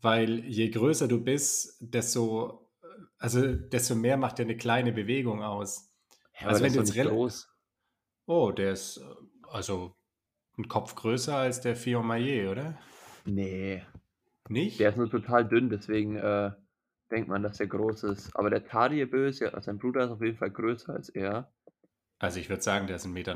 Weil 0.00 0.44
je 0.44 0.70
größer 0.70 1.08
du 1.08 1.22
bist, 1.22 1.76
desto, 1.80 2.67
also 3.18 3.54
desto 3.54 3.94
mehr 3.94 4.16
macht 4.16 4.38
er 4.38 4.44
eine 4.44 4.56
kleine 4.56 4.92
Bewegung 4.92 5.42
aus. 5.42 5.90
Ja, 6.40 6.48
also 6.48 6.64
wenn 6.64 6.74
jetzt 6.74 6.94
groß. 6.94 7.48
Oh, 8.26 8.52
der 8.52 8.72
ist 8.72 9.00
also 9.48 9.94
ein 10.56 10.68
Kopf 10.68 10.94
größer 10.94 11.36
als 11.36 11.60
der 11.60 11.76
Fion 11.76 12.06
Maillet, 12.06 12.48
oder? 12.48 12.78
Nee. 13.24 13.84
Nicht? 14.48 14.80
Der 14.80 14.90
ist 14.90 14.96
nur 14.96 15.10
total 15.10 15.46
dünn, 15.46 15.70
deswegen 15.70 16.16
äh, 16.16 16.52
denkt 17.10 17.28
man, 17.28 17.42
dass 17.42 17.60
er 17.60 17.66
groß 17.66 18.04
ist. 18.04 18.34
Aber 18.36 18.50
der 18.50 18.64
Tadje 18.64 19.06
Böse, 19.06 19.52
sein 19.60 19.78
Bruder 19.78 20.04
ist 20.04 20.10
auf 20.10 20.22
jeden 20.22 20.36
Fall 20.36 20.50
größer 20.50 20.92
als 20.94 21.08
er. 21.08 21.52
Also 22.18 22.40
ich 22.40 22.48
würde 22.48 22.62
sagen, 22.62 22.86
der 22.86 22.96
ist 22.96 23.06
1,90 23.06 23.10
Meter 23.10 23.34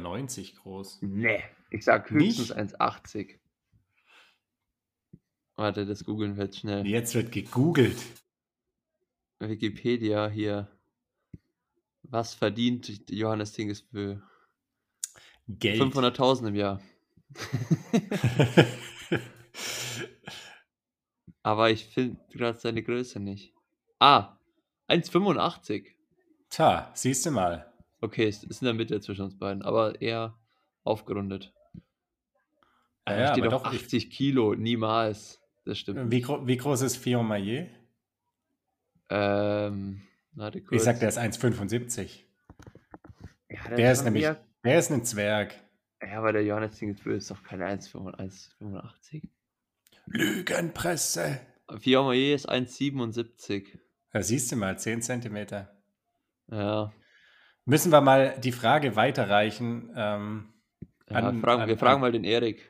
groß. 0.63 0.99
Nee, 1.03 1.43
ich 1.71 1.85
sag 1.85 2.11
höchstens 2.11 2.55
1,80. 2.55 3.39
Warte, 5.55 5.87
das 5.87 6.05
googeln 6.05 6.37
wir 6.37 6.45
jetzt 6.45 6.59
schnell. 6.59 6.87
Jetzt 6.87 7.15
wird 7.15 7.31
gegoogelt. 7.31 7.97
Wikipedia 9.49 10.29
hier. 10.29 10.69
Was 12.03 12.35
verdient 12.35 13.11
Johannes 13.11 13.53
Tingesbö? 13.53 14.19
Geld. 15.49 15.81
500.000 15.81 16.49
im 16.49 16.55
Jahr. 16.55 16.81
Aber 21.43 21.71
ich 21.71 21.87
finde 21.87 22.19
gerade 22.31 22.59
seine 22.59 22.83
Größe 22.83 23.19
nicht. 23.19 23.53
Ah, 23.99 24.39
1,85. 24.89 25.87
Tja, 26.51 26.91
siehst 26.95 27.27
du 27.27 27.31
mal. 27.31 27.73
Okay, 28.01 28.27
es 28.27 28.43
ist 28.45 28.63
in 28.63 28.67
der 28.67 28.75
Mitte 28.75 29.01
zwischen 29.01 29.23
uns 29.23 29.39
beiden, 29.39 29.63
aber 29.63 30.01
eher 30.01 30.37
aufgerundet. 30.85 31.53
Da 33.05 33.19
ja, 33.19 33.33
steht 33.33 33.45
aber 33.45 33.51
doch 33.51 33.63
doch, 33.65 33.73
ich- 33.73 33.83
80 33.85 34.11
Kilo, 34.11 34.55
niemals. 34.55 35.41
Das 35.65 35.79
stimmt. 35.79 36.11
Wie, 36.11 36.21
gro 36.21 36.45
wie 36.47 36.57
groß 36.57 36.83
ist 36.83 36.97
Fion 36.97 37.27
Maillet? 37.27 37.71
Ähm, 39.15 40.03
warte 40.33 40.63
kurz. 40.63 40.73
Ich 40.81 40.83
sag, 40.83 41.01
der 41.01 41.09
ist 41.11 41.19
1,75. 41.19 42.25
ja, 43.51 43.69
Der 43.77 43.93
ist 43.93 44.05
nämlich, 44.05 44.27
der 44.65 44.79
ist 44.79 44.91
ein 44.91 45.05
Zwerg. 45.05 45.55
Ja, 46.03 46.19
aber 46.19 46.33
der 46.33 46.45
Johannes 46.45 46.77
Tingesbö 46.79 47.15
ist 47.15 47.31
doch 47.31 47.43
keine 47.43 47.67
1,85. 47.67 49.29
Lügenpresse. 50.07 51.41
Fiormaillet 51.79 52.35
ist 52.37 52.49
1,77. 52.51 53.79
Da 54.13 54.23
siehst 54.23 54.51
du 54.53 54.57
mal, 54.57 54.79
10 54.79 55.03
Zentimeter. 55.03 55.75
Ja, 56.51 56.93
Müssen 57.65 57.93
wir 57.93 58.01
mal 58.01 58.35
die 58.43 58.51
Frage 58.53 58.97
weiterreichen. 58.97 59.93
Ähm, 59.95 60.53
ja 61.09 61.17
An- 61.17 61.41
fragen, 61.41 61.63
an- 61.63 61.69
wir 61.69 61.79
fragen 61.79 61.95
an- 61.97 62.01
mal 62.01 62.13
den 62.13 62.25
Erik. 62.25 62.69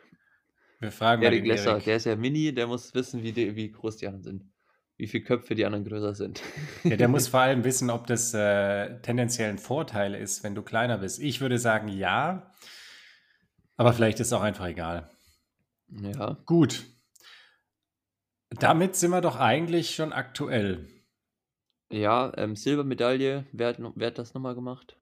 wir 0.80 0.92
fragen 0.92 1.22
mal 1.22 1.28
Erik 1.28 1.44
den 1.44 1.50
Lesser, 1.50 1.70
Erik. 1.72 1.84
der 1.84 1.96
ist 1.96 2.04
ja 2.04 2.14
Mini, 2.16 2.52
der 2.54 2.66
muss 2.66 2.94
wissen, 2.94 3.22
wie, 3.22 3.32
die, 3.32 3.56
wie 3.56 3.72
groß 3.72 3.96
die 3.96 4.06
anderen 4.06 4.22
sind. 4.22 4.51
Wie 4.98 5.06
viele 5.08 5.24
Köpfe 5.24 5.54
die 5.54 5.64
anderen 5.64 5.84
größer 5.84 6.14
sind. 6.14 6.42
Ja, 6.84 6.96
der 6.96 7.08
muss 7.08 7.28
vor 7.28 7.40
allem 7.40 7.64
wissen, 7.64 7.90
ob 7.90 8.06
das 8.06 8.34
äh, 8.34 9.00
tendenziell 9.02 9.50
ein 9.50 9.58
Vorteil 9.58 10.14
ist, 10.14 10.42
wenn 10.44 10.54
du 10.54 10.62
kleiner 10.62 10.98
bist. 10.98 11.18
Ich 11.20 11.40
würde 11.40 11.58
sagen, 11.58 11.88
ja. 11.88 12.52
Aber 13.76 13.92
vielleicht 13.92 14.20
ist 14.20 14.28
es 14.28 14.32
auch 14.32 14.42
einfach 14.42 14.66
egal. 14.66 15.10
ja, 15.88 16.36
Gut. 16.46 16.84
Damit 18.50 18.96
sind 18.96 19.10
wir 19.10 19.22
doch 19.22 19.36
eigentlich 19.36 19.94
schon 19.94 20.12
aktuell. 20.12 20.86
ja 21.90 22.32
ähm, 22.36 22.54
Silbermedaille, 22.54 23.46
wer 23.52 23.68
hat, 23.68 23.78
noch- 23.78 23.94
wer 23.96 24.08
hat 24.08 24.18
das 24.18 24.34
nochmal 24.34 24.54
gemacht? 24.54 24.98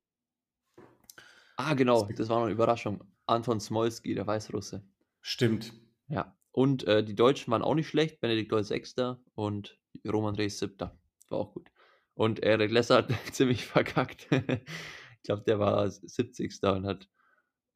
Ah, 1.57 1.75
genau, 1.75 2.09
das 2.17 2.29
war 2.29 2.37
noch 2.39 2.45
eine 2.45 2.53
Überraschung. 2.55 3.03
Anton 3.27 3.61
Smolski, 3.61 4.15
der 4.15 4.27
Weißrusse. 4.27 4.83
Stimmt. 5.21 5.73
Ja, 6.09 6.35
und 6.53 6.85
äh, 6.85 7.05
die 7.05 7.15
Deutschen 7.15 7.51
waren 7.53 7.63
auch 7.63 7.75
nicht 7.75 7.89
schlecht. 7.89 8.21
Benedikt 8.21 8.53
Doll 8.53 8.65
Sechster 8.65 9.21
und 9.35 9.79
Roman 10.07 10.35
Reis 10.35 10.59
Siebter. 10.59 10.99
War 11.29 11.39
auch 11.39 11.53
gut. 11.53 11.71
Und 12.15 12.41
Erik 12.41 12.71
Lesser 12.71 12.97
hat 12.97 13.13
ziemlich 13.33 13.65
verkackt. 13.65 14.29
ich 14.31 15.23
glaube, 15.23 15.43
der 15.47 15.59
war 15.59 15.89
70. 15.89 16.63
und 16.63 16.87
hat 16.87 17.09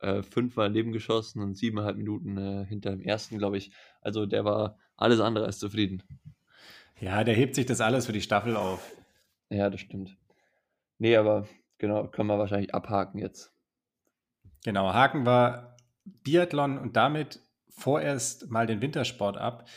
äh, 0.01 0.23
fünfmal 0.23 0.71
Leben 0.73 0.93
geschossen 0.93 1.41
und 1.41 1.57
siebeneinhalb 1.57 1.97
Minuten 1.97 2.37
äh, 2.37 2.67
hinter 2.67 2.91
dem 2.91 3.01
ersten, 3.01 3.39
glaube 3.39 3.59
ich. 3.59 3.73
Also 4.01 4.27
der 4.27 4.45
war 4.45 4.79
alles 4.97 5.21
andere 5.21 5.47
als 5.47 5.59
zufrieden. 5.59 6.03
Ja, 7.01 7.25
der 7.25 7.35
hebt 7.35 7.55
sich 7.55 7.67
das 7.67 7.81
alles 7.81 8.07
für 8.07 8.13
die 8.13 8.21
Staffel 8.21 8.57
auf. 8.57 8.93
Ja, 9.51 9.71
das 9.71 9.81
stimmt. 9.81 10.17
Nee, 10.99 11.17
aber 11.17 11.49
genau, 11.79 12.07
können 12.09 12.29
wir 12.29 12.39
wahrscheinlich 12.39 12.75
abhaken 12.75 13.19
jetzt. 13.19 13.53
Genau, 14.65 14.93
haken 14.93 15.27
wir 15.27 15.77
Biathlon 16.05 16.79
und 16.79 16.97
damit 16.97 17.41
vorerst 17.77 18.51
mal 18.51 18.67
den 18.67 18.81
Wintersport 18.81 19.37
ab. 19.37 19.69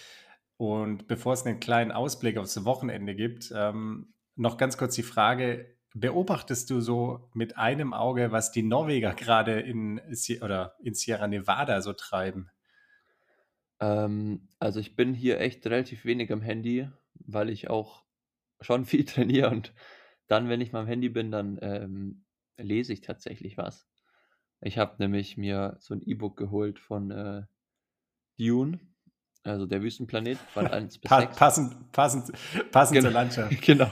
Und 0.57 1.07
bevor 1.07 1.33
es 1.33 1.45
einen 1.45 1.59
kleinen 1.59 1.91
Ausblick 1.91 2.37
aufs 2.37 2.65
Wochenende 2.65 3.15
gibt, 3.15 3.51
ähm, 3.55 4.13
noch 4.35 4.57
ganz 4.57 4.77
kurz 4.77 4.95
die 4.95 5.03
Frage: 5.03 5.77
Beobachtest 5.93 6.69
du 6.69 6.81
so 6.81 7.29
mit 7.33 7.57
einem 7.57 7.93
Auge, 7.93 8.31
was 8.31 8.51
die 8.51 8.63
Norweger 8.63 9.13
gerade 9.13 9.59
in, 9.59 9.97
in 9.99 10.15
Sierra 10.93 11.27
Nevada 11.27 11.81
so 11.81 11.93
treiben? 11.93 12.49
Ähm, 13.79 14.47
also 14.59 14.79
ich 14.79 14.95
bin 14.95 15.13
hier 15.13 15.39
echt 15.39 15.65
relativ 15.67 16.05
wenig 16.05 16.31
am 16.31 16.41
Handy, 16.41 16.89
weil 17.13 17.49
ich 17.49 17.69
auch 17.69 18.03
schon 18.61 18.85
viel 18.85 19.05
trainiere 19.05 19.49
und 19.49 19.73
dann, 20.27 20.49
wenn 20.49 20.61
ich 20.61 20.73
mal 20.73 20.81
am 20.81 20.87
Handy 20.87 21.09
bin, 21.09 21.31
dann 21.31 21.57
ähm, 21.61 22.25
lese 22.57 22.93
ich 22.93 23.01
tatsächlich 23.01 23.57
was. 23.57 23.87
Ich 24.59 24.77
habe 24.77 24.95
nämlich 24.99 25.37
mir 25.37 25.77
so 25.79 25.93
ein 25.93 26.01
E-Book 26.01 26.35
geholt 26.35 26.79
von 26.79 27.11
äh, 27.11 27.43
Dune, 28.39 28.79
also 29.43 29.65
der 29.65 29.81
Wüstenplanet, 29.81 30.37
Band 30.53 30.71
1 30.73 30.97
bis 30.99 31.09
Pa 31.09 31.21
6. 31.21 31.35
passend 31.37 31.91
passend, 31.91 32.31
passend 32.71 32.95
Genau. 32.97 33.07
zur 33.09 33.13
Landschaft. 33.13 33.61
Genau, 33.65 33.91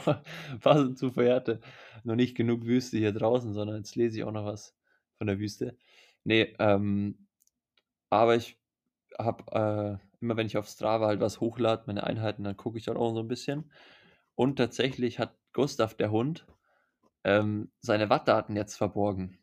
passend 0.62 0.98
zu 0.98 1.12
Verjährte. 1.12 1.60
Noch 2.04 2.16
nicht 2.16 2.36
genug 2.36 2.66
Wüste 2.66 2.98
hier 2.98 3.14
draußen, 3.14 3.54
sondern 3.54 3.78
jetzt 3.78 3.96
lese 3.96 4.18
ich 4.20 4.24
auch 4.24 4.32
noch 4.32 4.46
was 4.46 4.76
von 5.18 5.28
der 5.28 5.40
Wüste. 5.40 5.78
Nee, 6.24 6.54
ähm, 6.60 7.28
aber 8.10 8.36
ich 8.36 8.58
habe 9.18 10.00
äh, 10.02 10.22
immer, 10.22 10.38
wenn 10.38 10.48
ich 10.48 10.58
auf 10.58 10.68
Strava 10.68 11.08
halt 11.08 11.20
was 11.22 11.40
hochlade, 11.40 11.84
meine 11.88 12.04
Einheiten, 12.04 12.44
dann 12.44 12.58
gucke 12.58 12.78
ich 12.78 12.86
dort 12.86 12.98
auch 12.98 13.14
so 13.14 13.20
ein 13.22 13.28
bisschen. 13.28 13.72
Und 14.36 14.58
tatsächlich 14.58 15.18
hat 15.20 15.36
Gustav, 15.54 15.96
der 15.96 16.12
Hund, 16.12 16.46
ähm, 17.24 17.72
seine 17.80 18.10
Wattdaten 18.10 18.56
jetzt 18.56 18.76
verborgen. 18.76 19.40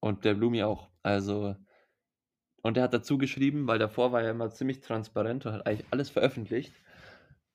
Und 0.00 0.24
der 0.24 0.34
Blumi 0.34 0.62
auch. 0.62 0.88
Also, 1.02 1.56
und 2.62 2.76
er 2.76 2.84
hat 2.84 2.94
dazu 2.94 3.18
geschrieben, 3.18 3.66
weil 3.66 3.78
davor 3.78 4.12
war 4.12 4.22
er 4.22 4.30
immer 4.30 4.50
ziemlich 4.50 4.80
transparent 4.80 5.46
und 5.46 5.52
hat 5.52 5.66
eigentlich 5.66 5.86
alles 5.90 6.10
veröffentlicht. 6.10 6.74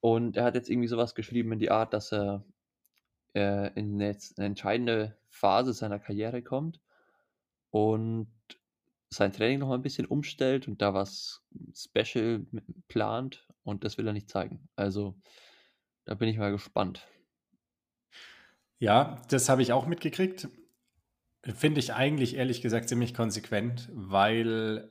Und 0.00 0.36
er 0.36 0.44
hat 0.44 0.54
jetzt 0.54 0.68
irgendwie 0.68 0.88
sowas 0.88 1.14
geschrieben 1.14 1.52
in 1.52 1.58
die 1.58 1.70
Art, 1.70 1.92
dass 1.92 2.12
er 2.12 2.44
äh, 3.34 3.72
in 3.78 3.94
eine, 3.94 4.16
eine 4.36 4.46
entscheidende 4.46 5.16
Phase 5.28 5.72
seiner 5.72 5.98
Karriere 5.98 6.42
kommt 6.42 6.80
und 7.70 8.28
sein 9.10 9.32
Training 9.32 9.60
noch 9.60 9.68
mal 9.68 9.76
ein 9.76 9.82
bisschen 9.82 10.06
umstellt 10.06 10.68
und 10.68 10.82
da 10.82 10.94
was 10.94 11.42
Special 11.74 12.44
plant 12.88 13.46
und 13.62 13.84
das 13.84 13.98
will 13.98 14.06
er 14.06 14.12
nicht 14.12 14.30
zeigen. 14.30 14.68
Also 14.76 15.16
da 16.04 16.14
bin 16.14 16.28
ich 16.28 16.38
mal 16.38 16.52
gespannt. 16.52 17.06
Ja, 18.78 19.22
das 19.28 19.48
habe 19.48 19.62
ich 19.62 19.72
auch 19.72 19.86
mitgekriegt. 19.86 20.48
Finde 21.42 21.80
ich 21.80 21.94
eigentlich 21.94 22.36
ehrlich 22.36 22.60
gesagt 22.60 22.88
ziemlich 22.88 23.14
konsequent, 23.14 23.88
weil 23.92 24.90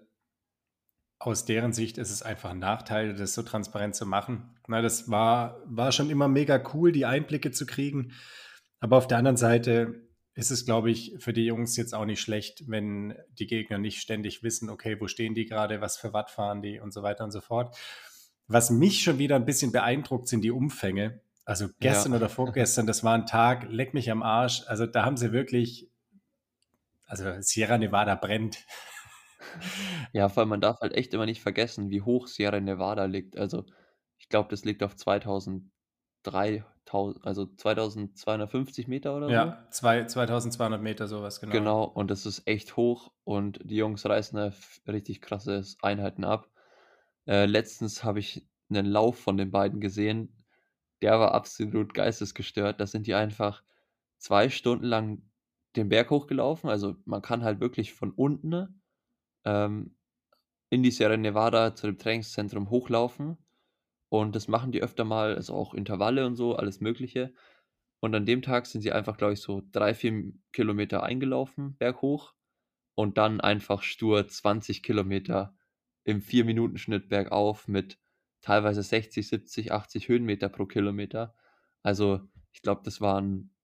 aus 1.25 1.45
deren 1.45 1.73
Sicht 1.73 1.97
ist 1.97 2.11
es 2.11 2.21
einfach 2.21 2.51
ein 2.51 2.59
Nachteil, 2.59 3.15
das 3.15 3.33
so 3.33 3.43
transparent 3.43 3.95
zu 3.95 4.05
machen. 4.05 4.55
Na, 4.67 4.81
das 4.81 5.09
war, 5.09 5.59
war 5.65 5.91
schon 5.91 6.09
immer 6.09 6.27
mega 6.27 6.61
cool, 6.73 6.91
die 6.91 7.05
Einblicke 7.05 7.51
zu 7.51 7.65
kriegen. 7.65 8.11
Aber 8.79 8.97
auf 8.97 9.07
der 9.07 9.17
anderen 9.17 9.37
Seite 9.37 10.01
ist 10.35 10.51
es, 10.51 10.65
glaube 10.65 10.91
ich, 10.91 11.15
für 11.19 11.33
die 11.33 11.45
Jungs 11.45 11.77
jetzt 11.77 11.95
auch 11.95 12.05
nicht 12.05 12.21
schlecht, 12.21 12.63
wenn 12.67 13.15
die 13.39 13.47
Gegner 13.47 13.77
nicht 13.77 14.01
ständig 14.01 14.43
wissen, 14.43 14.69
okay, 14.69 14.99
wo 14.99 15.07
stehen 15.07 15.33
die 15.33 15.45
gerade, 15.45 15.81
was 15.81 15.97
für 15.97 16.13
Watt 16.13 16.29
fahren 16.29 16.61
die 16.61 16.79
und 16.79 16.91
so 16.93 17.03
weiter 17.03 17.23
und 17.23 17.31
so 17.31 17.41
fort. 17.41 17.75
Was 18.47 18.69
mich 18.69 19.01
schon 19.01 19.17
wieder 19.17 19.35
ein 19.37 19.45
bisschen 19.45 19.71
beeindruckt, 19.71 20.27
sind 20.27 20.41
die 20.41 20.51
Umfänge. 20.51 21.21
Also 21.45 21.69
gestern 21.79 22.11
Ja. 22.11 22.17
oder 22.17 22.29
vorgestern, 22.29 22.85
das 22.85 23.03
war 23.03 23.13
ein 23.15 23.25
Tag, 23.25 23.67
leck 23.69 23.93
mich 23.93 24.11
am 24.11 24.23
Arsch. 24.23 24.63
Also 24.67 24.85
da 24.85 25.05
haben 25.05 25.15
sie 25.15 25.31
wirklich, 25.31 25.89
also 27.05 27.25
Sierra 27.39 27.77
Nevada 27.77 28.15
brennt. 28.15 28.65
Ja, 30.13 30.29
vor 30.29 30.41
allem 30.41 30.49
man 30.49 30.61
darf 30.61 30.79
halt 30.81 30.93
echt 30.93 31.13
immer 31.13 31.25
nicht 31.25 31.41
vergessen, 31.41 31.89
wie 31.89 32.01
hoch 32.01 32.27
Sierra 32.27 32.59
Nevada 32.59 33.05
liegt. 33.05 33.37
Also 33.37 33.65
ich 34.17 34.29
glaube, 34.29 34.49
das 34.49 34.65
liegt 34.65 34.83
auf 34.83 34.95
2003, 34.95 36.65
1000, 36.85 37.25
also 37.25 37.45
2250 37.47 38.87
Meter 38.87 39.15
oder 39.15 39.33
so. 39.33 39.41
Ja, 39.41 39.67
zwei, 39.71 40.05
2200 40.05 40.81
Meter 40.81 41.07
sowas, 41.07 41.39
genau. 41.39 41.51
Genau, 41.51 41.83
und 41.83 42.09
das 42.11 42.25
ist 42.25 42.47
echt 42.47 42.75
hoch 42.75 43.11
und 43.23 43.59
die 43.63 43.75
Jungs 43.75 44.05
reißen 44.05 44.35
da 44.37 44.47
f- 44.47 44.81
richtig 44.87 45.21
krasse 45.21 45.63
Einheiten 45.81 46.23
ab. 46.23 46.49
Äh, 47.27 47.45
letztens 47.45 48.03
habe 48.03 48.19
ich 48.19 48.47
einen 48.69 48.85
Lauf 48.87 49.19
von 49.19 49.37
den 49.37 49.51
beiden 49.51 49.79
gesehen, 49.81 50.43
der 51.01 51.19
war 51.19 51.33
absolut 51.33 51.93
geistesgestört. 51.93 52.79
Da 52.81 52.87
sind 52.87 53.07
die 53.07 53.15
einfach 53.15 53.63
zwei 54.17 54.49
Stunden 54.49 54.85
lang 54.85 55.23
den 55.75 55.89
Berg 55.89 56.09
hochgelaufen. 56.11 56.69
Also 56.69 56.95
man 57.05 57.21
kann 57.21 57.43
halt 57.43 57.59
wirklich 57.59 57.93
von 57.93 58.11
unten 58.11 58.81
ähm, 59.45 59.95
in 60.69 60.83
die 60.83 60.91
Sierra 60.91 61.17
Nevada 61.17 61.75
zu 61.75 61.87
dem 61.87 61.97
Trainingszentrum 61.97 62.69
hochlaufen. 62.69 63.37
Und 64.09 64.35
das 64.35 64.47
machen 64.47 64.71
die 64.71 64.81
öfter 64.81 65.03
mal, 65.05 65.35
also 65.35 65.53
auch 65.55 65.73
Intervalle 65.73 66.25
und 66.25 66.35
so, 66.35 66.55
alles 66.55 66.79
Mögliche. 66.81 67.33
Und 67.99 68.13
an 68.15 68.25
dem 68.25 68.41
Tag 68.41 68.65
sind 68.67 68.81
sie 68.81 68.91
einfach, 68.91 69.17
glaube 69.17 69.33
ich, 69.33 69.41
so 69.41 69.63
drei, 69.71 69.93
vier 69.93 70.33
Kilometer 70.51 71.03
eingelaufen, 71.03 71.77
berghoch. 71.77 72.33
Und 72.95 73.17
dann 73.17 73.41
einfach 73.41 73.83
stur 73.83 74.27
20 74.27 74.83
Kilometer 74.83 75.55
im 76.03 76.21
4-Minuten-Schnitt 76.21 77.09
bergauf 77.09 77.67
mit 77.67 77.99
teilweise 78.41 78.83
60, 78.83 79.27
70, 79.27 79.71
80 79.71 80.07
Höhenmeter 80.07 80.49
pro 80.49 80.65
Kilometer. 80.65 81.35
Also, 81.83 82.21
ich 82.53 82.61
glaube, 82.61 82.81
das 82.85 83.01
waren 83.01 83.55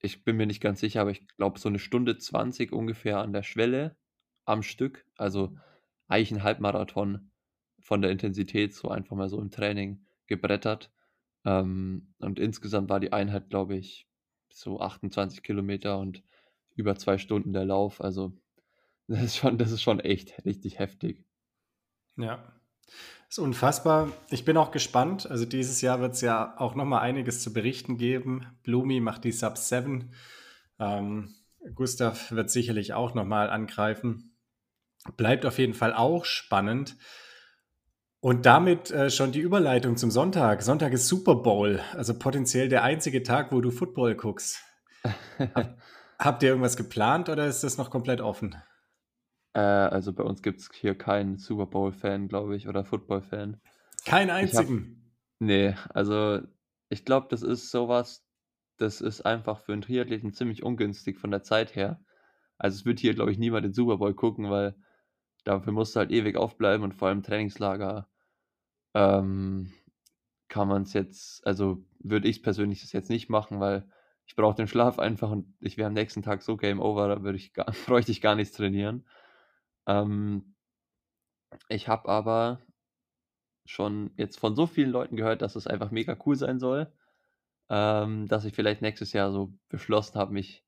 ich 0.00 0.24
bin 0.24 0.36
mir 0.36 0.46
nicht 0.46 0.60
ganz 0.60 0.80
sicher, 0.80 1.00
aber 1.00 1.10
ich 1.10 1.26
glaube, 1.36 1.58
so 1.58 1.68
eine 1.68 1.78
Stunde 1.78 2.18
20 2.18 2.72
ungefähr 2.72 3.18
an 3.18 3.32
der 3.32 3.42
Schwelle 3.42 3.96
am 4.48 4.62
Stück. 4.62 5.06
Also, 5.16 5.56
eigentlich 6.08 6.32
'n 6.32 6.42
Halbmarathon 6.42 7.30
von 7.80 8.02
der 8.02 8.10
Intensität 8.10 8.74
so 8.74 8.88
einfach 8.90 9.16
mal 9.16 9.28
so 9.28 9.40
im 9.40 9.50
Training 9.50 10.06
gebrettert. 10.26 10.90
Ähm, 11.44 12.14
und 12.18 12.38
insgesamt 12.38 12.90
war 12.90 13.00
die 13.00 13.12
Einheit, 13.12 13.50
glaube 13.50 13.76
ich, 13.76 14.08
so 14.50 14.80
28 14.80 15.42
Kilometer 15.42 15.98
und 15.98 16.22
über 16.76 16.96
2 16.96 17.18
Stunden 17.18 17.52
der 17.52 17.64
Lauf. 17.64 18.00
Also, 18.00 18.32
das 19.08 19.22
ist 19.24 19.36
schon 19.36 19.58
das 19.58 19.72
ist 19.72 19.82
schon 19.82 20.00
echt 20.00 20.44
richtig 20.44 20.78
heftig. 20.78 21.24
Ja. 22.16 22.52
Ist 23.28 23.38
unfassbar. 23.38 24.12
Ich 24.30 24.44
bin 24.44 24.56
auch 24.56 24.70
gespannt. 24.70 25.30
Also 25.30 25.44
dieses 25.44 25.80
Jahr 25.82 26.00
wird 26.00 26.14
es 26.14 26.22
ja 26.22 26.54
auch 26.58 26.74
noch 26.74 26.86
mal 26.86 27.00
einiges 27.00 27.42
zu 27.42 27.52
berichten 27.52 27.98
geben. 27.98 28.46
Blumi 28.62 29.00
macht 29.00 29.24
die 29.24 29.32
Sub 29.32 29.58
7. 29.58 30.12
Ähm, 30.78 31.34
Gustav 31.74 32.32
wird 32.32 32.50
sicherlich 32.50 32.94
auch 32.94 33.14
noch 33.14 33.26
mal 33.26 33.50
angreifen. 33.50 34.37
Bleibt 35.16 35.46
auf 35.46 35.58
jeden 35.58 35.74
Fall 35.74 35.94
auch 35.94 36.24
spannend. 36.24 36.96
Und 38.20 38.46
damit 38.46 38.90
äh, 38.90 39.10
schon 39.10 39.30
die 39.30 39.40
Überleitung 39.40 39.96
zum 39.96 40.10
Sonntag. 40.10 40.62
Sonntag 40.62 40.92
ist 40.92 41.06
Super 41.06 41.36
Bowl, 41.36 41.80
also 41.94 42.18
potenziell 42.18 42.68
der 42.68 42.82
einzige 42.82 43.22
Tag, 43.22 43.52
wo 43.52 43.60
du 43.60 43.70
Football 43.70 44.16
guckst. 44.16 44.60
Hab, 45.38 45.78
habt 46.18 46.42
ihr 46.42 46.48
irgendwas 46.48 46.76
geplant 46.76 47.28
oder 47.28 47.46
ist 47.46 47.62
das 47.62 47.78
noch 47.78 47.90
komplett 47.90 48.20
offen? 48.20 48.56
Äh, 49.52 49.60
also 49.60 50.12
bei 50.12 50.24
uns 50.24 50.42
gibt 50.42 50.60
es 50.60 50.68
hier 50.72 50.96
keinen 50.96 51.38
Super 51.38 51.66
Bowl-Fan, 51.66 52.26
glaube 52.26 52.56
ich, 52.56 52.66
oder 52.66 52.84
Football-Fan. 52.84 53.60
Keinen 54.04 54.30
einzigen? 54.30 54.78
Hab, 54.78 55.46
nee, 55.46 55.74
also 55.90 56.40
ich 56.88 57.04
glaube, 57.04 57.28
das 57.30 57.42
ist 57.42 57.70
sowas, 57.70 58.24
das 58.78 59.00
ist 59.00 59.22
einfach 59.22 59.60
für 59.60 59.72
einen 59.72 59.82
Triathleten 59.82 60.32
ziemlich 60.32 60.62
ungünstig 60.62 61.18
von 61.18 61.30
der 61.30 61.42
Zeit 61.42 61.76
her. 61.76 62.00
Also 62.56 62.76
es 62.76 62.84
wird 62.84 62.98
hier, 62.98 63.14
glaube 63.14 63.30
ich, 63.30 63.38
niemand 63.38 63.64
den 63.64 63.72
Super 63.72 63.98
Bowl 63.98 64.14
gucken, 64.14 64.50
weil 64.50 64.74
dafür 65.48 65.72
musst 65.72 65.96
du 65.96 66.00
halt 66.00 66.10
ewig 66.10 66.36
aufbleiben 66.36 66.84
und 66.84 66.94
vor 66.94 67.08
allem 67.08 67.22
Trainingslager 67.22 68.08
ähm, 68.94 69.72
kann 70.48 70.68
man 70.68 70.82
es 70.82 70.92
jetzt, 70.92 71.46
also 71.46 71.84
würde 71.98 72.28
ich 72.28 72.42
persönlich 72.42 72.82
das 72.82 72.92
jetzt 72.92 73.10
nicht 73.10 73.30
machen, 73.30 73.60
weil 73.60 73.88
ich 74.26 74.36
brauche 74.36 74.56
den 74.56 74.68
Schlaf 74.68 74.98
einfach 74.98 75.30
und 75.30 75.54
ich 75.60 75.78
wäre 75.78 75.88
am 75.88 75.94
nächsten 75.94 76.22
Tag 76.22 76.42
so 76.42 76.56
Game 76.56 76.80
Over, 76.80 77.08
da 77.08 77.22
würde 77.22 77.38
ich 77.38 77.54
gar, 77.54 77.66
bräuchte 77.86 78.12
ich 78.12 78.20
gar 78.20 78.34
nichts 78.34 78.56
trainieren. 78.56 79.06
Ähm, 79.86 80.54
ich 81.68 81.88
habe 81.88 82.08
aber 82.08 82.60
schon 83.64 84.10
jetzt 84.16 84.38
von 84.38 84.54
so 84.54 84.66
vielen 84.66 84.90
Leuten 84.90 85.16
gehört, 85.16 85.42
dass 85.42 85.56
es 85.56 85.66
einfach 85.66 85.90
mega 85.90 86.16
cool 86.26 86.36
sein 86.36 86.58
soll, 86.58 86.92
ähm, 87.70 88.28
dass 88.28 88.44
ich 88.44 88.54
vielleicht 88.54 88.82
nächstes 88.82 89.12
Jahr 89.14 89.32
so 89.32 89.52
beschlossen 89.68 90.18
habe, 90.18 90.32
mich 90.32 90.64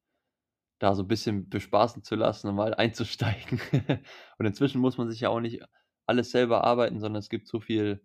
da 0.80 0.94
so 0.94 1.02
ein 1.02 1.08
bisschen 1.08 1.48
bespaßen 1.48 2.02
zu 2.02 2.16
lassen 2.16 2.48
und 2.48 2.56
mal 2.56 2.74
einzusteigen. 2.74 3.60
Und 4.38 4.46
inzwischen 4.46 4.80
muss 4.80 4.98
man 4.98 5.10
sich 5.10 5.20
ja 5.20 5.28
auch 5.28 5.40
nicht 5.40 5.62
alles 6.06 6.30
selber 6.32 6.64
arbeiten, 6.64 6.98
sondern 7.00 7.20
es 7.20 7.28
gibt 7.28 7.46
so 7.46 7.60
viel 7.60 8.02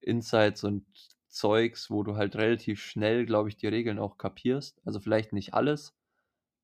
Insights 0.00 0.64
und 0.64 0.84
Zeugs, 1.28 1.90
wo 1.90 2.02
du 2.02 2.16
halt 2.16 2.36
relativ 2.36 2.82
schnell, 2.82 3.24
glaube 3.24 3.48
ich, 3.48 3.56
die 3.56 3.68
Regeln 3.68 3.98
auch 3.98 4.18
kapierst. 4.18 4.80
Also 4.84 5.00
vielleicht 5.00 5.32
nicht 5.32 5.54
alles, 5.54 5.96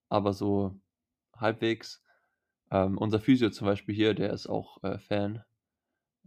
aber 0.09 0.33
so 0.33 0.79
halbwegs. 1.37 2.03
Ähm, 2.71 2.99
unser 2.99 3.21
Physio 3.21 3.51
zum 3.51 3.67
Beispiel 3.67 3.95
hier, 3.95 4.15
der 4.15 4.33
ist 4.33 4.49
auch 4.49 4.83
äh, 4.83 4.99
Fan, 4.99 5.45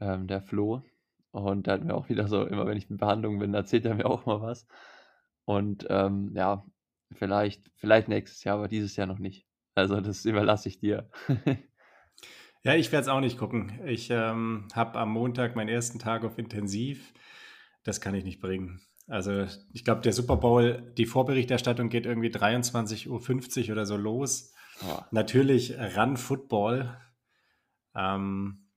ähm, 0.01 0.27
der 0.27 0.41
Flo. 0.41 0.83
Und 1.31 1.67
der 1.67 1.75
hat 1.75 1.83
mir 1.83 1.95
auch 1.95 2.09
wieder 2.09 2.27
so, 2.27 2.45
immer 2.45 2.65
wenn 2.65 2.77
ich 2.77 2.89
in 2.89 2.97
Behandlung 2.97 3.39
bin, 3.39 3.53
erzählt 3.53 3.85
er 3.85 3.95
mir 3.95 4.05
auch 4.05 4.25
mal 4.25 4.41
was. 4.41 4.67
Und 5.45 5.85
ähm, 5.89 6.33
ja, 6.35 6.65
vielleicht, 7.13 7.69
vielleicht 7.75 8.07
nächstes 8.07 8.43
Jahr, 8.43 8.57
aber 8.57 8.67
dieses 8.67 8.95
Jahr 8.95 9.07
noch 9.07 9.19
nicht. 9.19 9.45
Also 9.75 9.99
das 10.01 10.25
überlasse 10.25 10.69
ich 10.69 10.79
dir. 10.79 11.09
ja, 12.63 12.75
ich 12.75 12.91
werde 12.91 13.03
es 13.03 13.07
auch 13.07 13.19
nicht 13.19 13.37
gucken. 13.37 13.79
Ich 13.85 14.09
ähm, 14.09 14.67
habe 14.73 14.99
am 14.99 15.11
Montag 15.11 15.55
meinen 15.55 15.69
ersten 15.69 15.99
Tag 15.99 16.23
auf 16.23 16.37
Intensiv. 16.37 17.13
Das 17.83 18.01
kann 18.01 18.15
ich 18.15 18.23
nicht 18.23 18.39
bringen. 18.39 18.81
Also 19.07 19.45
ich 19.73 19.83
glaube, 19.83 20.01
der 20.01 20.13
Super 20.13 20.37
Bowl, 20.37 20.93
die 20.97 21.05
Vorberichterstattung 21.05 21.89
geht 21.89 22.05
irgendwie 22.05 22.29
23.50 22.29 23.65
Uhr 23.65 23.71
oder 23.71 23.85
so 23.85 23.97
los. 23.97 24.53
Oh. 24.81 24.99
Natürlich 25.11 25.77
Run 25.97 26.17
Football. 26.17 26.97
Ähm, 27.95 28.69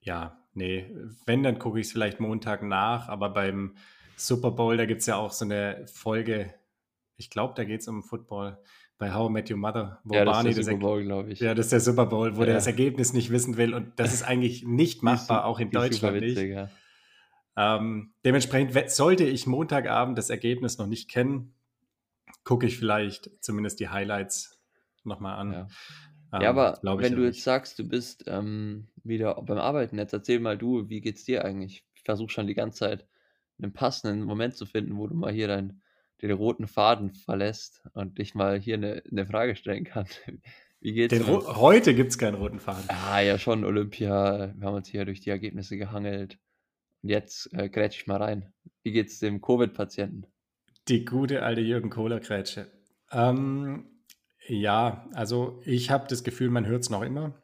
ja, 0.00 0.44
nee, 0.54 0.90
wenn, 1.26 1.42
dann 1.42 1.58
gucke 1.58 1.80
ich 1.80 1.86
es 1.86 1.92
vielleicht 1.92 2.20
Montag 2.20 2.62
nach, 2.62 3.08
aber 3.08 3.30
beim 3.30 3.76
Super 4.16 4.50
Bowl, 4.50 4.76
da 4.76 4.84
gibt 4.84 5.00
es 5.00 5.06
ja 5.06 5.16
auch 5.16 5.32
so 5.32 5.44
eine 5.44 5.86
Folge, 5.86 6.52
ich 7.18 7.30
glaube, 7.30 7.54
da 7.56 7.64
geht 7.64 7.80
es 7.80 7.88
um 7.88 8.02
Football 8.02 8.58
bei 8.96 9.12
How 9.12 9.28
I 9.28 9.32
Met 9.32 9.50
Your 9.50 9.58
Mother, 9.58 10.00
wo 10.04 10.14
ja, 10.14 10.24
Barney 10.24 10.50
das 10.50 10.58
ist 10.58 10.66
der 10.66 10.74
Super 10.74 10.86
Bowl, 10.86 11.04
glaube 11.04 11.30
ich. 11.30 11.40
Ja, 11.40 11.54
das 11.54 11.66
ist 11.66 11.72
der 11.72 11.80
Super 11.80 12.06
Bowl, 12.06 12.36
wo 12.36 12.40
ja. 12.40 12.46
der 12.46 12.54
das 12.54 12.66
Ergebnis 12.66 13.12
nicht 13.12 13.30
wissen 13.30 13.56
will 13.56 13.74
und 13.74 13.92
das 13.96 14.14
ist 14.14 14.22
eigentlich 14.22 14.64
nicht 14.64 15.02
machbar, 15.02 15.44
auch 15.44 15.60
in 15.60 15.70
Deutschland 15.70 16.20
witzig, 16.20 16.48
nicht. 16.48 16.54
Ja. 16.54 16.70
Ähm, 17.56 18.14
dementsprechend 18.24 18.90
sollte 18.90 19.24
ich 19.24 19.46
Montagabend 19.46 20.16
das 20.16 20.30
Ergebnis 20.30 20.78
noch 20.78 20.86
nicht 20.86 21.10
kennen, 21.10 21.54
gucke 22.44 22.66
ich 22.66 22.78
vielleicht 22.78 23.30
zumindest 23.40 23.80
die 23.80 23.88
Highlights 23.88 24.60
nochmal 25.04 25.38
an. 25.38 25.52
Ja, 25.52 25.66
ähm, 26.32 26.42
ja 26.42 26.50
aber 26.50 26.78
wenn 26.82 27.16
du 27.16 27.24
jetzt 27.24 27.42
sagst, 27.42 27.78
du 27.78 27.84
bist 27.84 28.24
ähm, 28.28 28.86
wieder 29.02 29.34
beim 29.42 29.58
Arbeiten, 29.58 29.98
jetzt 29.98 30.12
erzähl 30.12 30.38
mal 30.38 30.56
du, 30.56 30.88
wie 30.88 31.00
geht's 31.00 31.24
dir 31.24 31.44
eigentlich? 31.44 31.84
Ich 31.94 32.02
versuche 32.04 32.30
schon 32.30 32.46
die 32.46 32.54
ganze 32.54 32.78
Zeit 32.78 33.06
einen 33.60 33.72
passenden 33.72 34.24
Moment 34.24 34.56
zu 34.56 34.66
finden, 34.66 34.96
wo 34.96 35.06
du 35.06 35.14
mal 35.14 35.32
hier 35.32 35.48
dein, 35.48 35.80
den 36.22 36.32
roten 36.32 36.66
Faden 36.66 37.14
verlässt 37.14 37.82
und 37.92 38.18
dich 38.18 38.34
mal 38.34 38.58
hier 38.58 38.74
eine, 38.74 39.02
eine 39.10 39.26
Frage 39.26 39.56
stellen 39.56 39.84
kann. 39.84 40.06
Wie 40.80 40.92
geht's 40.92 41.12
den 41.12 41.26
heute 41.26 41.94
gibt 41.94 42.10
es 42.10 42.18
keinen 42.18 42.36
roten 42.36 42.60
Faden. 42.60 42.84
Ah, 42.88 43.20
ja, 43.20 43.36
schon 43.38 43.64
Olympia. 43.64 44.52
Wir 44.56 44.66
haben 44.66 44.74
uns 44.74 44.88
hier 44.88 45.04
durch 45.04 45.20
die 45.20 45.30
Ergebnisse 45.30 45.76
gehangelt. 45.76 46.38
Und 47.02 47.08
jetzt 47.10 47.52
äh, 47.52 47.68
grätsch 47.68 48.00
ich 48.00 48.06
mal 48.06 48.22
rein. 48.22 48.52
Wie 48.82 48.92
geht's 48.92 49.18
dem 49.18 49.40
Covid-Patienten? 49.40 50.26
Die 50.86 51.04
gute 51.04 51.42
alte 51.42 51.60
Jürgen 51.60 51.90
Kohler-Grätsche. 51.90 52.70
Ähm, 53.10 53.86
ja, 54.46 55.08
also 55.14 55.60
ich 55.64 55.90
habe 55.90 56.06
das 56.08 56.22
Gefühl, 56.22 56.50
man 56.50 56.66
hört 56.66 56.82
es 56.82 56.90
noch 56.90 57.02
immer. 57.02 57.34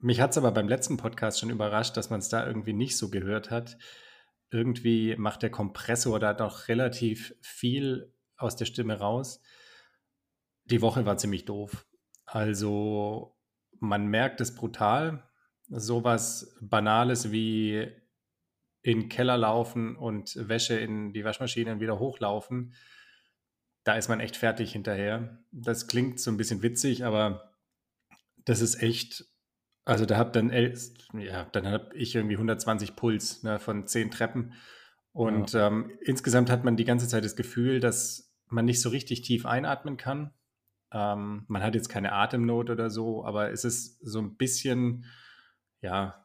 Mich 0.00 0.20
hat 0.20 0.32
es 0.32 0.38
aber 0.38 0.50
beim 0.50 0.68
letzten 0.68 0.96
Podcast 0.96 1.40
schon 1.40 1.50
überrascht, 1.50 1.96
dass 1.96 2.10
man 2.10 2.20
es 2.20 2.28
da 2.28 2.46
irgendwie 2.46 2.74
nicht 2.74 2.96
so 2.96 3.08
gehört 3.08 3.50
hat. 3.50 3.78
Irgendwie 4.54 5.16
macht 5.16 5.42
der 5.42 5.50
Kompressor 5.50 6.20
da 6.20 6.32
doch 6.32 6.68
relativ 6.68 7.34
viel 7.40 8.14
aus 8.36 8.54
der 8.54 8.66
Stimme 8.66 9.00
raus. 9.00 9.42
Die 10.64 10.80
Woche 10.80 11.04
war 11.04 11.16
ziemlich 11.16 11.44
doof. 11.44 11.86
Also 12.24 13.36
man 13.80 14.06
merkt 14.06 14.40
es 14.40 14.54
brutal. 14.54 15.28
Sowas 15.66 16.56
Banales 16.60 17.32
wie 17.32 17.90
in 18.82 19.00
den 19.00 19.08
Keller 19.08 19.36
laufen 19.36 19.96
und 19.96 20.36
Wäsche 20.36 20.78
in 20.78 21.12
die 21.12 21.24
Waschmaschine 21.24 21.72
und 21.72 21.80
wieder 21.80 21.98
hochlaufen, 21.98 22.74
da 23.82 23.96
ist 23.96 24.08
man 24.08 24.20
echt 24.20 24.36
fertig 24.36 24.72
hinterher. 24.72 25.42
Das 25.50 25.88
klingt 25.88 26.20
so 26.20 26.30
ein 26.30 26.36
bisschen 26.36 26.62
witzig, 26.62 27.04
aber 27.04 27.56
das 28.44 28.60
ist 28.60 28.80
echt, 28.82 29.24
also 29.84 30.06
da 30.06 30.16
hab 30.16 30.32
dann, 30.32 30.50
ja, 30.50 31.44
dann 31.52 31.66
habe 31.66 31.94
ich 31.94 32.14
irgendwie 32.14 32.36
120 32.36 32.96
Puls 32.96 33.42
ne, 33.42 33.58
von 33.58 33.86
10 33.86 34.10
Treppen. 34.10 34.54
Und 35.12 35.52
ja. 35.52 35.68
ähm, 35.68 35.92
insgesamt 36.00 36.50
hat 36.50 36.64
man 36.64 36.76
die 36.76 36.84
ganze 36.84 37.06
Zeit 37.06 37.24
das 37.24 37.36
Gefühl, 37.36 37.80
dass 37.80 38.34
man 38.48 38.64
nicht 38.64 38.80
so 38.80 38.88
richtig 38.88 39.22
tief 39.22 39.46
einatmen 39.46 39.96
kann. 39.96 40.32
Ähm, 40.92 41.44
man 41.48 41.62
hat 41.62 41.74
jetzt 41.74 41.88
keine 41.88 42.12
Atemnot 42.12 42.70
oder 42.70 42.90
so, 42.90 43.24
aber 43.24 43.50
es 43.50 43.64
ist 43.64 43.98
so 44.04 44.20
ein 44.20 44.36
bisschen, 44.36 45.04
ja, 45.82 46.24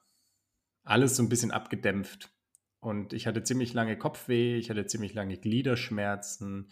alles 0.84 1.16
so 1.16 1.24
ein 1.24 1.30
bisschen 1.30 1.52
abgedämpft. 1.52 2.32
Und 2.80 3.14
ich 3.14 3.28
hatte 3.28 3.44
ziemlich 3.44 3.74
lange 3.74 3.98
Kopfweh, 3.98 4.58
ich 4.58 4.70
hatte 4.70 4.86
ziemlich 4.86 5.14
lange 5.14 5.38
Gliederschmerzen, 5.38 6.72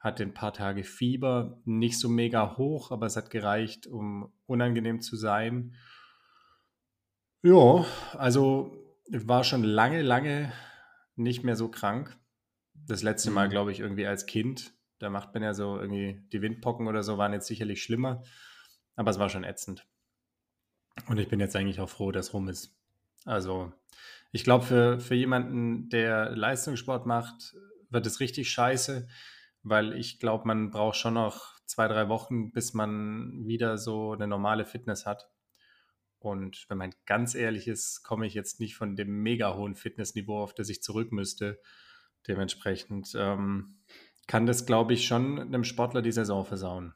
hatte 0.00 0.24
ein 0.24 0.34
paar 0.34 0.52
Tage 0.52 0.82
Fieber, 0.82 1.60
nicht 1.64 1.98
so 1.98 2.08
mega 2.08 2.56
hoch, 2.56 2.90
aber 2.90 3.06
es 3.06 3.16
hat 3.16 3.30
gereicht, 3.30 3.86
um 3.86 4.32
unangenehm 4.46 5.00
zu 5.00 5.16
sein. 5.16 5.76
Ja, 7.46 7.86
also 8.14 8.76
ich 9.04 9.28
war 9.28 9.44
schon 9.44 9.62
lange, 9.62 10.02
lange 10.02 10.52
nicht 11.14 11.44
mehr 11.44 11.54
so 11.54 11.68
krank. 11.68 12.18
Das 12.74 13.04
letzte 13.04 13.30
Mal, 13.30 13.46
mhm. 13.46 13.50
glaube 13.52 13.70
ich, 13.70 13.78
irgendwie 13.78 14.04
als 14.04 14.26
Kind. 14.26 14.72
Da 14.98 15.10
macht 15.10 15.32
man 15.32 15.44
ja 15.44 15.54
so 15.54 15.78
irgendwie 15.78 16.26
die 16.32 16.42
Windpocken 16.42 16.88
oder 16.88 17.04
so, 17.04 17.18
waren 17.18 17.32
jetzt 17.32 17.46
sicherlich 17.46 17.84
schlimmer. 17.84 18.24
Aber 18.96 19.12
es 19.12 19.20
war 19.20 19.28
schon 19.28 19.44
ätzend. 19.44 19.86
Und 21.06 21.18
ich 21.18 21.28
bin 21.28 21.38
jetzt 21.38 21.54
eigentlich 21.54 21.78
auch 21.78 21.88
froh, 21.88 22.10
dass 22.10 22.34
rum 22.34 22.48
ist. 22.48 22.76
Also 23.24 23.72
ich 24.32 24.42
glaube, 24.42 24.64
für, 24.64 24.98
für 24.98 25.14
jemanden, 25.14 25.88
der 25.88 26.34
Leistungssport 26.34 27.06
macht, 27.06 27.54
wird 27.90 28.06
es 28.06 28.18
richtig 28.18 28.50
scheiße, 28.50 29.06
weil 29.62 29.92
ich 29.92 30.18
glaube, 30.18 30.48
man 30.48 30.70
braucht 30.72 30.96
schon 30.96 31.14
noch 31.14 31.60
zwei, 31.64 31.86
drei 31.86 32.08
Wochen, 32.08 32.50
bis 32.50 32.74
man 32.74 33.46
wieder 33.46 33.78
so 33.78 34.14
eine 34.14 34.26
normale 34.26 34.64
Fitness 34.64 35.06
hat. 35.06 35.30
Und 36.18 36.64
wenn 36.68 36.78
man 36.78 36.94
ganz 37.04 37.34
ehrlich 37.34 37.68
ist, 37.68 38.02
komme 38.02 38.26
ich 38.26 38.34
jetzt 38.34 38.60
nicht 38.60 38.76
von 38.76 38.96
dem 38.96 39.22
mega 39.22 39.54
hohen 39.54 39.74
Fitnessniveau, 39.74 40.42
auf 40.42 40.54
das 40.54 40.68
ich 40.68 40.82
zurück 40.82 41.12
müsste. 41.12 41.60
Dementsprechend, 42.26 43.14
ähm, 43.16 43.78
kann 44.26 44.46
das, 44.46 44.66
glaube 44.66 44.92
ich, 44.94 45.06
schon 45.06 45.38
einem 45.38 45.64
Sportler 45.64 46.02
die 46.02 46.12
Saison 46.12 46.44
versauen. 46.44 46.94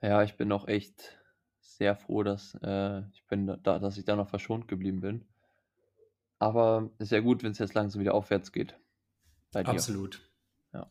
Ja, 0.00 0.22
ich 0.22 0.36
bin 0.36 0.50
auch 0.52 0.68
echt 0.68 1.18
sehr 1.60 1.96
froh, 1.96 2.22
dass, 2.22 2.56
äh, 2.62 3.00
ich 3.12 3.26
bin 3.26 3.46
da, 3.62 3.78
dass 3.78 3.98
ich 3.98 4.04
da 4.04 4.16
noch 4.16 4.28
verschont 4.28 4.68
geblieben 4.68 5.00
bin. 5.00 5.28
Aber 6.38 6.90
es 6.98 7.06
ist 7.06 7.12
ja 7.12 7.20
gut, 7.20 7.42
wenn 7.42 7.52
es 7.52 7.58
jetzt 7.58 7.74
langsam 7.74 8.00
wieder 8.00 8.14
aufwärts 8.14 8.52
geht. 8.52 8.76
Absolut. 9.54 10.28
Ja. 10.72 10.90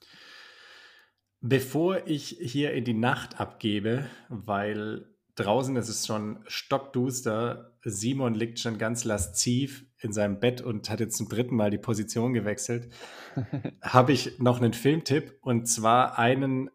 Bevor 1.42 2.08
ich 2.08 2.38
hier 2.40 2.74
in 2.74 2.86
die 2.86 2.94
Nacht 2.94 3.40
abgebe, 3.40 4.10
weil 4.30 5.11
draußen 5.42 5.76
ist 5.76 5.90
es 5.90 6.06
schon 6.06 6.44
stockduster, 6.48 7.78
Simon 7.84 8.34
liegt 8.34 8.60
schon 8.60 8.78
ganz 8.78 9.04
lasziv 9.04 9.86
in 10.00 10.14
seinem 10.14 10.40
Bett 10.40 10.62
und 10.62 10.90
hat 10.90 11.00
jetzt 11.00 11.18
zum 11.18 11.30
dritten 11.30 11.56
Mal 11.56 11.72
die 11.72 11.78
Position 11.78 12.34
gewechselt, 12.34 12.92
habe 13.82 14.14
ich 14.14 14.40
noch 14.40 14.62
einen 14.62 14.74
Filmtipp? 14.74 15.38
Und 15.42 15.68
zwar 15.68 16.18
einen, 16.18 16.70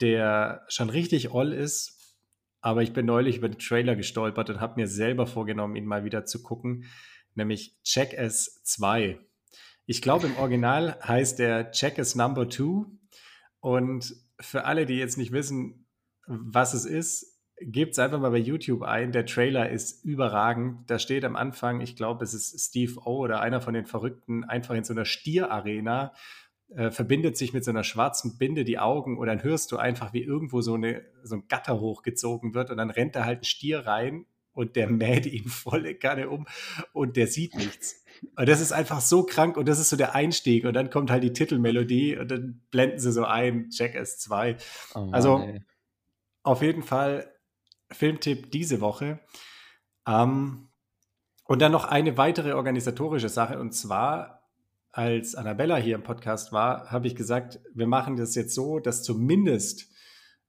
der 0.00 0.64
schon 0.68 0.90
richtig 0.90 1.32
all 1.32 1.52
ist, 1.52 2.16
aber 2.60 2.82
ich 2.82 2.92
bin 2.92 3.06
neulich 3.06 3.38
über 3.38 3.48
den 3.48 3.58
Trailer 3.58 3.96
gestolpert 3.96 4.50
und 4.50 4.60
habe 4.60 4.80
mir 4.80 4.88
selber 4.88 5.26
vorgenommen, 5.26 5.76
ihn 5.76 5.86
mal 5.86 6.04
wieder 6.04 6.24
zu 6.24 6.42
gucken, 6.42 6.84
nämlich 7.34 7.76
Check 7.84 8.14
S 8.14 8.62
2. 8.64 9.18
Ich 9.86 10.02
glaube, 10.02 10.26
im 10.26 10.36
Original 10.36 10.98
heißt 11.02 11.38
der 11.38 11.70
Check 11.70 11.98
S 11.98 12.14
Number 12.14 12.48
2 12.48 12.86
und 13.60 14.14
für 14.40 14.64
alle, 14.64 14.86
die 14.86 14.96
jetzt 14.96 15.18
nicht 15.18 15.32
wissen, 15.32 15.86
was 16.26 16.74
es 16.74 16.84
ist, 16.84 17.37
gebt 17.60 17.92
es 17.92 17.98
einfach 17.98 18.20
mal 18.20 18.30
bei 18.30 18.38
YouTube 18.38 18.82
ein. 18.82 19.12
Der 19.12 19.26
Trailer 19.26 19.70
ist 19.70 20.04
überragend. 20.04 20.88
Da 20.90 20.98
steht 20.98 21.24
am 21.24 21.36
Anfang, 21.36 21.80
ich 21.80 21.96
glaube, 21.96 22.24
es 22.24 22.34
ist 22.34 22.58
Steve 22.68 23.00
O 23.04 23.18
oder 23.18 23.40
einer 23.40 23.60
von 23.60 23.74
den 23.74 23.86
Verrückten, 23.86 24.44
einfach 24.44 24.74
in 24.74 24.84
so 24.84 24.92
einer 24.92 25.04
Stierarena, 25.04 26.12
äh, 26.74 26.90
verbindet 26.90 27.36
sich 27.36 27.52
mit 27.52 27.64
so 27.64 27.70
einer 27.70 27.84
schwarzen 27.84 28.38
Binde 28.38 28.64
die 28.64 28.78
Augen 28.78 29.18
und 29.18 29.26
dann 29.26 29.42
hörst 29.42 29.72
du 29.72 29.76
einfach, 29.76 30.12
wie 30.12 30.22
irgendwo 30.22 30.60
so, 30.60 30.74
eine, 30.74 31.02
so 31.22 31.36
ein 31.36 31.48
Gatter 31.48 31.80
hochgezogen 31.80 32.54
wird 32.54 32.70
und 32.70 32.76
dann 32.76 32.90
rennt 32.90 33.16
da 33.16 33.24
halt 33.24 33.40
ein 33.40 33.44
Stier 33.44 33.86
rein 33.86 34.26
und 34.52 34.76
der 34.76 34.88
mäht 34.88 35.26
ihn 35.26 35.44
volle 35.48 35.94
Kanne 35.94 36.28
um 36.28 36.46
und 36.92 37.16
der 37.16 37.26
sieht 37.26 37.54
nichts. 37.54 38.04
Und 38.36 38.48
das 38.48 38.60
ist 38.60 38.72
einfach 38.72 39.00
so 39.00 39.22
krank 39.22 39.56
und 39.56 39.66
das 39.68 39.78
ist 39.78 39.88
so 39.88 39.96
der 39.96 40.14
Einstieg 40.14 40.64
und 40.64 40.74
dann 40.74 40.90
kommt 40.90 41.10
halt 41.10 41.22
die 41.22 41.32
Titelmelodie 41.32 42.16
und 42.16 42.30
dann 42.30 42.60
blenden 42.70 42.98
sie 42.98 43.12
so 43.12 43.24
ein, 43.24 43.68
Jackass 43.70 44.18
2. 44.18 44.56
Oh 44.94 44.98
Mann, 45.00 45.14
also 45.14 45.38
ey. 45.38 45.62
auf 46.42 46.60
jeden 46.60 46.82
Fall 46.82 47.32
Filmtipp 47.90 48.50
diese 48.50 48.80
Woche. 48.80 49.20
Ähm, 50.06 50.68
und 51.44 51.62
dann 51.62 51.72
noch 51.72 51.84
eine 51.84 52.16
weitere 52.16 52.52
organisatorische 52.52 53.28
Sache 53.28 53.58
und 53.58 53.72
zwar, 53.72 54.38
als 54.90 55.34
Annabella 55.34 55.76
hier 55.76 55.94
im 55.94 56.02
Podcast 56.02 56.52
war, 56.52 56.90
habe 56.90 57.06
ich 57.06 57.14
gesagt, 57.14 57.60
wir 57.72 57.86
machen 57.86 58.16
das 58.16 58.34
jetzt 58.34 58.54
so, 58.54 58.78
dass 58.78 59.02
zumindest 59.02 59.90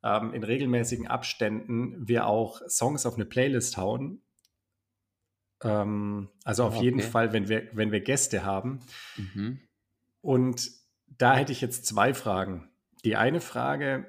ähm, 0.03 0.33
in 0.33 0.43
regelmäßigen 0.43 1.07
Abständen 1.07 2.07
wir 2.07 2.25
auch 2.25 2.61
Songs 2.67 3.05
auf 3.05 3.15
eine 3.15 3.25
Playlist 3.25 3.77
hauen. 3.77 4.21
Ähm, 5.63 6.29
also 6.43 6.63
auf 6.63 6.73
oh, 6.73 6.77
okay. 6.77 6.85
jeden 6.85 6.99
Fall, 7.01 7.33
wenn 7.33 7.49
wir, 7.49 7.67
wenn 7.73 7.91
wir 7.91 8.01
Gäste 8.01 8.43
haben. 8.45 8.79
Mhm. 9.17 9.59
Und 10.21 10.71
da 11.05 11.35
hätte 11.35 11.51
ich 11.51 11.61
jetzt 11.61 11.85
zwei 11.85 12.13
Fragen. 12.13 12.69
Die 13.03 13.15
eine 13.15 13.41
Frage, 13.41 14.05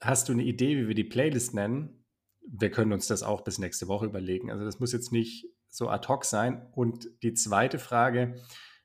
hast 0.00 0.28
du 0.28 0.32
eine 0.32 0.42
Idee, 0.42 0.76
wie 0.76 0.88
wir 0.88 0.94
die 0.94 1.04
Playlist 1.04 1.54
nennen? 1.54 2.01
Wir 2.46 2.70
können 2.70 2.92
uns 2.92 3.06
das 3.06 3.22
auch 3.22 3.42
bis 3.42 3.58
nächste 3.58 3.88
Woche 3.88 4.06
überlegen. 4.06 4.50
Also 4.50 4.64
das 4.64 4.80
muss 4.80 4.92
jetzt 4.92 5.12
nicht 5.12 5.46
so 5.68 5.88
ad 5.88 6.08
hoc 6.08 6.24
sein. 6.24 6.68
Und 6.72 7.08
die 7.22 7.34
zweite 7.34 7.78
Frage, 7.78 8.34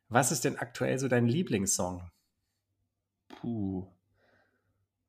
was 0.10 0.32
ist 0.32 0.46
denn 0.46 0.58
aktuell 0.58 0.98
so 1.00 1.08
dein 1.08 1.28
Lieblingssong? 1.28 2.10
Puh. 3.28 3.88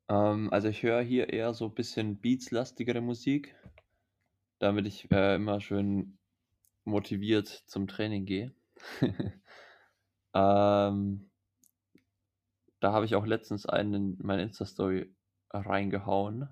Ähm, 0.09 0.51
also 0.51 0.67
ich 0.67 0.83
höre 0.83 1.01
hier 1.01 1.29
eher 1.29 1.53
so 1.53 1.65
ein 1.65 1.73
bisschen 1.73 2.19
beatslastigere 2.19 3.01
Musik, 3.01 3.55
damit 4.59 4.87
ich 4.87 5.09
äh, 5.11 5.35
immer 5.35 5.61
schön 5.61 6.17
motiviert 6.83 7.47
zum 7.47 7.87
Training 7.87 8.25
gehe. 8.25 8.53
ähm, 10.33 11.29
da 12.81 12.93
habe 12.93 13.05
ich 13.05 13.15
auch 13.15 13.25
letztens 13.25 13.65
einen 13.65 13.93
in 13.93 14.17
meine 14.21 14.43
Insta-Story 14.43 15.13
reingehauen. 15.51 16.49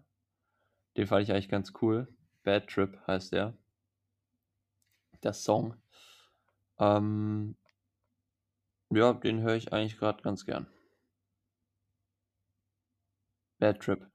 Den 0.97 1.07
fand 1.07 1.23
ich 1.23 1.31
eigentlich 1.31 1.49
ganz 1.49 1.73
cool. 1.81 2.07
Bad 2.43 2.67
Trip 2.67 2.97
heißt 3.05 3.31
der. 3.31 3.55
Der 5.23 5.33
Song. 5.33 5.75
Ähm, 6.79 7.55
ja, 8.89 9.13
den 9.13 9.41
höre 9.41 9.55
ich 9.55 9.71
eigentlich 9.71 9.97
gerade 9.97 10.23
ganz 10.23 10.45
gern. 10.45 10.67
Bad 13.59 13.79
Trip. 13.79 14.07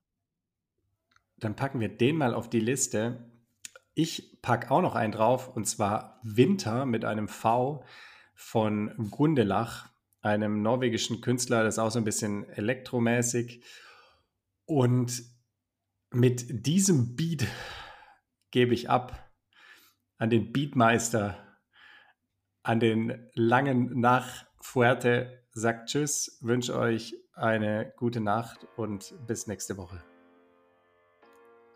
Dann 1.37 1.57
packen 1.57 1.80
wir 1.80 1.89
den 1.89 2.16
mal 2.16 2.35
auf 2.35 2.51
die 2.51 2.61
Liste. 2.61 3.30
Ich 3.95 4.41
packe 4.43 4.70
auch 4.70 4.80
noch 4.80 4.95
einen 4.95 5.12
drauf 5.12 5.55
und 5.55 5.66
zwar 5.66 6.20
Winter 6.22 6.87
mit 6.87 7.05
einem 7.05 7.28
V 7.28 7.85
von 8.35 9.11
Gundelach, 9.11 9.89
einem 10.20 10.62
norwegischen 10.62 11.20
Künstler, 11.20 11.62
das 11.62 11.74
ist 11.74 11.78
auch 11.78 11.91
so 11.91 11.99
ein 11.99 12.05
bisschen 12.05 12.49
elektromäßig. 12.49 13.62
Und 14.64 15.32
mit 16.14 16.66
diesem 16.66 17.16
Beat 17.16 17.46
gebe 18.50 18.74
ich 18.74 18.90
ab 18.90 19.30
an 20.18 20.30
den 20.30 20.52
Beatmeister, 20.52 21.36
an 22.62 22.80
den 22.80 23.28
langen 23.34 23.98
nach 23.98 24.46
Fuerte. 24.60 25.44
Sagt 25.50 25.88
Tschüss, 25.88 26.38
wünsche 26.40 26.78
euch 26.78 27.14
eine 27.34 27.92
gute 27.96 28.20
Nacht 28.20 28.66
und 28.76 29.14
bis 29.26 29.46
nächste 29.46 29.76
Woche. 29.76 30.02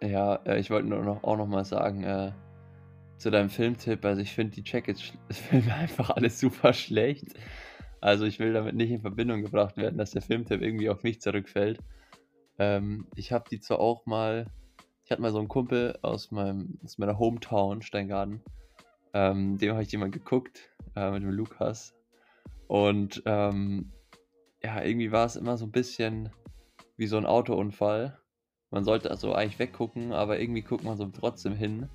Ja, 0.02 0.36
äh, 0.44 0.58
ich 0.58 0.70
wollte 0.70 0.88
nur 0.88 1.02
noch, 1.02 1.24
auch 1.24 1.36
noch 1.36 1.46
mal 1.46 1.64
sagen, 1.64 2.04
äh, 2.04 2.32
zu 3.16 3.30
deinem 3.30 3.50
Filmtipp, 3.50 4.04
also 4.04 4.20
ich 4.20 4.34
finde 4.34 4.54
die 4.54 4.62
Jackets-Filme 4.64 5.74
einfach 5.74 6.10
alles 6.10 6.38
super 6.38 6.72
schlecht. 6.72 7.34
Also 8.00 8.24
ich 8.26 8.38
will 8.38 8.52
damit 8.52 8.76
nicht 8.76 8.90
in 8.90 9.00
Verbindung 9.00 9.42
gebracht 9.42 9.76
werden, 9.76 9.98
dass 9.98 10.10
der 10.10 10.22
Filmtipp 10.22 10.60
irgendwie 10.62 10.90
auf 10.90 11.02
mich 11.02 11.20
zurückfällt. 11.20 11.80
Ähm, 12.58 13.06
ich 13.14 13.32
habe 13.32 13.48
die 13.50 13.60
zwar 13.60 13.80
auch 13.80 14.06
mal, 14.06 14.46
ich 15.04 15.10
hatte 15.10 15.22
mal 15.22 15.32
so 15.32 15.38
einen 15.38 15.48
Kumpel 15.48 15.98
aus, 16.02 16.30
meinem, 16.30 16.78
aus 16.84 16.98
meiner 16.98 17.18
Hometown, 17.18 17.82
Steingarten, 17.82 18.42
ähm, 19.12 19.58
dem 19.58 19.72
habe 19.72 19.82
ich 19.82 19.88
die 19.88 19.98
geguckt, 19.98 20.70
äh, 20.94 21.10
mit 21.10 21.22
dem 21.22 21.30
Lukas. 21.30 21.94
Und 22.68 23.22
ähm, 23.26 23.92
ja, 24.62 24.82
irgendwie 24.82 25.12
war 25.12 25.26
es 25.26 25.36
immer 25.36 25.56
so 25.56 25.64
ein 25.64 25.72
bisschen 25.72 26.30
wie 26.96 27.06
so 27.06 27.16
ein 27.16 27.26
Autounfall. 27.26 28.18
Man 28.70 28.84
sollte 28.84 29.10
also 29.10 29.32
eigentlich 29.32 29.58
weggucken, 29.58 30.12
aber 30.12 30.40
irgendwie 30.40 30.62
guckt 30.62 30.84
man 30.84 30.96
so 30.96 31.06
trotzdem 31.06 31.54
hin. 31.54 31.88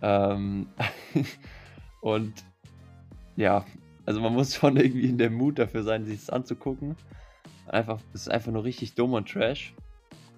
Ähm, 0.00 0.68
und 2.00 2.44
ja, 3.36 3.64
also 4.06 4.20
man 4.20 4.32
muss 4.32 4.54
schon 4.54 4.76
irgendwie 4.76 5.08
in 5.08 5.18
der 5.18 5.30
Mut 5.30 5.58
dafür 5.58 5.82
sein, 5.82 6.04
sich 6.04 6.20
das 6.20 6.30
anzugucken. 6.30 6.96
Einfach, 7.68 8.00
es 8.14 8.22
ist 8.22 8.30
einfach 8.30 8.52
nur 8.52 8.64
richtig 8.64 8.94
dumm 8.94 9.12
und 9.12 9.28
trash. 9.28 9.74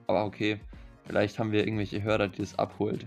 Aber 0.07 0.25
okay, 0.25 0.61
vielleicht 1.05 1.39
haben 1.39 1.53
wir 1.53 1.65
irgendwelche 1.65 2.03
Hörer, 2.03 2.29
die 2.29 2.39
das 2.39 2.59
abholt. 2.59 3.07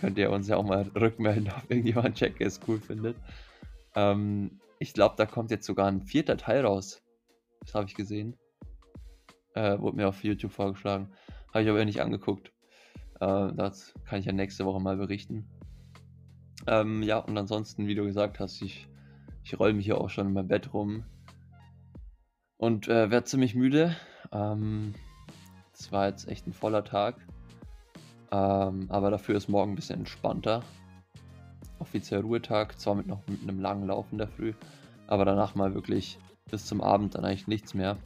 Könnt 0.00 0.18
ihr 0.18 0.30
uns 0.30 0.48
ja 0.48 0.56
auch 0.56 0.64
mal 0.64 0.82
rückmelden, 0.94 1.52
ob 1.56 1.70
irgendjemand 1.70 2.16
Check 2.16 2.40
es 2.40 2.60
cool 2.66 2.80
findet. 2.80 3.16
Ähm, 3.94 4.58
ich 4.78 4.94
glaube, 4.94 5.14
da 5.16 5.26
kommt 5.26 5.50
jetzt 5.50 5.66
sogar 5.66 5.86
ein 5.86 6.02
vierter 6.02 6.36
Teil 6.36 6.64
raus. 6.64 7.02
Das 7.60 7.74
habe 7.74 7.86
ich 7.86 7.94
gesehen. 7.94 8.36
Äh, 9.54 9.78
wurde 9.78 9.96
mir 9.96 10.08
auf 10.08 10.24
YouTube 10.24 10.52
vorgeschlagen. 10.52 11.12
Habe 11.52 11.62
ich 11.62 11.70
aber 11.70 11.84
nicht 11.84 12.00
angeguckt. 12.00 12.52
Äh, 13.20 13.52
das 13.54 13.94
kann 14.06 14.18
ich 14.18 14.24
ja 14.26 14.32
nächste 14.32 14.64
Woche 14.64 14.80
mal 14.80 14.96
berichten. 14.96 15.46
Ähm, 16.66 17.02
ja, 17.02 17.18
und 17.18 17.36
ansonsten, 17.36 17.86
wie 17.86 17.94
du 17.94 18.04
gesagt 18.04 18.40
hast, 18.40 18.62
ich, 18.62 18.88
ich 19.44 19.58
roll 19.58 19.72
mich 19.74 19.84
hier 19.84 20.00
auch 20.00 20.10
schon 20.10 20.28
in 20.28 20.32
meinem 20.32 20.48
Bett 20.48 20.72
rum 20.72 21.04
und 22.62 22.86
äh, 22.86 23.10
werde 23.10 23.24
ziemlich 23.24 23.56
müde. 23.56 23.96
Ähm, 24.30 24.94
es 25.74 25.90
war 25.90 26.06
jetzt 26.06 26.28
echt 26.28 26.46
ein 26.46 26.52
voller 26.52 26.84
Tag. 26.84 27.16
Ähm, 28.30 28.86
aber 28.88 29.10
dafür 29.10 29.34
ist 29.34 29.48
morgen 29.48 29.72
ein 29.72 29.74
bisschen 29.74 29.98
entspannter. 29.98 30.62
Offiziell 31.80 32.20
Ruhetag, 32.20 32.78
zwar 32.78 32.94
mit 32.94 33.08
noch 33.08 33.26
mit 33.26 33.42
einem 33.42 33.58
langen 33.58 33.88
Laufen 33.88 34.16
der 34.16 34.28
Früh, 34.28 34.52
aber 35.08 35.24
danach 35.24 35.56
mal 35.56 35.74
wirklich 35.74 36.20
bis 36.52 36.64
zum 36.64 36.80
Abend 36.80 37.16
dann 37.16 37.24
eigentlich 37.24 37.48
nichts 37.48 37.74
mehr. 37.74 37.96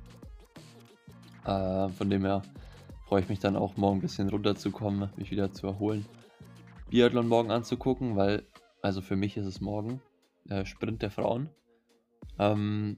Äh, 1.44 1.90
von 1.90 2.08
dem 2.08 2.24
her 2.24 2.40
freue 3.04 3.20
ich 3.20 3.28
mich 3.28 3.40
dann 3.40 3.56
auch 3.56 3.76
morgen 3.76 3.98
ein 3.98 4.00
bisschen 4.00 4.30
runterzukommen, 4.30 5.10
mich 5.18 5.30
wieder 5.30 5.52
zu 5.52 5.66
erholen. 5.66 6.06
Biathlon 6.88 7.28
morgen 7.28 7.50
anzugucken, 7.50 8.16
weil, 8.16 8.46
also 8.80 9.02
für 9.02 9.16
mich 9.16 9.36
ist 9.36 9.44
es 9.44 9.60
morgen 9.60 10.00
äh, 10.48 10.64
Sprint 10.64 11.02
der 11.02 11.10
Frauen. 11.10 11.50
Ähm, 12.38 12.96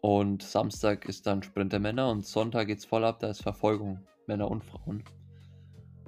und 0.00 0.42
Samstag 0.42 1.06
ist 1.06 1.26
dann 1.26 1.42
Sprint 1.42 1.72
der 1.72 1.80
Männer 1.80 2.10
und 2.10 2.24
Sonntag 2.24 2.68
geht's 2.68 2.84
voll 2.84 3.04
ab, 3.04 3.20
da 3.20 3.28
ist 3.28 3.42
Verfolgung, 3.42 4.00
Männer 4.26 4.50
und 4.50 4.64
Frauen. 4.64 5.04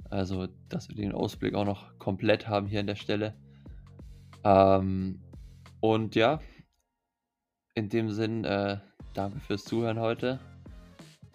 Also, 0.09 0.47
dass 0.69 0.89
wir 0.89 0.95
den 0.95 1.11
Ausblick 1.11 1.55
auch 1.55 1.65
noch 1.65 1.97
komplett 1.99 2.47
haben 2.47 2.67
hier 2.67 2.79
an 2.79 2.87
der 2.87 2.95
Stelle. 2.95 3.35
Ähm, 4.43 5.21
und 5.79 6.15
ja, 6.15 6.39
in 7.75 7.89
dem 7.89 8.11
Sinn, 8.11 8.45
äh, 8.45 8.77
danke 9.13 9.39
fürs 9.39 9.65
Zuhören 9.65 9.99
heute. 9.99 10.39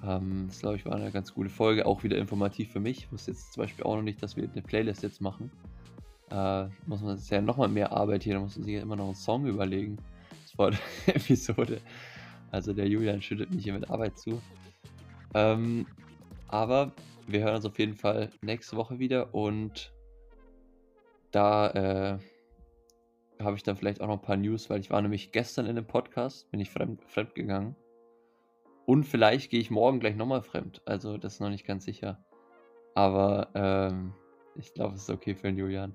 Ähm, 0.02 0.46
das 0.48 0.60
glaube 0.60 0.76
ich 0.76 0.86
war 0.86 0.94
eine 0.94 1.10
ganz 1.10 1.34
gute 1.34 1.50
Folge, 1.50 1.86
auch 1.86 2.02
wieder 2.04 2.18
informativ 2.18 2.72
für 2.72 2.80
mich. 2.80 2.98
Ich 2.98 3.12
wusste 3.12 3.32
jetzt 3.32 3.52
zum 3.52 3.62
Beispiel 3.62 3.84
auch 3.84 3.96
noch 3.96 4.02
nicht, 4.02 4.22
dass 4.22 4.36
wir 4.36 4.48
eine 4.48 4.62
Playlist 4.62 5.02
jetzt 5.02 5.20
machen. 5.20 5.50
Äh, 6.30 6.66
muss 6.86 7.02
man 7.02 7.16
sich 7.16 7.30
ja 7.30 7.40
nochmal 7.40 7.68
mehr 7.68 7.92
Arbeit 7.92 8.22
hier, 8.24 8.34
da 8.34 8.40
muss 8.40 8.56
man 8.56 8.64
sich 8.64 8.74
ja 8.74 8.82
immer 8.82 8.96
noch 8.96 9.06
einen 9.06 9.14
Song 9.14 9.46
überlegen. 9.46 9.96
Das 10.42 10.58
war 10.58 10.70
die 11.06 11.10
Episode. 11.10 11.80
Also 12.50 12.72
der 12.72 12.88
Julian 12.88 13.22
schüttet 13.22 13.50
mich 13.50 13.64
hier 13.64 13.74
mit 13.74 13.90
Arbeit 13.90 14.18
zu. 14.18 14.40
Ähm, 15.34 15.86
aber 16.48 16.92
wir 17.26 17.40
hören 17.40 17.56
uns 17.56 17.66
auf 17.66 17.78
jeden 17.78 17.94
Fall 17.94 18.30
nächste 18.40 18.76
Woche 18.76 18.98
wieder 18.98 19.34
und 19.34 19.92
da 21.30 21.70
äh, 21.70 22.18
habe 23.44 23.56
ich 23.56 23.62
dann 23.62 23.76
vielleicht 23.76 24.00
auch 24.00 24.06
noch 24.06 24.18
ein 24.18 24.22
paar 24.22 24.36
News, 24.36 24.70
weil 24.70 24.80
ich 24.80 24.90
war 24.90 25.02
nämlich 25.02 25.32
gestern 25.32 25.66
in 25.66 25.76
einem 25.76 25.86
Podcast, 25.86 26.50
bin 26.50 26.60
ich 26.60 26.70
fremd, 26.70 27.02
fremd 27.04 27.34
gegangen. 27.34 27.76
Und 28.86 29.04
vielleicht 29.04 29.50
gehe 29.50 29.60
ich 29.60 29.70
morgen 29.70 30.00
gleich 30.00 30.16
nochmal 30.16 30.42
fremd. 30.42 30.80
Also 30.86 31.18
das 31.18 31.34
ist 31.34 31.40
noch 31.40 31.50
nicht 31.50 31.66
ganz 31.66 31.84
sicher. 31.84 32.24
Aber 32.94 33.48
ähm, 33.54 34.14
ich 34.56 34.72
glaube, 34.72 34.94
es 34.94 35.02
ist 35.02 35.10
okay 35.10 35.34
für 35.34 35.48
den 35.48 35.58
Julian. 35.58 35.94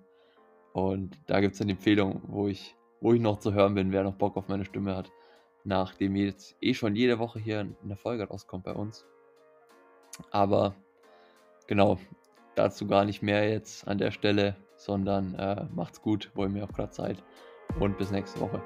Und 0.73 1.17
da 1.25 1.41
gibt 1.41 1.55
es 1.55 1.61
eine 1.61 1.71
Empfehlung, 1.71 2.21
wo 2.27 2.47
ich, 2.47 2.75
wo 3.01 3.13
ich 3.13 3.19
noch 3.19 3.39
zu 3.39 3.53
hören 3.53 3.73
bin, 3.73 3.91
wer 3.91 4.03
noch 4.03 4.15
Bock 4.15 4.37
auf 4.37 4.47
meine 4.47 4.65
Stimme 4.65 4.95
hat. 4.95 5.11
Nachdem 5.63 6.15
jetzt 6.15 6.55
eh 6.61 6.73
schon 6.73 6.95
jede 6.95 7.19
Woche 7.19 7.39
hier 7.39 7.67
eine 7.83 7.95
Folge 7.95 8.25
rauskommt 8.25 8.65
bei 8.65 8.73
uns. 8.73 9.05
Aber 10.31 10.75
genau, 11.67 11.97
dazu 12.55 12.87
gar 12.87 13.05
nicht 13.05 13.21
mehr 13.21 13.49
jetzt 13.49 13.87
an 13.87 13.97
der 13.97 14.11
Stelle, 14.11 14.55
sondern 14.75 15.35
äh, 15.35 15.65
macht's 15.73 16.01
gut, 16.01 16.31
wo 16.35 16.43
ihr 16.43 16.49
mir 16.49 16.65
auch 16.65 16.73
gerade 16.73 16.93
seid. 16.93 17.23
Und 17.79 17.97
bis 17.97 18.11
nächste 18.11 18.39
Woche. 18.41 18.61